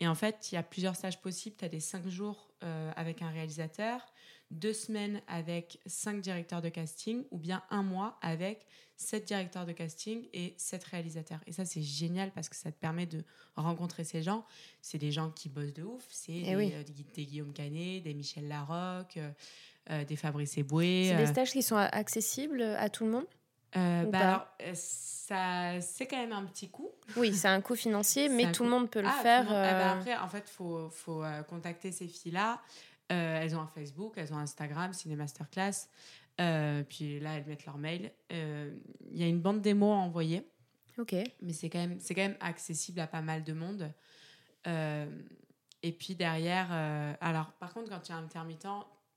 Et 0.00 0.08
en 0.08 0.14
fait, 0.14 0.50
il 0.50 0.54
y 0.54 0.58
a 0.58 0.62
plusieurs 0.62 0.96
stages 0.96 1.20
possibles. 1.20 1.56
Tu 1.58 1.64
as 1.64 1.68
des 1.68 1.80
cinq 1.80 2.08
jours 2.08 2.50
euh, 2.64 2.90
avec 2.96 3.20
un 3.22 3.28
réalisateur, 3.30 4.00
deux 4.50 4.72
semaines 4.72 5.20
avec 5.28 5.78
cinq 5.86 6.20
directeurs 6.22 6.62
de 6.62 6.70
casting, 6.70 7.24
ou 7.30 7.38
bien 7.38 7.62
un 7.70 7.82
mois 7.82 8.18
avec 8.22 8.66
sept 8.96 9.26
directeurs 9.26 9.66
de 9.66 9.72
casting 9.72 10.26
et 10.32 10.54
sept 10.58 10.84
réalisateurs. 10.84 11.40
Et 11.46 11.52
ça, 11.52 11.64
c'est 11.66 11.82
génial 11.82 12.32
parce 12.32 12.48
que 12.48 12.56
ça 12.56 12.72
te 12.72 12.78
permet 12.78 13.06
de 13.06 13.22
rencontrer 13.56 14.04
ces 14.04 14.22
gens. 14.22 14.44
C'est 14.82 14.98
des 14.98 15.12
gens 15.12 15.30
qui 15.30 15.48
bossent 15.50 15.74
de 15.74 15.82
ouf. 15.82 16.06
C'est 16.10 16.32
Eh 16.32 16.42
des, 16.42 16.56
oui. 16.56 16.72
euh, 16.74 16.82
des- 17.14 17.24
Guillaume 17.26 17.52
Canet, 17.52 18.02
des 18.02 18.14
Michel 18.14 18.48
Larocque, 18.48 19.18
euh, 19.90 20.04
des 20.04 20.16
Fabrice 20.16 20.56
Eboué. 20.58 21.08
C'est 21.10 21.16
des 21.16 21.26
stages 21.26 21.52
qui 21.52 21.62
sont 21.62 21.76
accessibles 21.76 22.62
à 22.62 22.88
tout 22.88 23.04
le 23.04 23.10
monde? 23.10 23.26
Euh, 23.76 24.04
bah 24.06 24.18
alors, 24.18 24.46
euh, 24.62 24.72
ça, 24.74 25.80
c'est 25.80 26.06
quand 26.06 26.16
même 26.16 26.32
un 26.32 26.44
petit 26.44 26.68
coup. 26.70 26.90
Oui, 27.16 27.32
c'est 27.34 27.48
un 27.48 27.60
coût 27.60 27.76
financier, 27.76 28.28
mais 28.28 28.50
tout 28.52 28.58
coût. 28.58 28.64
le 28.64 28.70
monde 28.70 28.90
peut 28.90 29.00
le 29.00 29.08
Ah, 29.08 29.20
faire. 29.22 29.46
ah 29.48 29.52
bah 29.52 29.90
euh, 29.92 29.98
après, 29.98 30.16
en 30.16 30.28
fait, 30.28 30.44
il 30.46 30.52
faut, 30.52 30.88
faut 30.90 31.22
contacter 31.48 31.92
ces 31.92 32.08
filles-là. 32.08 32.60
Euh, 33.12 33.40
elles 33.42 33.54
ont 33.56 33.60
un 33.60 33.66
Facebook, 33.66 34.14
elles 34.16 34.32
ont 34.32 34.36
un 34.38 34.42
Instagram, 34.42 34.92
Ciné 34.92 35.16
Masterclass. 35.16 35.88
Puis 36.88 37.20
là, 37.20 37.36
elles 37.36 37.44
mettent 37.46 37.66
leur 37.66 37.76
mail. 37.78 38.12
Il 38.30 38.72
y 39.16 39.22
a 39.22 39.26
une 39.26 39.40
bande 39.40 39.60
démo 39.60 39.92
à 39.92 39.96
envoyer, 39.96 40.46
Ok. 40.98 41.14
mais 41.42 41.52
c'est 41.52 41.68
quand, 41.70 41.78
même- 41.80 42.00
c'est 42.00 42.14
quand 42.14 42.22
même 42.22 42.36
accessible 42.40 42.98
à 43.00 43.06
pas 43.06 43.20
mal 43.20 43.44
de 43.44 43.52
monde. 43.52 43.92
Et 45.82 45.92
puis 45.92 46.14
derrière, 46.14 46.70
alors 47.20 47.52
par 47.52 47.72
contre, 47.72 47.90
quand 47.90 48.00
tu 48.00 48.12
es 48.12 48.14
intermittent, 48.14 48.66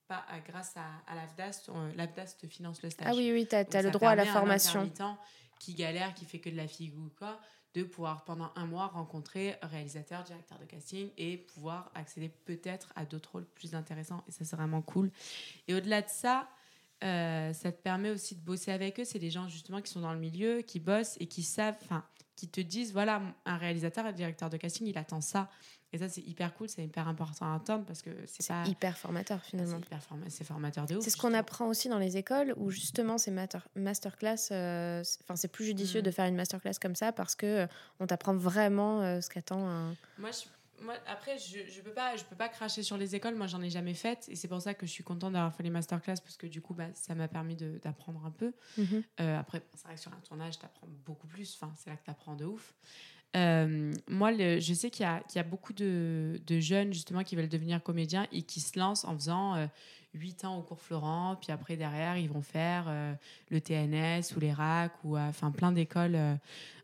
pas, 0.08 0.26
grâce 0.48 0.76
à, 0.76 0.86
à 1.08 1.16
l'AFDAS, 1.16 1.70
l'AFDAS 1.96 2.36
te 2.40 2.48
finance 2.48 2.82
le 2.82 2.90
stage. 2.90 3.08
Ah 3.10 3.16
oui, 3.16 3.32
oui, 3.32 3.48
tu 3.48 3.56
as, 3.56 3.82
le 3.82 3.92
droit 3.92 4.12
à 4.12 4.16
la 4.16 4.24
un 4.24 4.34
formation. 4.34 4.82
intermittent 4.82 5.20
qui 5.60 5.74
galère, 5.76 6.14
qui 6.14 6.26
fait 6.26 6.40
que 6.40 6.50
de 6.50 6.58
la 6.58 6.68
figue 6.68 6.98
ou 6.98 7.10
quoi, 7.18 7.40
de 7.74 7.84
pouvoir 7.84 8.26
pendant 8.26 8.52
un 8.56 8.66
mois 8.66 8.88
rencontrer 8.88 9.56
réalisateur, 9.62 10.24
directeur 10.24 10.60
de 10.60 10.66
casting 10.66 11.10
et 11.18 11.38
pouvoir 11.38 11.90
accéder 11.96 12.30
peut-être 12.30 12.92
à 12.96 13.06
d'autres 13.06 13.32
rôles 13.32 13.46
plus 13.46 13.74
intéressants. 13.74 14.24
Et 14.28 14.32
ça, 14.32 14.46
c'est 14.46 14.56
vraiment 14.56 14.82
cool. 14.82 15.10
Et 15.68 15.74
au-delà 15.74 16.02
de 16.02 16.10
ça, 16.10 16.50
euh, 17.04 17.54
ça 17.54 17.72
te 17.72 17.82
permet 17.82 18.10
aussi 18.10 18.36
de 18.36 18.42
bosser 18.42 18.72
avec 18.72 19.00
eux. 19.00 19.06
C'est 19.06 19.20
des 19.20 19.32
gens 19.32 19.48
justement 19.48 19.82
qui 19.82 19.92
sont 19.92 20.02
dans 20.02 20.14
le 20.14 20.20
milieu, 20.20 20.62
qui 20.62 20.80
bossent 20.80 21.18
et 21.20 21.28
qui 21.28 21.44
savent, 21.44 21.78
enfin, 21.82 22.04
qui 22.36 22.48
te 22.48 22.62
disent 22.62 22.94
voilà, 22.94 23.22
un 23.46 23.58
réalisateur, 23.58 24.06
un 24.06 24.12
directeur 24.12 24.50
de 24.50 24.58
casting, 24.58 24.86
il 24.86 24.98
attend 24.98 25.22
ça. 25.22 25.50
Et 25.94 26.00
ça, 26.00 26.10
c'est 26.10 26.22
hyper 26.22 26.54
cool, 26.56 26.68
c'est 26.68 26.84
hyper 26.84 27.08
important 27.08 27.46
à 27.46 27.56
entendre 27.56 27.86
parce 27.86 28.02
que 28.02 28.10
c'est 28.26 28.48
pas. 28.48 28.66
hyper 28.66 28.98
formateur 28.98 29.40
c'est 29.44 29.52
finalement. 29.52 29.78
hyper 29.78 30.02
forma- 30.02 30.26
c'est 30.30 30.44
formateur 30.44 30.86
de 30.88 30.96
ouf. 30.98 31.04
C'est 31.04 31.12
ce 31.12 31.18
qu'on 31.18 31.34
apprend 31.36 31.68
aussi 31.68 31.88
dans 31.88 32.00
les 32.00 32.18
écoles 32.18 32.54
où 32.58 32.72
justement 32.72 33.18
ces 33.20 33.30
master- 33.32 33.68
masterclass, 33.76 34.50
euh, 34.52 35.04
c'est- 35.04 35.20
enfin 35.24 35.36
c'est 35.36 35.48
plus 35.50 35.66
judicieux 35.66 36.00
Mm. 36.02 36.04
de 36.06 36.12
faire 36.12 36.26
une 36.26 36.36
masterclass 36.36 36.74
comme 36.82 36.96
ça 36.96 37.12
parce 37.12 37.36
que 37.36 37.46
euh, 37.46 37.68
on 38.00 38.08
t'apprend 38.08 38.34
vraiment 38.36 39.02
euh, 39.02 39.22
ce 39.22 39.30
qu'attend 39.30 39.68
un. 39.70 39.96
Moi, 40.18 40.32
je- 40.32 40.84
moi, 40.84 40.96
après, 41.08 41.38
je 41.38 41.60
je 41.72 41.82
peux, 41.82 41.92
pas, 41.94 42.16
je 42.18 42.24
peux 42.26 42.36
pas 42.36 42.50
cracher 42.50 42.82
sur 42.84 42.98
les 42.98 43.14
écoles. 43.16 43.36
Moi, 43.36 43.46
j'en 43.48 43.62
ai 43.62 43.70
jamais 43.70 43.94
fait. 43.94 44.28
Et 44.30 44.36
c'est 44.36 44.48
pour 44.50 44.62
ça 44.62 44.74
que 44.74 44.86
je 44.88 44.92
suis 44.92 45.04
contente 45.04 45.34
d'avoir 45.34 45.54
fait 45.56 45.64
les 45.64 45.70
masterclass 45.70 46.16
parce 46.22 46.36
que 46.38 46.48
du 46.48 46.60
coup, 46.62 46.74
bah, 46.74 46.88
ça 46.96 47.14
m'a 47.16 47.28
permis 47.28 47.56
d'apprendre 47.56 48.26
un 48.26 48.32
peu. 48.32 48.52
Euh, 49.22 49.40
après, 49.40 49.62
c'est 49.76 49.86
vrai 49.86 49.96
que 49.96 50.02
sur 50.02 50.12
un 50.12 50.20
tournage, 50.28 50.58
tu 50.60 50.66
apprends 50.66 50.88
beaucoup 51.06 51.28
plus. 51.28 51.56
Enfin, 51.62 51.72
c'est 51.78 51.90
là 51.92 51.96
que 51.96 52.04
tu 52.04 52.10
apprends 52.12 52.34
de 52.36 52.46
ouf. 52.46 52.74
Euh, 53.36 53.94
moi, 54.08 54.32
le- 54.32 54.60
je 54.60 54.74
sais 54.74 54.90
qu'il 54.92 55.04
y, 55.04 55.10
a- 55.10 55.22
qu'il 55.22 55.38
y 55.38 55.40
a 55.40 55.44
beaucoup 55.44 55.74
de, 55.74 56.40
de 56.46 56.60
jeunes 56.60 56.94
justement 56.94 57.24
qui 57.24 57.36
veulent 57.36 57.50
devenir 57.50 57.82
comédiens 57.82 58.28
et 58.32 58.44
qui 58.44 58.60
se 58.60 58.78
lancent 58.78 59.06
en 59.06 59.16
faisant 59.16 59.56
euh, 59.56 59.66
8 60.14 60.46
ans 60.46 60.58
au 60.58 60.62
cours 60.62 60.80
Florent, 60.80 61.36
puis 61.42 61.52
après 61.52 61.76
derrière 61.76 62.18
ils 62.18 62.30
vont 62.30 62.44
faire 62.44 62.86
euh, 62.88 63.14
le 63.50 63.60
TNS 63.60 64.36
ou 64.36 64.40
les 64.40 64.54
RAC 64.54 64.92
ou 65.04 65.18
euh, 65.18 65.28
enfin 65.30 65.50
plein 65.50 65.72
d'écoles 65.72 66.16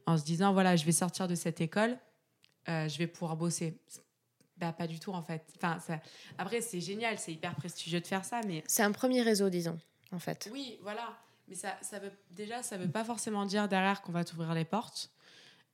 en 0.08 0.18
se 0.18 0.24
disant 0.24 0.52
voilà 0.54 0.76
je 0.76 0.86
vais 0.86 0.92
sortir 0.92 1.28
de 1.28 1.36
cette 1.36 1.62
école, 1.62 1.96
je 2.68 2.98
vais 2.98 3.06
pouvoir 3.08 3.36
bosser. 3.36 3.78
Bah 4.58 4.74
pas 4.74 4.88
du 4.88 5.00
tout 5.00 5.12
en 5.14 5.22
fait. 5.22 5.44
Enfin 5.58 5.80
ça- 5.80 6.00
après 6.40 6.62
c'est 6.62 6.82
génial, 6.82 7.20
c'est 7.20 7.32
hyper 7.32 7.54
prestigieux 7.56 8.02
de 8.02 8.08
faire 8.08 8.26
ça, 8.26 8.42
mais 8.48 8.64
C'est 8.68 8.84
un 8.84 8.92
premier 8.92 9.22
réseau, 9.22 9.50
disons, 9.52 9.80
en 10.12 10.20
fait. 10.20 10.50
oui, 10.52 10.80
voilà. 10.82 11.16
Mais 11.48 11.56
ça, 11.56 11.78
ça 11.82 11.98
veut, 12.00 12.12
déjà, 12.32 12.62
ça 12.62 12.78
veut 12.78 12.88
pas 12.90 13.04
forcément 13.04 13.46
dire 13.46 13.68
derrière 13.68 14.02
qu'on 14.02 14.12
va 14.12 14.24
t'ouvrir 14.24 14.54
les 14.54 14.66
portes. 14.66 15.10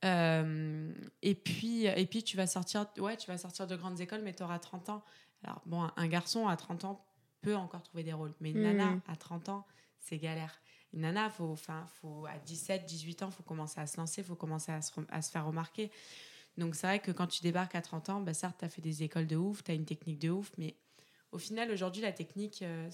Euh, 0.04 0.92
et, 1.22 1.34
puis, 1.34 1.86
et 1.86 2.06
puis, 2.06 2.22
tu 2.22 2.36
vas 2.36 2.46
sortir, 2.46 2.86
ouais, 2.98 3.16
tu 3.16 3.28
vas 3.28 3.38
sortir 3.38 3.66
de 3.66 3.76
grandes 3.76 4.00
écoles, 4.00 4.22
mais 4.22 4.34
tu 4.34 4.42
auras 4.42 4.58
30 4.58 4.88
ans. 4.88 5.02
Alors, 5.42 5.62
bon, 5.66 5.88
un- 5.96 6.08
garçon 6.08 6.48
à 6.48 6.56
30 6.56 6.84
ans 6.84 7.04
peut 7.40 7.56
encore 7.56 7.82
trouver 7.82 8.02
des 8.02 8.12
rôles. 8.12 8.34
Mais 8.40 8.50
une 8.50 8.58
Mhm. 8.58 8.62
nana 8.62 8.98
à 9.06 9.16
30 9.16 9.48
ans, 9.48 9.66
c'est 9.98 10.18
galère. 10.18 10.60
Une 10.92 11.00
nana, 11.00 11.30
faut, 11.30 11.50
enfin, 11.50 11.86
faut, 12.00 12.26
à 12.26 12.38
17, 12.38 12.84
18 12.86 13.22
ans, 13.22 13.28
il 13.28 13.32
faut 13.34 13.42
commencer 13.42 13.80
à 13.80 13.86
se 13.86 13.96
lancer, 13.96 14.20
il 14.20 14.24
faut 14.24 14.36
commencer 14.36 14.72
à 14.72 14.82
se, 14.82 14.92
à 15.08 15.22
se 15.22 15.30
faire 15.30 15.46
remarquer. 15.46 15.90
Donc, 16.56 16.74
c'est 16.74 16.86
vrai 16.86 17.00
que 17.00 17.10
quand 17.12 17.26
tu 17.26 17.42
débarques 17.42 17.74
à 17.74 17.82
30 17.82 18.08
ans, 18.08 18.20
bah, 18.20 18.32
certes, 18.34 18.56
tu 18.58 18.64
as 18.64 18.68
fait 18.68 18.82
des 18.82 19.02
écoles 19.02 19.26
de 19.26 19.36
ouf, 19.36 19.62
tu 19.64 19.70
as 19.70 19.74
une 19.74 19.84
technique 19.84 20.18
de 20.18 20.30
ouf, 20.30 20.50
mais 20.58 20.76
au 21.32 21.38
final, 21.38 21.70
aujourd'hui, 21.70 22.02
la 22.02 22.12
technique, 22.12 22.62
euh, 22.62 22.88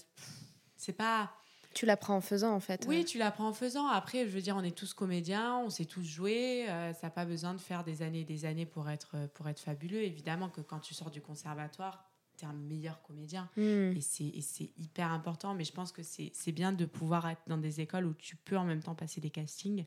c'est 0.75 0.93
pas. 0.93 1.31
Tu 1.73 1.85
l'apprends 1.85 2.15
en 2.15 2.21
faisant, 2.21 2.53
en 2.53 2.59
fait. 2.59 2.85
Oui, 2.87 3.03
tu 3.05 3.17
l'apprends 3.17 3.47
en 3.47 3.53
faisant. 3.53 3.87
Après, 3.87 4.27
je 4.27 4.31
veux 4.31 4.41
dire, 4.41 4.55
on 4.55 4.63
est 4.63 4.75
tous 4.75 4.93
comédiens, 4.93 5.57
on 5.57 5.69
sait 5.69 5.85
tous 5.85 6.03
jouer. 6.03 6.69
euh, 6.69 6.93
ça 6.93 7.07
n'a 7.07 7.11
pas 7.11 7.25
besoin 7.25 7.53
de 7.53 7.61
faire 7.61 7.83
des 7.83 8.01
années 8.01 8.21
et 8.21 8.25
des 8.25 8.45
années 8.45 8.65
pour 8.65 8.89
être, 8.89 9.11
euh, 9.15 9.27
pour 9.33 9.47
être 9.49 9.59
fabuleux. 9.59 10.03
Évidemment 10.03 10.49
que 10.49 10.61
quand 10.61 10.79
tu 10.79 10.93
sors 10.93 11.09
du 11.09 11.21
conservatoire, 11.21 12.09
tu 12.37 12.45
es 12.45 12.47
un 12.47 12.53
meilleur 12.53 13.01
comédien. 13.01 13.49
Hmm. 13.57 13.95
Et 13.95 14.01
c'est 14.01 14.25
et 14.25 14.41
c'est 14.41 14.69
hyper 14.77 15.11
important. 15.11 15.53
Mais 15.53 15.63
je 15.63 15.73
pense 15.73 15.91
que 15.91 16.03
c'est 16.03 16.31
c'est 16.33 16.51
bien 16.51 16.71
de 16.71 16.85
pouvoir 16.85 17.27
être 17.29 17.41
dans 17.47 17.57
des 17.57 17.81
écoles 17.81 18.05
où 18.05 18.13
tu 18.13 18.35
peux 18.35 18.57
en 18.57 18.65
même 18.65 18.81
temps 18.81 18.95
passer 18.95 19.21
des 19.21 19.29
castings. 19.29 19.85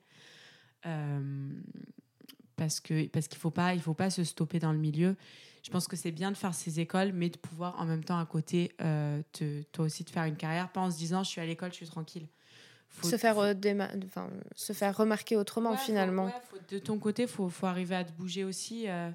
Euh, 0.86 1.50
parce 2.56 2.80
que 2.80 3.06
parce 3.08 3.28
qu'il 3.28 3.38
faut 3.38 3.50
pas 3.50 3.74
il 3.74 3.80
faut 3.80 3.94
pas 3.94 4.10
se 4.10 4.24
stopper 4.24 4.58
dans 4.58 4.72
le 4.72 4.78
milieu. 4.78 5.16
Je 5.62 5.70
pense 5.70 5.88
que 5.88 5.96
c'est 5.96 6.12
bien 6.12 6.30
de 6.30 6.36
faire 6.36 6.54
ces 6.54 6.78
écoles, 6.78 7.10
mais 7.12 7.28
de 7.28 7.38
pouvoir 7.38 7.80
en 7.80 7.86
même 7.86 8.04
temps 8.04 8.18
à 8.18 8.24
côté, 8.26 8.70
euh, 8.80 9.20
te, 9.32 9.62
toi 9.72 9.86
aussi, 9.86 10.04
de 10.04 10.10
faire 10.10 10.22
une 10.24 10.36
carrière, 10.36 10.70
pas 10.70 10.80
en 10.80 10.90
se 10.92 10.96
disant 10.96 11.24
je 11.24 11.28
suis 11.30 11.40
à 11.40 11.46
l'école, 11.46 11.70
je 11.70 11.76
suis 11.76 11.86
tranquille. 11.86 12.28
Faut- 12.88 13.08
se 13.10 13.16
faire 13.16 13.36
euh, 13.40 13.52
déma- 13.52 13.90
enfin, 14.06 14.30
se 14.54 14.72
faire 14.72 14.96
remarquer 14.96 15.36
autrement 15.36 15.72
Ouais, 15.72 15.76
faut- 15.76 15.84
finalement 15.84 16.26
ouais, 16.26 16.32
faut- 16.48 16.56
de 16.70 16.78
ton 16.78 16.98
côté, 17.00 17.22
il 17.22 17.28
faut, 17.28 17.48
faut 17.48 17.66
arriver 17.66 17.96
à 17.96 18.04
te 18.04 18.12
bouger 18.12 18.44
aussi. 18.44 18.88
euh, 18.88 19.10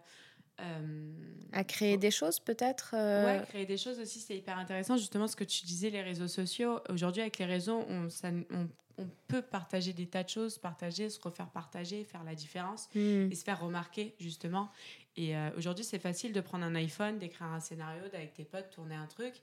à 1.53 1.63
créer 1.63 1.97
des 1.97 2.11
choses 2.11 2.39
peut-être 2.39 2.91
Ouais, 2.93 3.41
créer 3.47 3.65
des 3.65 3.77
choses 3.77 3.99
aussi, 3.99 4.19
c'est 4.19 4.37
hyper 4.37 4.57
intéressant. 4.59 4.97
Justement, 4.97 5.27
ce 5.27 5.35
que 5.35 5.43
tu 5.43 5.65
disais, 5.65 5.89
les 5.89 6.01
réseaux 6.03 6.27
sociaux. 6.27 6.79
Aujourd'hui, 6.89 7.21
avec 7.21 7.39
les 7.39 7.45
réseaux, 7.45 7.83
on, 7.87 8.09
ça- 8.09 8.29
on- 8.51 8.67
on 8.97 9.07
peut 9.27 9.41
partager 9.41 9.93
des 9.93 10.07
tas 10.07 10.23
de 10.23 10.29
choses, 10.29 10.57
partager, 10.57 11.09
se 11.09 11.19
refaire 11.19 11.49
partager, 11.49 12.03
faire 12.03 12.23
la 12.23 12.35
différence 12.35 12.89
hmm. 12.95 13.31
et 13.31 13.35
se 13.35 13.43
faire 13.43 13.59
remarquer, 13.59 14.15
justement. 14.19 14.69
Et 15.17 15.35
euh, 15.35 15.49
aujourd'hui, 15.57 15.83
c'est 15.83 15.99
facile 15.99 16.31
de 16.31 16.39
prendre 16.39 16.63
un 16.63 16.75
iPhone, 16.75 17.17
d'écrire 17.17 17.47
un 17.47 17.59
scénario, 17.59 18.03
d'avec 18.11 18.33
tes 18.33 18.45
potes, 18.45 18.69
tourner 18.69 18.95
un 18.95 19.07
truc. 19.07 19.33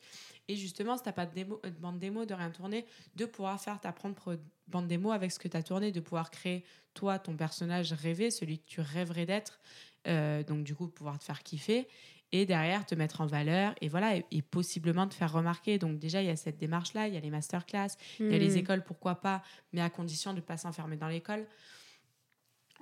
Et 0.49 0.57
justement, 0.57 0.97
si 0.97 1.03
tu 1.03 1.09
n'as 1.09 1.13
pas 1.13 1.27
de, 1.27 1.35
démo, 1.35 1.61
euh, 1.65 1.71
de 1.71 1.79
bande 1.79 1.99
démo, 1.99 2.25
de 2.25 2.35
rien 2.35 2.51
tourner, 2.51 2.87
de 3.17 3.27
pouvoir 3.27 3.61
faire 3.61 3.81
ta 3.81 3.93
propre 3.93 4.39
bande 4.67 4.89
démo 4.89 5.13
avec 5.13 5.31
ce 5.31 5.39
que 5.39 5.49
tu 5.49 5.57
as 5.57 5.63
tourné, 5.63 5.93
de 5.93 6.01
pouvoir 6.01 6.31
créer, 6.31 6.65
toi, 6.95 7.19
ton 7.19 7.37
personnage 7.37 7.93
rêvé, 7.93 8.31
celui 8.31 8.59
que 8.59 8.67
tu 8.67 8.81
rêverais 8.81 9.27
d'être. 9.27 9.61
Euh, 10.07 10.43
donc, 10.43 10.65
du 10.65 10.75
coup, 10.75 10.89
pouvoir 10.89 11.19
te 11.19 11.25
faire 11.25 11.43
kiffer. 11.43 11.87
Et 12.31 12.45
derrière, 12.45 12.85
te 12.85 12.95
mettre 12.95 13.23
en 13.23 13.27
valeur 13.27 13.75
et 13.81 13.89
voilà, 13.89 14.17
et, 14.17 14.25
et 14.31 14.43
possiblement 14.43 15.09
te 15.09 15.15
faire 15.15 15.33
remarquer. 15.33 15.79
Donc, 15.79 15.99
déjà, 15.99 16.21
il 16.21 16.27
y 16.27 16.31
a 16.31 16.37
cette 16.37 16.59
démarche-là, 16.59 17.09
il 17.09 17.15
y 17.15 17.17
a 17.17 17.21
les 17.21 17.31
masterclass, 17.31 17.89
il 18.21 18.31
y 18.31 18.35
a 18.35 18.39
les 18.39 18.55
Hmm. 18.55 18.59
écoles, 18.59 18.85
pourquoi 18.85 19.15
pas, 19.21 19.43
mais 19.73 19.81
à 19.81 19.89
condition 19.89 20.33
de 20.33 20.37
ne 20.37 20.43
pas 20.43 20.59
s'enfermer 20.59 20.97
dans 20.97 21.09
l'école. 21.09 21.47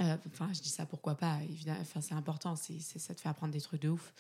Euh, 0.01 0.17
Enfin, 0.27 0.51
je 0.53 0.61
dis 0.61 0.69
ça 0.69 0.85
pourquoi 0.85 1.15
pas, 1.17 1.39
évidemment. 1.49 1.79
Enfin, 1.81 2.01
c'est 2.01 2.15
important, 2.15 2.57
c'est, 2.57 2.81
ça 2.81 3.15
te 3.15 3.21
fait 3.21 3.29
apprendre 3.29 3.53
des 3.53 3.61
trucs 3.61 3.81
de 3.83 3.89
ouf. 3.89 4.13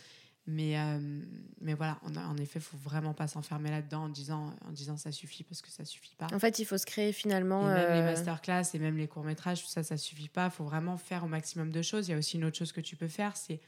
Mais, 0.46 0.78
euh, 0.78 1.24
mais 1.60 1.74
voilà, 1.74 1.98
en, 2.02 2.14
en 2.16 2.36
effet, 2.36 2.60
il 2.60 2.62
faut 2.62 2.76
vraiment 2.76 3.12
pas 3.14 3.26
s'enfermer 3.26 3.68
là-dedans 3.70 4.04
en 4.04 4.08
disant, 4.08 4.54
en 4.64 4.70
disant 4.70 4.96
ça 4.96 5.10
suffit 5.10 5.42
parce 5.42 5.60
que 5.60 5.70
ça 5.70 5.84
suffit 5.84 6.14
pas. 6.14 6.28
en 6.32 6.38
fait 6.38 6.60
il 6.60 6.64
faut 6.64 6.78
se 6.78 6.86
créer 6.86 7.08
Et 7.08 7.12
finalement 7.12 7.64
même 7.64 7.92
les 7.92 8.00
euh, 8.00 8.04
masterclass 8.04 8.62
et 8.74 8.78
même 8.78 8.96
les 8.96 9.08
courts-métrages, 9.08 9.62
tout 9.62 9.68
ça, 9.68 9.82
ça 9.82 9.96
suffit 9.96 10.28
pas. 10.28 10.44
Il 10.46 10.50
faut 10.52 10.64
vraiment 10.64 10.96
faire 10.98 11.24
au 11.24 11.26
maximum 11.26 11.72
de 11.72 11.82
choses. 11.82 12.06
Il 12.06 12.12
y 12.12 12.14
a 12.14 12.18
aussi 12.18 12.36
une 12.36 12.44
autre 12.44 12.56
chose 12.56 12.70
que 12.70 12.80
tu 12.80 12.94
peux 12.94 13.08
faire, 13.08 13.36
c'est 13.36 13.60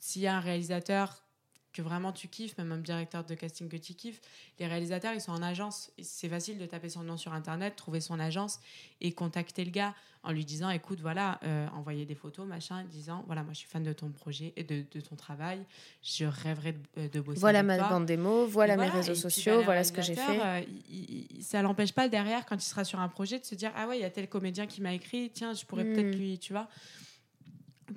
s'il 0.00 0.22
y 0.22 0.26
a 0.26 0.36
un 0.36 0.40
réalisateur 0.40 1.24
que 1.72 1.82
vraiment 1.82 2.10
tu 2.12 2.26
kiffes, 2.26 2.58
même 2.58 2.72
un 2.72 2.78
directeur 2.78 3.22
de 3.22 3.32
casting 3.36 3.68
que 3.68 3.76
tu 3.76 3.94
kiffes, 3.94 4.20
les 4.58 4.66
réalisateurs, 4.66 5.14
ils 5.14 5.20
sont 5.20 5.30
en 5.30 5.40
agence. 5.40 5.92
C'est 6.02 6.28
facile 6.28 6.58
de 6.58 6.66
taper 6.66 6.88
son 6.88 7.04
nom 7.04 7.16
sur 7.16 7.32
Internet, 7.32 7.76
trouver 7.76 8.00
son 8.00 8.18
agence 8.18 8.58
et 9.00 9.12
contacter 9.12 9.64
le 9.64 9.70
gars 9.70 9.94
en 10.24 10.32
lui 10.32 10.44
disant, 10.44 10.68
écoute, 10.70 10.98
voilà, 11.00 11.38
euh, 11.44 11.68
envoyer 11.68 12.06
des 12.06 12.16
photos, 12.16 12.44
machin, 12.44 12.82
disant, 12.90 13.22
voilà, 13.26 13.44
moi 13.44 13.52
je 13.52 13.58
suis 13.60 13.68
fan 13.68 13.84
de 13.84 13.92
ton 13.92 14.10
projet 14.10 14.52
et 14.56 14.64
de, 14.64 14.84
de 14.90 15.00
ton 15.00 15.14
travail, 15.14 15.64
je 16.02 16.24
rêverais 16.24 16.74
de, 16.96 17.06
de 17.06 17.20
bosser 17.20 17.38
voilà 17.38 17.62
ma 17.62 17.78
toi. 17.78 17.88
bande 17.88 18.06
démo 18.06 18.46
voilà, 18.46 18.74
Et 18.74 18.76
mes 18.76 18.82
voilà, 18.86 18.98
réseaux 18.98 19.12
puis, 19.12 19.20
sociaux 19.22 19.58
bah, 19.58 19.64
voilà 19.66 19.84
ce 19.84 19.92
que 19.92 20.02
j'ai 20.02 20.16
fait 20.16 20.40
euh, 20.40 20.60
il- 20.90 21.36
il- 21.38 21.42
ça 21.44 21.62
l'empêche 21.62 21.92
pas 21.92 22.08
derrière, 22.08 22.46
quand 22.46 22.56
il 22.56 22.60
sera 22.66 22.82
sur 22.84 22.98
un 22.98 23.08
projet, 23.08 23.38
de 23.38 23.44
se 23.44 23.54
dire 23.54 23.70
Ah 23.76 23.86
ouais, 23.86 23.96
il 23.96 24.00
y 24.02 24.04
a 24.04 24.10
tel 24.10 24.28
comédien 24.28 24.66
qui 24.66 24.82
m'a 24.82 24.92
écrit, 24.92 25.30
tiens, 25.32 25.54
je 25.54 25.64
pourrais 25.64 25.84
Hmm. 25.84 25.92
peut-être 25.94 26.16
lui, 26.16 26.36
tu 26.40 26.52
vois. 26.52 26.68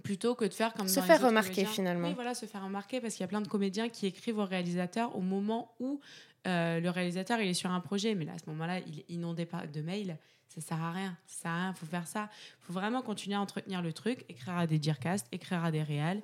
Plutôt 0.01 0.36
que 0.36 0.45
de 0.45 0.53
faire 0.53 0.73
comme 0.73 0.88
Se 0.88 0.99
dans 0.99 1.06
faire 1.06 1.21
remarquer, 1.21 1.49
comédiens. 1.56 1.71
finalement. 1.71 2.08
Oui, 2.08 2.13
voilà, 2.13 2.34
se 2.34 2.45
faire 2.45 2.63
remarquer 2.63 2.99
parce 2.99 3.13
qu'il 3.13 3.21
y 3.21 3.25
a 3.25 3.27
plein 3.27 3.41
de 3.41 3.47
comédiens 3.47 3.89
qui 3.89 4.08
écrivent 4.08 4.39
au 4.39 4.45
réalisateur 4.45 5.15
au 5.15 5.21
moment 5.21 5.75
où 5.79 5.99
euh, 6.47 6.79
le 6.79 6.89
réalisateur 6.89 7.39
il 7.39 7.47
est 7.47 7.53
sur 7.53 7.71
un 7.71 7.79
projet, 7.79 8.15
mais 8.15 8.25
là 8.25 8.34
à 8.34 8.38
ce 8.38 8.49
moment-là, 8.49 8.79
il 8.79 8.99
est 8.99 9.06
inondé 9.10 9.47
de 9.71 9.82
mails. 9.82 10.17
Ça 10.49 10.62
sert 10.62 10.82
à 10.82 10.91
rien. 10.91 11.17
Ça 11.25 11.41
sert 11.41 11.51
à 11.51 11.62
rien. 11.63 11.73
Faut 11.73 11.86
faire 11.86 12.08
ça. 12.08 12.29
Faut 12.60 12.73
vraiment 12.73 13.01
continuer 13.01 13.36
à 13.36 13.41
entretenir 13.41 13.82
le 13.82 13.93
truc, 13.93 14.25
écrire 14.29 14.58
à 14.58 14.67
des 14.67 14.79
direcasts, 14.79 15.27
écrire 15.32 15.63
à 15.63 15.71
des 15.71 15.82
réals 15.82 16.21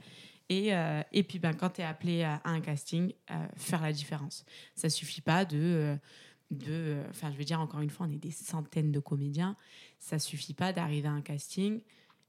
Et, 0.49 0.75
euh, 0.75 1.01
et 1.11 1.23
puis, 1.23 1.39
ben, 1.39 1.53
quand 1.53 1.71
tu 1.71 1.81
es 1.81 1.83
appelé 1.83 2.23
à, 2.23 2.41
un 2.43 2.61
casting, 2.61 3.13
euh, 3.31 3.47
faire 3.55 3.81
la 3.81 3.91
différence. 3.91 4.45
Ça 4.75 4.89
suffit 4.89 5.21
pas 5.21 5.45
de. 5.45 5.97
de 6.51 6.97
enfin, 7.09 7.31
je 7.31 7.37
veux 7.37 7.43
dire, 7.43 7.59
encore 7.59 7.81
une 7.81 7.89
fois, 7.89 8.05
on 8.07 8.11
est 8.11 8.17
des 8.17 8.31
centaines 8.31 8.91
de 8.91 8.99
comédiens. 8.99 9.55
Ça 9.99 10.19
suffit 10.19 10.53
pas 10.53 10.73
d'arriver 10.73 11.07
à 11.07 11.11
un 11.11 11.21
casting 11.21 11.81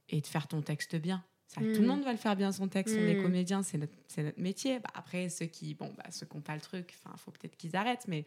et 0.09 0.21
de 0.21 0.27
faire 0.27 0.49
ton 0.49 0.63
texte 0.63 0.97
bien. 0.97 1.23
Ça, 1.53 1.61
Tout 1.61 1.67
le 1.67 1.81
Mm. 1.81 1.87
monde 1.87 2.05
va 2.05 2.13
le 2.13 2.17
faire 2.19 2.37
bien 2.37 2.53
son 2.53 2.69
texte, 2.69 2.95
on 2.97 3.09
est 3.09 3.17
Mm. 3.17 3.23
comédien, 3.23 3.63
c'est 3.65 3.77
notre, 3.77 3.93
c'est 4.07 4.23
notre 4.23 4.41
métier. 4.41 4.79
Bah, 4.79 4.91
après, 4.95 5.29
ceux 5.29 5.47
qui 5.47 5.75
bon, 5.75 5.93
bah, 5.97 6.05
ceux 6.11 6.25
qui 6.25 6.37
n'ont 6.37 6.43
pas 6.43 6.55
le 6.55 6.61
truc, 6.61 6.95
il 7.13 7.19
faut 7.19 7.33
peut-être 7.33 7.57
qu'ils 7.57 7.75
arrêtent, 7.75 8.07
mais 8.07 8.25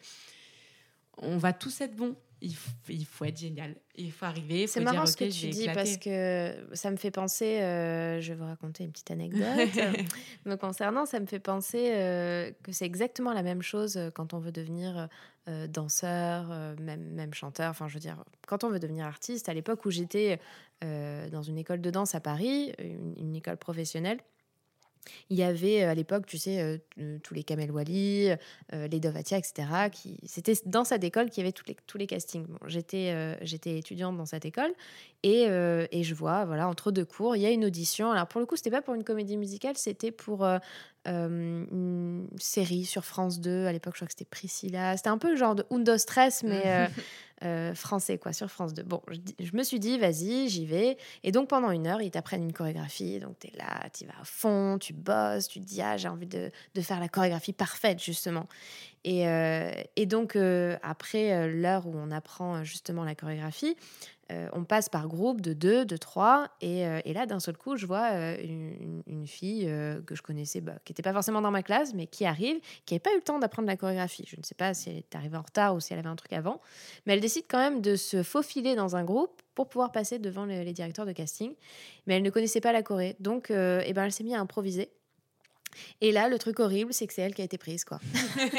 on 1.17 1.37
va 1.37 1.53
tous 1.53 1.79
être 1.79 1.95
bons. 1.95 2.17
Il 2.45 2.53
faut, 2.53 2.71
il 2.89 3.05
faut 3.05 3.23
être 3.23 3.39
génial. 3.39 3.73
Il 3.95 4.11
faut 4.11 4.25
arriver, 4.25 4.67
C'est 4.67 4.81
marrant 4.81 5.05
ce 5.05 5.15
que 5.15 5.23
tu 5.23 5.47
dis 5.47 5.61
éclaté. 5.61 5.73
parce 5.73 5.97
que 5.97 6.75
ça 6.75 6.91
me 6.91 6.97
fait 6.97 7.09
penser, 7.09 7.61
euh, 7.61 8.19
je 8.19 8.33
vais 8.33 8.37
vous 8.37 8.45
raconter 8.45 8.83
une 8.83 8.91
petite 8.91 9.11
anecdote. 9.11 9.41
Me 10.45 10.55
concernant, 10.55 11.05
ça 11.05 11.21
me 11.21 11.25
fait 11.25 11.39
penser 11.39 11.91
euh, 11.93 12.51
que 12.61 12.73
c'est 12.73 12.85
exactement 12.85 13.31
la 13.31 13.43
même 13.43 13.61
chose 13.61 13.95
euh, 13.95 14.09
quand 14.09 14.33
on 14.33 14.39
veut 14.39 14.51
devenir 14.51 15.07
euh, 15.47 15.67
danseur, 15.67 16.49
même, 16.81 17.13
même 17.13 17.33
chanteur. 17.33 17.69
Enfin, 17.69 17.87
je 17.87 17.93
veux 17.93 18.01
dire, 18.01 18.21
quand 18.45 18.65
on 18.65 18.69
veut 18.69 18.79
devenir 18.79 19.05
artiste, 19.05 19.47
à 19.47 19.53
l'époque 19.53 19.85
où 19.85 19.91
j'étais 19.91 20.39
dans 20.81 21.41
une 21.43 21.57
école 21.57 21.79
de 21.79 21.89
danse 21.89 22.13
à 22.13 22.19
Paris, 22.19 22.73
une, 22.77 23.13
une 23.17 23.35
école 23.35 23.55
professionnelle, 23.55 24.19
il 25.29 25.37
y 25.37 25.43
avait 25.43 25.83
euh, 25.83 25.89
à 25.91 25.95
l'époque, 25.95 26.25
tu 26.25 26.37
sais, 26.37 26.61
euh, 26.61 26.77
t- 26.77 27.19
tous 27.23 27.33
les 27.33 27.43
Kamel 27.43 27.71
Wally, 27.71 28.29
euh, 28.73 28.87
les 28.87 28.99
Dovatia, 28.99 29.37
etc. 29.37 29.53
Qui... 29.91 30.17
C'était 30.25 30.53
dans 30.65 30.83
cette 30.83 31.03
école 31.03 31.29
qu'il 31.29 31.43
y 31.43 31.45
avait 31.45 31.51
tous 31.51 31.65
les, 31.67 31.75
tous 31.87 31.97
les 31.97 32.07
castings. 32.07 32.45
J'étais, 32.67 33.11
euh, 33.11 33.35
j'étais 33.41 33.77
étudiante 33.77 34.17
dans 34.17 34.25
cette 34.25 34.45
école 34.45 34.73
et, 35.23 35.47
euh, 35.47 35.85
et 35.91 36.03
je 36.03 36.13
vois, 36.13 36.45
voilà, 36.45 36.67
entre 36.67 36.91
deux 36.91 37.05
cours, 37.05 37.35
il 37.35 37.41
y 37.41 37.45
a 37.45 37.51
une 37.51 37.65
audition. 37.65 38.11
Alors 38.11 38.27
pour 38.27 38.39
le 38.39 38.45
coup, 38.45 38.55
c'était 38.55 38.71
pas 38.71 38.81
pour 38.81 38.93
une 38.93 39.03
comédie 39.03 39.37
musicale, 39.37 39.77
c'était 39.77 40.11
pour 40.11 40.45
euh, 41.07 41.65
une 41.71 42.27
série 42.37 42.85
sur 42.85 43.03
France 43.03 43.41
2. 43.41 43.65
À 43.65 43.73
l'époque, 43.73 43.93
je 43.95 43.99
crois 43.99 44.07
que 44.07 44.13
c'était 44.13 44.25
Priscilla. 44.25 44.95
C'était 44.95 45.09
un 45.09 45.17
peu 45.17 45.31
le 45.31 45.35
genre 45.35 45.55
de 45.55 45.65
Undo 45.69 45.97
Stress, 45.97 46.43
mais 46.43 46.63
euh, 46.65 46.87
euh, 47.43 47.75
français, 47.75 48.17
quoi, 48.17 48.31
sur 48.31 48.49
France 48.49 48.73
2. 48.73 48.83
Bon, 48.83 49.01
je, 49.39 49.51
me 49.53 49.63
suis 49.63 49.79
dit, 49.79 49.97
vas-y, 49.97 50.47
j'y 50.47 50.65
vais. 50.65 50.97
Et 51.23 51.31
donc 51.31 51.49
pendant 51.49 51.71
une 51.71 51.87
heure, 51.87 52.01
ils 52.01 52.11
t'apprennent 52.11 52.43
une 52.43 52.53
chorégraphie. 52.53 53.19
Donc 53.19 53.37
tu 53.39 53.47
es 53.47 53.57
là, 53.57 53.89
tu 53.93 54.05
vas 54.05 54.13
à 54.21 54.23
fond, 54.23 54.77
tu 54.79 54.93
bosses, 54.93 55.49
tu 55.49 55.59
te 55.59 55.65
dis, 55.65 55.81
ah, 55.81 55.97
j'ai 55.97 56.07
envie 56.07 56.27
de, 56.27 56.51
de 56.73 56.81
faire 56.81 57.01
la 57.01 57.09
chorégraphie 57.09 57.53
parfaite, 57.53 58.01
justement. 58.01 58.47
Et, 59.03 59.25
et 59.97 60.05
donc, 60.05 60.37
après 60.81 61.49
l'heure 61.49 61.87
où 61.87 61.93
on 61.93 62.09
apprend 62.09 62.63
justement 62.63 63.03
la 63.03 63.15
chorégraphie, 63.15 63.75
euh, 64.31 64.47
on 64.53 64.63
passe 64.63 64.89
par 64.89 65.07
groupe 65.07 65.41
de 65.41 65.53
deux, 65.53 65.85
de 65.85 65.97
trois. 65.97 66.49
Et, 66.61 66.85
euh, 66.85 67.01
et 67.05 67.13
là, 67.13 67.25
d'un 67.25 67.39
seul 67.39 67.57
coup, 67.57 67.75
je 67.75 67.85
vois 67.85 68.11
euh, 68.11 68.37
une, 69.07 69.27
fille 69.27 69.65
que 70.05 70.15
je 70.15 70.21
connaissais, 70.21 70.59
bah, 70.59 70.73
qui 70.83 70.91
n'était 70.91 71.01
pas 71.01 71.13
forcément 71.13 71.41
dans 71.41 71.51
ma 71.51 71.63
classe, 71.63 71.93
mais 71.93 72.07
qui 72.07 72.25
arrive, 72.25 72.59
qui 72.85 72.93
n'avait 72.93 72.99
pas 72.99 73.13
eu 73.13 73.15
le 73.15 73.21
temps 73.21 73.39
d'apprendre 73.39 73.67
la 73.67 73.77
chorégraphie. 73.77 74.25
Je 74.27 74.35
ne 74.35 74.43
sais 74.43 74.55
pas 74.55 74.73
si 74.73 74.89
elle 74.89 74.97
est 74.97 75.15
arrivée 75.15 75.37
en 75.37 75.41
retard 75.41 75.75
ou 75.75 75.79
si 75.79 75.93
elle 75.93 75.99
avait 75.99 76.09
un 76.09 76.15
truc 76.17 76.33
avant. 76.33 76.59
Mais 77.05 77.13
elle 77.13 77.21
décide 77.21 77.45
quand 77.47 77.57
même 77.57 77.81
de 77.81 77.95
se 77.95 78.21
faufiler 78.21 78.75
dans 78.75 78.95
un 78.97 79.03
groupe 79.05 79.41
pour 79.55 79.69
pouvoir 79.69 79.91
passer 79.93 80.19
devant 80.19 80.45
le- 80.45 80.63
les 80.63 80.73
directeurs 80.73 81.05
de 81.05 81.13
casting. 81.13 81.53
Mais 82.05 82.15
elle 82.15 82.23
ne 82.23 82.29
connaissait 82.29 82.61
pas 82.61 82.73
la 82.73 82.83
choré. 82.83 83.15
Donc, 83.19 83.49
euh, 83.49 83.81
eh 83.85 83.93
ben, 83.93 84.03
elle 84.03 84.11
s'est 84.11 84.23
mise 84.23 84.33
à 84.33 84.39
improviser. 84.39 84.91
Et 86.01 86.11
là, 86.11 86.29
le 86.29 86.37
truc 86.39 86.59
horrible, 86.59 86.93
c'est 86.93 87.07
que 87.07 87.13
c'est 87.13 87.21
elle 87.21 87.33
qui 87.33 87.41
a 87.41 87.45
été 87.45 87.57
prise, 87.57 87.83
quoi. 87.85 87.99
Bah 88.13 88.19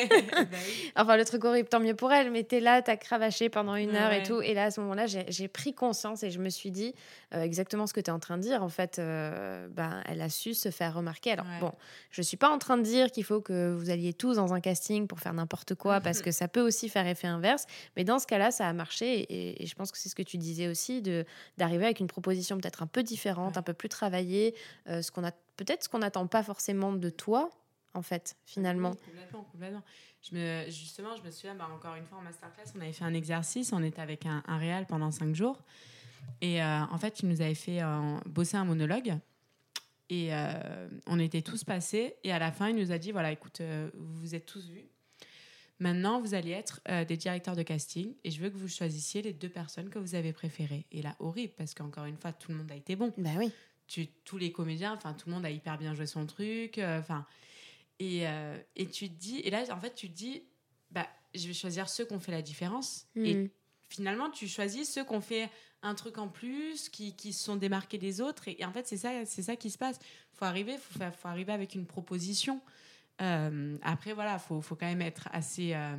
oui. 0.53 0.93
Enfin, 0.97 1.17
le 1.17 1.25
truc 1.25 1.45
horrible, 1.45 1.69
tant 1.69 1.81
mieux 1.81 1.95
pour 1.95 2.13
elle, 2.13 2.31
mais 2.31 2.43
t'es 2.45 2.61
là, 2.61 2.83
t'as 2.83 2.97
cravaché 2.97 3.49
pendant 3.49 3.75
une 3.77 3.91
Ouais, 3.91 3.97
heure 3.97 4.13
et 4.13 4.23
tout. 4.23 4.41
Et 4.41 4.55
là, 4.55 4.65
à 4.65 4.71
ce 4.71 4.81
moment-là, 4.81 5.07
j'ai 5.07 5.49
pris 5.49 5.75
conscience 5.75 6.23
et 6.23 6.31
je 6.31 6.39
me 6.39 6.49
suis 6.51 6.71
dit 6.71 6.95
euh, 7.35 7.43
exactement 7.43 7.87
ce 7.87 7.93
que 7.93 8.01
tu 8.01 8.11
es 8.11 8.13
en 8.13 8.19
train 8.19 8.37
de 8.37 8.43
dire. 8.43 8.63
En 8.63 8.69
fait, 8.69 8.99
euh, 8.99 9.69
ben, 9.71 10.03
elle 10.07 10.21
a 10.21 10.29
su 10.29 10.55
se 10.55 10.71
faire 10.71 10.95
remarquer. 10.95 11.33
Alors, 11.33 11.45
Ouais. 11.47 11.61
bon, 11.61 11.73
je 12.11 12.23
suis 12.23 12.37
pas 12.37 12.49
en 12.49 12.59
train 12.59 12.77
de 12.77 12.83
dire 12.83 13.11
qu'il 13.11 13.25
faut 13.25 13.41
que 13.41 13.73
vous 13.75 13.91
alliez 13.91 14.13
tous 14.15 14.37
dans 14.37 14.55
un 14.55 14.61
casting 14.61 15.07
pour 15.07 15.21
faire 15.21 15.33
n'importe 15.35 15.75
quoi, 15.75 16.01
parce 16.01 16.23
que 16.23 16.31
ça 16.33 16.49
peut 16.49 16.61
aussi 16.63 16.89
faire 16.89 17.07
effet 17.07 17.27
inverse. 17.27 17.67
Mais 17.97 18.05
dans 18.05 18.19
ce 18.19 18.27
cas-là, 18.27 18.51
ça 18.51 18.67
a 18.69 18.73
marché. 18.73 19.21
Et, 19.21 19.63
et 19.63 19.67
je 19.67 19.75
pense 19.75 19.91
que 19.93 19.99
c'est 19.99 20.09
ce 20.09 20.15
que 20.15 20.23
tu 20.23 20.39
disais 20.39 20.69
aussi, 20.69 21.03
de 21.03 21.25
d'arriver 21.59 21.85
avec 21.85 22.01
une 22.01 22.07
proposition 22.07 22.57
peut-être 22.59 22.83
un 22.83 22.87
peu 22.87 23.03
différente, 23.03 23.53
Ouais. 23.53 23.59
un 23.59 23.63
peu 23.63 23.75
plus 23.75 23.89
travaillée, 23.89 24.55
euh, 24.89 25.03
ce 25.03 25.11
qu'on 25.11 25.25
a 25.25 25.31
peut-être 25.57 25.85
ce 25.85 25.89
qu'on 25.89 25.99
n'attend 25.99 26.27
pas 26.27 26.43
forcément 26.43 26.93
de 26.93 27.11
toi, 27.11 27.51
en 27.95 28.03
fait, 28.03 28.37
finalement. 28.45 28.91
Oui, 28.91 28.97
complètement, 29.07 29.45
complètement. 29.53 29.83
Je 30.23 30.35
me, 30.35 30.65
justement, 30.71 31.17
je 31.17 31.23
me 31.23 31.31
souviens, 31.31 31.55
bah, 31.55 31.69
encore 31.75 31.95
une 31.97 32.07
fois 32.07 32.19
en 32.19 32.23
masterclass, 32.23 32.65
on 32.77 32.81
avait 32.81 32.93
fait 32.93 33.05
un 33.05 33.15
exercice, 33.15 33.73
on 33.73 33.83
était 33.83 34.01
avec 34.01 34.27
un, 34.27 34.43
un 34.47 34.59
réal 34.59 34.87
pendant 34.87 35.11
cinq 35.11 35.35
jours. 35.35 35.63
Et 36.41 36.63
euh, 36.63 36.81
en 36.91 36.99
fait, 36.99 37.21
il 37.21 37.29
nous 37.29 37.41
avait 37.41 37.55
fait 37.55 37.83
euh, 37.83 38.19
bosser 38.27 38.57
un 38.57 38.65
monologue. 38.65 39.15
Et 40.11 40.35
euh, 40.35 40.89
on 41.07 41.19
était 41.19 41.43
tous 41.43 41.65
passés. 41.65 42.15
Et 42.25 42.33
à 42.33 42.39
la 42.39 42.53
fin, 42.53 42.69
il 42.69 42.77
nous 42.77 42.93
a 42.93 42.99
dit 42.99 43.13
voilà, 43.13 43.33
écoute, 43.33 43.61
vous 43.95 44.21
vous 44.21 44.35
êtes 44.35 44.47
tous 44.47 44.69
vus. 44.69 44.87
Maintenant, 45.81 46.21
vous 46.21 46.35
allez 46.35 46.53
être 46.53 46.81
des 47.05 47.17
directeurs 47.17 47.57
de 47.57 47.63
casting. 47.63 48.15
Et 48.23 48.31
je 48.31 48.41
veux 48.41 48.49
que 48.49 48.57
vous 48.57 48.69
choisissiez 48.69 49.23
les 49.23 49.33
deux 49.33 49.49
personnes 49.49 49.91
que 49.91 49.99
vous 49.99 50.15
avez 50.15 50.33
préférées. 50.33 50.87
Et 50.93 51.03
là, 51.03 51.17
horrible, 51.19 51.53
parce 51.57 51.75
qu'encore 51.75 52.05
une 52.05 52.17
fois, 52.17 52.33
tout 52.33 52.53
le 52.53 52.59
monde 52.59 52.71
a 52.71 52.77
été 52.77 52.95
bon 52.97 53.13
Bah 53.19 53.31
oui. 53.39 53.51
Tu, 53.87 54.07
tous 54.25 54.39
les 54.39 54.53
comédiens, 54.53 54.93
enfin 54.95 55.13
tout 55.15 55.29
le 55.29 55.35
monde 55.35 55.45
a 55.45 55.51
hyper 55.51 55.79
bien 55.79 55.95
joué 55.95 56.07
son 56.07 56.27
truc, 56.27 56.79
euh, 56.79 56.99
enfin 57.01 57.27
et, 57.99 58.27
euh, 58.27 58.59
et 58.77 58.87
tu 58.87 59.09
te 59.09 59.15
dis 59.15 59.39
et 59.41 59.51
là 59.51 59.63
en 59.71 59.79
fait 59.81 59.95
tu 59.95 60.09
te 60.09 60.15
dis 60.15 60.43
bah 60.91 61.07
je 61.35 61.47
vais 61.47 61.55
choisir 61.55 61.89
ceux 61.89 62.05
qui 62.05 62.13
ont 62.13 62.21
fait 62.21 62.33
la 62.33 62.43
différence 62.43 63.07
et 63.25 63.35
Mhm. 63.35 63.49
finalement 63.89 64.31
tu 64.31 64.49
choisis 64.49 64.93
ceux 64.93 65.05
qui 65.05 65.13
ont 65.13 65.21
fait 65.21 65.49
un 65.83 65.95
truc 65.95 66.17
en 66.19 66.29
plus, 66.29 66.89
qui, 66.89 67.15
qui 67.15 67.33
se 67.35 67.45
sont 67.45 67.57
démarqués 67.57 67.99
des 67.99 68.21
autres 68.23 68.49
et, 68.49 68.57
et 68.61 68.65
en 68.65 68.73
fait 68.73 68.87
c'est 68.87 68.97
ça 68.97 69.25
c'est 69.27 69.43
ça 69.43 69.55
qui 69.57 69.71
se 69.71 69.79
passe. 69.79 69.99
Faut 70.33 70.47
arriver, 70.47 70.77
faut 70.79 70.99
faut 70.99 71.29
arriver 71.29 71.53
avec 71.53 71.75
une 71.75 71.87
proposition. 71.87 72.61
Euh, 73.21 73.79
après 73.83 74.13
voilà, 74.13 74.41
faut 74.41 74.61
faut 74.61 74.75
quand 74.75 74.87
même 74.87 75.03
être 75.03 75.29
assez 75.31 75.73
euh, 75.75 75.97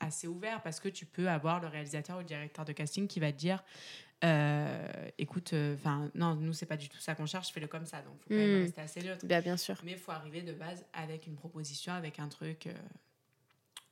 assez 0.00 0.26
ouvert 0.26 0.62
parce 0.62 0.80
que 0.80 0.88
tu 0.88 1.04
peux 1.04 1.28
avoir 1.28 1.60
le 1.60 1.66
réalisateur 1.66 2.16
ou 2.16 2.20
le 2.20 2.24
directeur 2.24 2.64
de 2.64 2.72
casting 2.72 3.06
qui 3.06 3.20
va 3.20 3.32
te 3.32 3.36
dire 3.36 3.62
euh, 4.24 4.86
écoute, 5.18 5.54
enfin, 5.74 6.10
non, 6.14 6.34
nous, 6.36 6.52
c'est 6.52 6.66
pas 6.66 6.76
du 6.76 6.88
tout 6.88 6.98
ça 6.98 7.14
qu'on 7.14 7.26
cherche, 7.26 7.52
fais-le 7.52 7.66
comme 7.66 7.86
ça. 7.86 7.98
Donc, 8.02 8.14
faut 8.22 8.28
quand 8.30 8.36
même 8.36 8.60
Mm. 8.60 8.62
rester 8.64 8.80
assez 8.80 9.02
neutre. 9.02 9.26
Bah, 9.26 9.40
bien 9.40 9.56
sûr. 9.56 9.76
Mais 9.84 9.92
il 9.92 9.98
faut 9.98 10.12
arriver 10.12 10.42
de 10.42 10.52
base 10.52 10.84
avec 10.92 11.26
une 11.26 11.34
proposition, 11.36 11.92
avec 11.92 12.18
un 12.18 12.28
truc 12.28 12.66
euh, 12.66 12.72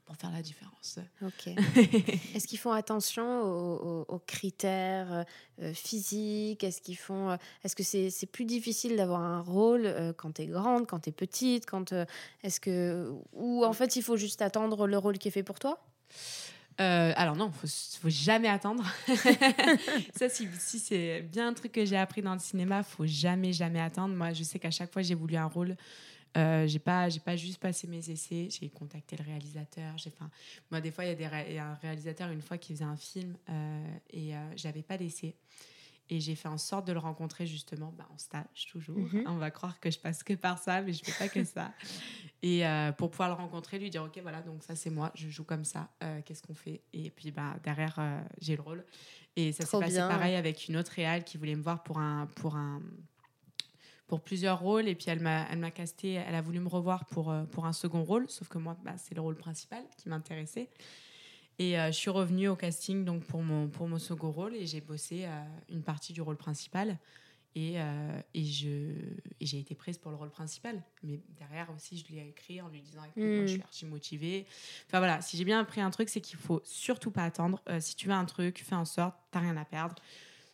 pour 0.05 0.17
faire 0.17 0.33
la 0.33 0.43
différence. 0.43 0.99
Ok. 1.23 1.47
Est-ce 2.35 2.47
qu'ils 2.47 2.59
font 2.59 2.73
attention 2.73 3.43
aux, 3.43 4.19
critères 4.27 5.25
euh, 5.61 5.75
physiques? 5.75 6.65
Est-ce 6.65 6.81
qu'ils 6.81 6.97
font 6.97 7.31
euh, 7.31 7.37
Est-ce 7.65 7.77
que 7.77 7.83
c'est 7.83 8.27
plus 8.27 8.45
difficile 8.45 8.97
d'avoir 8.97 9.21
un 9.21 9.41
rôle 9.41 9.87
euh, 9.87 10.13
quand 10.13 10.33
t'es 10.33 10.47
grande, 10.47 10.87
quand 10.87 11.01
t'es 11.01 11.13
petite, 11.13 11.67
quand 11.67 11.93
euh, 11.93 12.05
Est-ce 12.43 12.61
que 12.61 13.13
ou 13.33 13.65
en 13.65 13.73
fait 13.73 13.97
il 13.97 14.03
faut 14.03 14.17
juste 14.17 14.43
attendre 14.43 14.87
le 14.87 14.99
rôle 14.99 15.19
qui 15.19 15.29
est 15.29 15.33
fait 15.33 15.43
pour 15.43 15.59
toi? 15.59 15.79
Euh, 16.81 17.13
alors 17.17 17.37
non, 17.37 17.51
faut, 17.51 17.67
faut 18.01 18.09
jamais 18.11 18.49
attendre. 18.49 18.85
ça, 20.17 20.29
si, 20.29 20.49
si 20.59 20.79
c'est 20.79 21.23
bien 21.23 21.49
un 21.49 21.53
truc 21.55 21.73
que 21.73 21.85
j'ai 21.85 21.97
appris 21.97 22.23
dans 22.23 22.33
le 22.33 22.39
cinéma, 22.41 22.83
faut 22.83 23.07
jamais, 23.07 23.53
jamais 23.53 23.81
attendre. 23.81 24.15
Moi, 24.15 24.33
je 24.33 24.43
sais 24.43 24.59
qu'à 24.59 24.71
chaque 24.71 24.93
fois 24.93 25.03
j'ai 25.03 25.15
voulu 25.15 25.37
un 25.37 25.47
rôle, 25.47 25.77
euh, 26.37 26.67
j'ai 26.67 26.79
pas, 26.79 27.09
j'ai 27.11 27.21
pas 27.21 27.37
juste 27.37 27.59
passé 27.59 27.87
mes 27.87 28.09
essais, 28.11 28.49
j'ai 28.51 28.69
contacté 28.71 29.17
le 29.17 29.25
réalisateur. 29.25 29.99
J'ai, 29.99 30.11
enfin, 30.17 30.31
moi, 30.71 30.81
des 30.81 30.91
fois, 30.91 31.05
il 31.05 31.09
y 31.09 31.11
a 31.11 31.15
des 31.15 31.27
ré- 31.27 31.47
il 31.51 31.55
y 31.57 31.59
a 31.59 31.67
un 31.67 31.75
réalisateur 31.75 32.31
une 32.31 32.41
fois 32.43 32.57
qui 32.57 32.73
faisait 32.73 32.85
un 32.85 32.97
film 32.97 33.37
euh, 33.51 33.85
et 34.11 34.35
euh, 34.35 34.39
j'avais 34.57 34.83
pas 34.83 34.97
d'essai. 34.97 35.35
Et 36.13 36.21
j'ai 36.21 36.35
fait 36.35 36.49
en 36.49 36.59
sorte 36.59 36.87
de 36.87 36.93
le 36.93 36.99
rencontrer 36.99 37.47
justement 37.47 37.91
bah, 37.97 38.07
en 38.13 38.19
stage, 38.19 38.67
toujours. 38.71 38.99
Mhm. 38.99 39.25
On 39.29 39.39
va 39.39 39.51
croire 39.51 39.81
que 39.81 39.91
je 39.91 39.99
passe 39.99 40.23
que 40.23 40.35
par 40.35 40.59
ça, 40.59 40.83
mais 40.83 40.93
je 40.93 41.03
fais 41.03 41.13
pas 41.13 41.27
que 41.27 41.43
ça. 41.43 41.73
Et 42.43 42.67
euh, 42.67 42.93
pour 42.93 43.11
pouvoir 43.11 43.31
le 43.31 43.35
rencontrer, 43.35 43.79
lui 43.79 43.89
dire 43.89 44.03
Ok, 44.03 44.19
voilà, 44.21 44.43
donc 44.43 44.63
ça 44.63 44.77
c'est 44.77 44.91
moi, 44.91 45.11
je 45.15 45.31
joue 45.31 45.45
comme 45.45 45.65
ça, 45.65 45.89
euh, 46.03 46.21
qu'est-ce 46.23 46.43
qu'on 46.43 46.55
fait? 46.55 46.83
Et 46.93 47.09
puis 47.09 47.31
bah, 47.31 47.57
derrière, 47.65 47.95
euh, 47.99 48.21
j'ai 48.43 48.57
le 48.57 48.63
rôle. 48.63 48.85
Et 49.37 49.53
ça 49.53 49.65
s'est 49.65 49.81
passé 49.81 49.97
pareil 49.97 50.35
avec 50.35 50.69
une 50.69 50.77
autre 50.77 50.93
réal 50.93 51.25
qui 51.25 51.39
voulait 51.39 51.57
me 51.57 51.63
voir 51.63 51.83
pour, 51.83 51.97
un, 51.97 52.27
pour, 52.35 52.57
un, 52.57 52.83
pour 54.07 54.21
plusieurs 54.21 54.59
rôles. 54.59 54.89
Et 54.89 54.95
puis 54.95 55.07
elle 55.09 55.21
m'a, 55.21 55.47
elle 55.51 55.61
m'a 55.61 55.71
casté, 55.71 56.13
elle 56.13 56.35
a 56.35 56.43
voulu 56.43 56.61
me 56.61 56.69
revoir 56.69 57.07
pour, 57.07 57.35
pour 57.53 57.65
un 57.65 57.73
second 57.73 58.05
rôle, 58.05 58.29
sauf 58.29 58.49
que 58.49 58.59
moi, 58.59 58.77
bah, 58.85 58.99
c'est 58.99 59.15
le 59.15 59.23
rôle 59.23 59.37
principal 59.37 59.83
qui 59.97 60.11
m'intéressait. 60.11 60.69
Et 61.59 61.79
euh, 61.79 61.87
je 61.89 61.93
suis 61.93 62.11
revenue 62.11 62.49
au 62.49 62.57
casting 62.57 63.05
donc 63.05 63.25
pour 63.25 63.43
mon, 63.43 63.69
pour 63.69 63.87
mon 63.89 63.99
second 63.99 64.31
rôle 64.31 64.55
et 64.57 64.67
j'ai 64.67 64.81
bossé 64.81 65.25
euh, 65.25 65.45
une 65.69 65.83
partie 65.83 66.13
du 66.13 66.21
rôle 66.23 66.37
principal. 66.37 66.99
Et, 67.55 67.75
euh, 67.77 68.19
et, 68.33 68.45
je, 68.47 68.69
et 69.39 69.45
j'ai 69.47 69.59
été 69.59 69.75
prise 69.75 69.99
pour 69.99 70.11
le 70.11 70.17
rôle 70.17 70.31
principal. 70.31 70.83
Mais 71.03 71.21
derrière 71.39 71.69
aussi, 71.77 71.99
je 71.99 72.07
lui 72.11 72.19
ai 72.19 72.27
écrit 72.29 72.63
en 72.63 72.69
lui 72.69 72.81
disant 72.81 73.03
Écoute, 73.05 73.23
moi, 73.23 73.43
je 73.45 73.51
suis 73.51 73.59
Mm. 73.59 73.63
archi 73.65 73.85
motivée. 73.87 74.47
Enfin 74.89 74.99
voilà, 74.99 75.21
si 75.21 75.37
j'ai 75.37 75.45
bien 75.45 75.61
appris 75.61 75.83
un 75.83 75.91
truc, 75.91 76.09
c'est 76.09 76.23
qu'il 76.23 76.39
faut 76.39 76.63
surtout 76.65 77.11
pas 77.11 77.25
attendre. 77.25 77.61
Euh, 77.69 77.79
si 77.79 77.95
tu 77.95 78.07
veux 78.09 78.15
un 78.15 78.25
truc, 78.25 78.63
fais 78.65 78.75
en 78.75 78.87
sorte, 78.87 79.15
t'as 79.31 79.41
rien 79.41 79.57
à 79.59 79.67
perdre, 79.67 79.97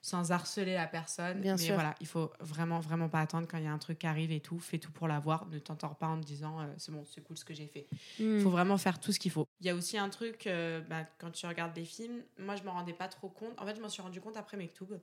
sans 0.00 0.30
harceler 0.32 0.74
la 0.74 0.86
personne. 0.86 1.40
Bien 1.40 1.56
Mais 1.56 1.62
sûr. 1.66 1.74
voilà, 1.74 1.94
il 2.00 2.06
faut 2.06 2.32
vraiment, 2.40 2.80
vraiment 2.80 3.08
pas 3.08 3.20
attendre 3.20 3.46
quand 3.48 3.58
il 3.58 3.64
y 3.64 3.66
a 3.66 3.72
un 3.72 3.78
truc 3.78 3.98
qui 3.98 4.06
arrive 4.06 4.30
et 4.32 4.40
tout. 4.40 4.58
Fais 4.58 4.78
tout 4.78 4.92
pour 4.92 5.08
l'avoir. 5.08 5.46
Ne 5.48 5.58
t'entends 5.58 5.94
pas 5.94 6.06
en 6.06 6.20
te 6.20 6.24
disant 6.26 6.60
euh, 6.60 6.66
C'est 6.78 6.92
bon, 6.92 7.04
c'est 7.04 7.20
cool 7.22 7.36
ce 7.36 7.44
que 7.44 7.54
j'ai 7.54 7.66
fait. 7.66 7.86
Il 8.18 8.26
Hmm. 8.26 8.40
faut 8.40 8.50
vraiment 8.50 8.78
faire 8.78 9.00
tout 9.00 9.12
ce 9.12 9.18
qu'il 9.18 9.30
faut. 9.32 9.46
Il 9.60 9.66
y 9.66 9.70
a 9.70 9.74
aussi 9.74 9.98
un 9.98 10.08
truc, 10.08 10.46
euh, 10.46 10.80
bah, 10.82 11.04
quand 11.18 11.30
tu 11.30 11.46
regardes 11.46 11.72
des 11.74 11.84
films, 11.84 12.22
moi 12.38 12.54
je 12.56 12.62
m'en 12.62 12.72
rendais 12.72 12.92
pas 12.92 13.08
trop 13.08 13.28
compte. 13.28 13.60
En 13.60 13.66
fait, 13.66 13.74
je 13.76 13.80
m'en 13.80 13.88
suis 13.88 14.02
rendu 14.02 14.20
compte 14.20 14.36
après 14.36 14.56
Mektoub. 14.56 14.98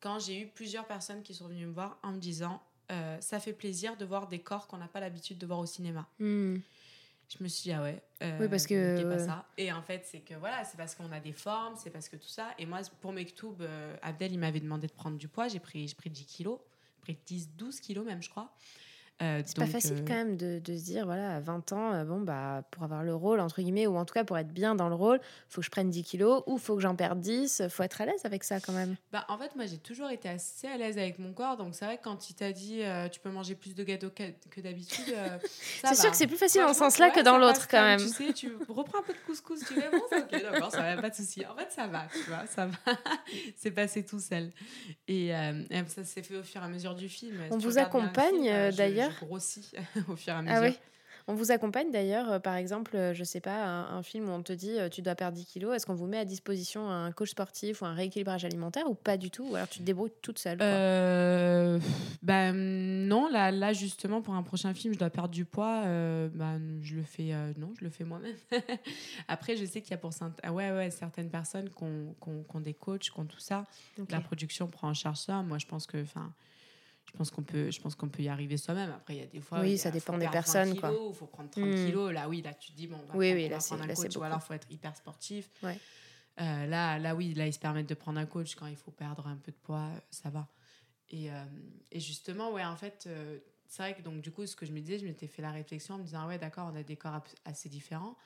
Quand 0.00 0.18
j'ai 0.18 0.42
eu 0.42 0.46
plusieurs 0.48 0.86
personnes 0.86 1.22
qui 1.22 1.34
sont 1.34 1.48
venues 1.48 1.66
me 1.66 1.72
voir 1.72 1.98
en 2.02 2.12
me 2.12 2.18
disant 2.18 2.62
euh, 2.92 3.18
ça 3.20 3.40
fait 3.40 3.54
plaisir 3.54 3.96
de 3.96 4.04
voir 4.04 4.28
des 4.28 4.40
corps 4.40 4.66
qu'on 4.66 4.76
n'a 4.76 4.88
pas 4.88 5.00
l'habitude 5.00 5.38
de 5.38 5.46
voir 5.46 5.58
au 5.58 5.66
cinéma. 5.66 6.06
Hmm. 6.18 6.56
Je 7.36 7.42
me 7.42 7.48
suis 7.48 7.62
dit, 7.64 7.72
ah 7.72 7.82
ouais. 7.82 8.00
euh, 8.22 8.38
Oui, 8.40 8.48
parce 8.48 8.66
que, 8.66 9.02
pas 9.02 9.08
ouais. 9.08 9.18
ça. 9.18 9.44
Et 9.56 9.72
en 9.72 9.82
fait, 9.82 10.02
c'est 10.04 10.20
que 10.20 10.34
voilà, 10.34 10.64
c'est 10.64 10.76
parce 10.76 10.94
qu'on 10.94 11.10
a 11.12 11.20
des 11.20 11.32
formes, 11.32 11.74
c'est 11.76 11.90
parce 11.90 12.08
que 12.08 12.16
tout 12.16 12.28
ça. 12.28 12.48
Et 12.58 12.66
moi, 12.66 12.80
pour 13.00 13.12
Mektoub, 13.12 13.56
euh, 13.60 13.96
Abdel, 14.02 14.32
il 14.32 14.38
m'avait 14.38 14.60
demandé 14.60 14.86
de 14.86 14.92
prendre 14.92 15.18
du 15.18 15.28
poids. 15.28 15.48
J'ai 15.48 15.58
pris, 15.58 15.88
j'ai 15.88 15.94
pris 15.94 16.10
10 16.10 16.24
kilos. 16.26 16.58
Pris 17.00 17.18
10, 17.26 17.50
12 17.56 17.80
kilos 17.80 18.06
même, 18.06 18.22
je 18.22 18.30
crois. 18.30 18.52
Euh, 19.22 19.40
C'est 19.46 19.56
pas 19.56 19.66
facile 19.66 19.98
euh, 20.00 20.04
quand 20.06 20.14
même 20.14 20.36
de, 20.36 20.58
de 20.58 20.76
se 20.76 20.82
dire, 20.84 21.06
voilà, 21.06 21.36
à 21.36 21.40
20 21.40 21.72
ans, 21.72 21.92
euh, 21.92 22.04
bon, 22.04 22.20
bah, 22.20 22.64
pour 22.72 22.82
avoir 22.82 23.04
le 23.04 23.14
rôle, 23.14 23.38
entre 23.38 23.62
guillemets, 23.62 23.86
ou 23.86 23.96
en 23.96 24.04
tout 24.04 24.12
cas 24.12 24.24
pour 24.24 24.36
être 24.36 24.48
bien 24.52 24.74
dans 24.74 24.88
le 24.88 24.96
rôle, 24.96 25.20
faut 25.48 25.60
que 25.60 25.64
je 25.64 25.70
prenne 25.70 25.88
10 25.88 26.02
kilos 26.02 26.42
ou 26.46 26.58
faut 26.58 26.74
que 26.74 26.82
j'en 26.82 26.96
perde 26.96 27.20
10. 27.20 27.62
faut 27.70 27.84
être 27.84 28.00
à 28.00 28.06
l'aise 28.06 28.24
avec 28.24 28.42
ça 28.42 28.58
quand 28.58 28.72
même. 28.72 28.96
Bah, 29.12 29.24
en 29.28 29.38
fait, 29.38 29.54
moi, 29.54 29.66
j'ai 29.66 29.78
toujours 29.78 30.10
été 30.10 30.28
assez 30.28 30.66
à 30.66 30.76
l'aise 30.76 30.98
avec 30.98 31.20
mon 31.20 31.32
corps. 31.32 31.56
Donc, 31.56 31.76
c'est 31.76 31.84
vrai 31.84 31.96
que 31.98 32.02
quand 32.02 32.28
il 32.28 32.34
t'a 32.34 32.50
dit 32.50 32.82
euh, 32.82 33.08
tu 33.08 33.20
peux 33.20 33.30
manger 33.30 33.54
plus 33.54 33.76
de 33.76 33.84
gâteaux 33.84 34.10
que, 34.10 34.24
que 34.50 34.60
d'habitude, 34.60 35.04
euh, 35.16 35.38
C'est 35.84 35.94
sûr 35.94 36.10
que 36.10 36.16
c'est 36.16 36.26
plus 36.26 36.36
facile 36.36 36.62
dans 36.62 36.72
ce 36.72 36.78
sens-là 36.80 37.06
ouais, 37.06 37.12
que 37.12 37.20
dans 37.20 37.38
l'autre 37.38 37.68
quand 37.68 37.82
même. 37.82 38.00
Tu 38.00 38.08
sais, 38.08 38.32
tu 38.32 38.52
reprends 38.68 38.98
un 38.98 39.02
peu 39.02 39.12
de 39.12 39.18
couscous, 39.26 39.60
tu 39.60 39.74
fais 39.74 39.90
bon, 39.90 39.98
ok, 40.10 40.42
d'accord, 40.42 40.72
ça 40.72 40.82
va, 40.82 41.00
pas 41.00 41.10
de 41.10 41.14
souci. 41.14 41.46
En 41.46 41.54
fait, 41.56 41.70
ça 41.70 41.86
va, 41.86 42.06
tu 42.12 42.28
vois, 42.28 42.46
ça 42.46 42.66
va. 42.66 42.74
c'est 43.56 43.70
passé 43.70 44.04
tout 44.04 44.18
seul. 44.18 44.50
Et 45.06 45.30
ça 45.86 46.02
s'est 46.02 46.22
fait 46.24 46.36
au 46.36 46.42
fur 46.42 46.60
et 46.60 46.64
à 46.64 46.68
mesure 46.68 46.96
du 46.96 47.08
film. 47.08 47.36
On 47.52 47.58
vous 47.58 47.78
accompagne, 47.78 48.44
je- 48.72 48.76
d'ailleurs 49.08 49.24
grossis 49.24 49.72
au 50.08 50.16
fur 50.16 50.32
et 50.32 50.36
à 50.36 50.42
mesure. 50.42 50.56
Ah 50.58 50.66
oui 50.66 50.78
On 51.26 51.34
vous 51.34 51.50
accompagne 51.52 51.90
d'ailleurs, 51.90 52.30
euh, 52.32 52.38
par 52.38 52.54
exemple, 52.54 52.96
euh, 52.96 53.14
je 53.14 53.24
sais 53.24 53.40
pas, 53.40 53.64
un, 53.64 53.96
un 53.96 54.02
film 54.02 54.28
où 54.28 54.32
on 54.32 54.42
te 54.42 54.52
dit 54.52 54.78
euh, 54.78 54.88
tu 54.90 55.00
dois 55.00 55.14
perdre 55.14 55.36
10 55.36 55.46
kilos, 55.46 55.74
est-ce 55.74 55.86
qu'on 55.86 55.94
vous 55.94 56.06
met 56.06 56.18
à 56.18 56.24
disposition 56.26 56.90
un 56.90 57.12
coach 57.12 57.30
sportif 57.30 57.80
ou 57.80 57.86
un 57.86 57.94
rééquilibrage 57.94 58.44
alimentaire 58.44 58.90
ou 58.90 58.94
pas 58.94 59.16
du 59.16 59.30
tout 59.30 59.44
Ou 59.50 59.54
alors 59.56 59.68
tu 59.68 59.78
te 59.78 59.84
débrouilles 59.84 60.12
toute 60.20 60.38
seule 60.38 60.58
quoi 60.58 60.66
Euh, 60.66 61.78
bah, 62.22 62.52
non, 62.52 63.28
là, 63.30 63.50
là, 63.50 63.72
justement, 63.72 64.20
pour 64.20 64.34
un 64.34 64.42
prochain 64.42 64.74
film, 64.74 64.92
je 64.94 64.98
dois 64.98 65.10
perdre 65.10 65.30
du 65.30 65.44
poids. 65.44 65.82
euh, 65.86 66.28
bah, 66.32 66.58
je 66.82 66.96
le 66.96 67.02
fais, 67.02 67.32
euh, 67.32 67.52
non, 67.56 67.72
je 67.78 67.84
le 67.84 67.90
fais 67.90 68.04
moi-même. 68.04 68.36
Après, 69.28 69.56
je 69.56 69.64
sais 69.64 69.80
qu'il 69.80 69.90
y 69.92 69.94
a 69.94 69.98
pour 69.98 70.12
ah 70.42 70.52
ouais, 70.52 70.70
ouais, 70.72 70.90
certaines 70.90 71.30
personnes 71.30 71.70
qui 71.70 71.84
ont, 71.84 72.60
des 72.60 72.74
coachs, 72.74 73.00
qui 73.00 73.18
ont 73.18 73.24
tout 73.24 73.40
ça. 73.40 73.64
La 74.10 74.20
production 74.20 74.66
prend 74.68 74.88
en 74.88 74.94
charge 74.94 75.18
ça. 75.18 75.42
Moi, 75.42 75.58
je 75.58 75.66
pense 75.66 75.86
que, 75.86 76.02
enfin, 76.02 76.32
je 77.06 77.12
pense 77.16 77.30
qu'on 77.30 77.42
peut, 77.42 77.70
je 77.70 77.80
pense 77.80 77.94
qu'on 77.94 78.08
peut 78.08 78.22
y 78.22 78.28
arriver 78.28 78.56
soi-même. 78.56 78.90
Après, 78.90 79.14
il 79.16 79.20
y 79.20 79.22
a 79.22 79.26
des 79.26 79.40
fois, 79.40 79.60
Oui, 79.60 79.72
il 79.72 79.74
a- 79.74 79.78
ça 79.78 79.90
dépend 79.90 80.14
des 80.14 80.20
perdre 80.20 80.32
20 80.36 80.42
personnes, 80.42 80.80
quoi. 80.80 80.90
kilos, 80.90 81.16
faut 81.16 81.26
prendre 81.26 81.50
30 81.50 81.64
Hmm. 81.70 81.84
kilos. 81.86 82.12
Là, 82.12 82.28
oui, 82.28 82.42
là, 82.42 82.54
tu 82.54 82.72
te 82.72 82.76
dis 82.76 82.86
bon, 82.86 82.96
on 82.96 83.06
va 83.06 83.14
Oui, 83.14 83.26
prendre, 83.28 83.34
oui, 83.36 83.46
on 83.46 83.50
là, 83.50 83.56
va 83.58 83.62
prendre 83.62 83.82
un 83.82 83.94
coach, 83.94 84.16
ou 84.16 84.22
alors 84.22 84.42
faut 84.42 84.54
être 84.54 84.70
hyper 84.70 84.96
sportif. 84.96 85.50
Ouais. 85.62 85.78
Euh, 86.40 86.66
là, 86.66 86.98
là, 86.98 87.14
oui, 87.14 87.32
là, 87.34 87.46
ils 87.46 87.52
se 87.52 87.58
permettent 87.60 87.88
de 87.88 87.94
prendre 87.94 88.18
un 88.18 88.26
coach 88.26 88.56
quand 88.56 88.66
il 88.66 88.76
faut 88.76 88.90
perdre 88.90 89.26
un 89.28 89.36
peu 89.36 89.52
de 89.52 89.56
poids, 89.56 89.88
euh, 89.94 90.00
ça 90.10 90.30
va. 90.30 90.48
Et, 91.10 91.30
euh, 91.30 91.44
et 91.92 92.00
justement, 92.00 92.50
ouais, 92.52 92.64
en 92.64 92.76
fait, 92.76 93.04
euh, 93.06 93.38
c'est 93.68 93.82
vrai 93.82 93.94
que 93.94 94.02
donc, 94.02 94.20
du 94.20 94.32
coup, 94.32 94.44
ce 94.46 94.56
que 94.56 94.66
je 94.66 94.72
me 94.72 94.80
disais, 94.80 94.98
je 94.98 95.04
m'étais 95.06 95.28
fait 95.28 95.42
la 95.42 95.52
réflexion 95.52 95.94
en 95.94 95.98
me 95.98 96.04
disant, 96.04 96.20
ah 96.22 96.26
ouais, 96.26 96.38
d'accord, 96.38 96.70
on 96.72 96.76
a 96.76 96.82
des 96.82 96.96
corps 96.96 97.22
assez 97.44 97.68
différents. 97.68 98.16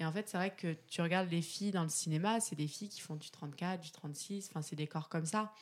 Et 0.00 0.04
en 0.04 0.10
fait, 0.10 0.28
c'est 0.28 0.36
vrai 0.36 0.52
que 0.56 0.74
tu 0.88 1.00
regardes 1.02 1.30
les 1.30 1.42
filles 1.42 1.70
dans 1.70 1.84
le 1.84 1.88
cinéma, 1.88 2.40
c'est 2.40 2.56
des 2.56 2.66
filles 2.66 2.88
qui 2.88 3.00
font 3.00 3.14
du 3.14 3.30
34, 3.30 3.80
du 3.80 3.92
36, 3.92 4.48
enfin, 4.50 4.60
c'est 4.60 4.74
des 4.74 4.88
corps 4.88 5.08
comme 5.08 5.26
ça. 5.26 5.52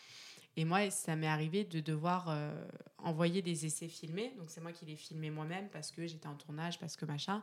Et 0.57 0.64
moi, 0.64 0.90
ça 0.90 1.16
m'est 1.16 1.26
arrivé 1.26 1.64
de 1.64 1.80
devoir 1.80 2.26
euh, 2.28 2.53
envoyer 2.98 3.40
des 3.42 3.64
essais 3.66 3.88
filmés. 3.88 4.32
Donc, 4.36 4.50
c'est 4.50 4.61
moi 4.61 4.72
qui 4.72 4.84
les 4.84 4.96
filmais 4.96 5.30
moi-même 5.30 5.68
parce 5.70 5.90
que 5.90 6.07
j'étais 6.07 6.26
en 6.26 6.34
tournage, 6.34 6.78
parce 6.78 6.96
que 6.96 7.05
machin. 7.07 7.42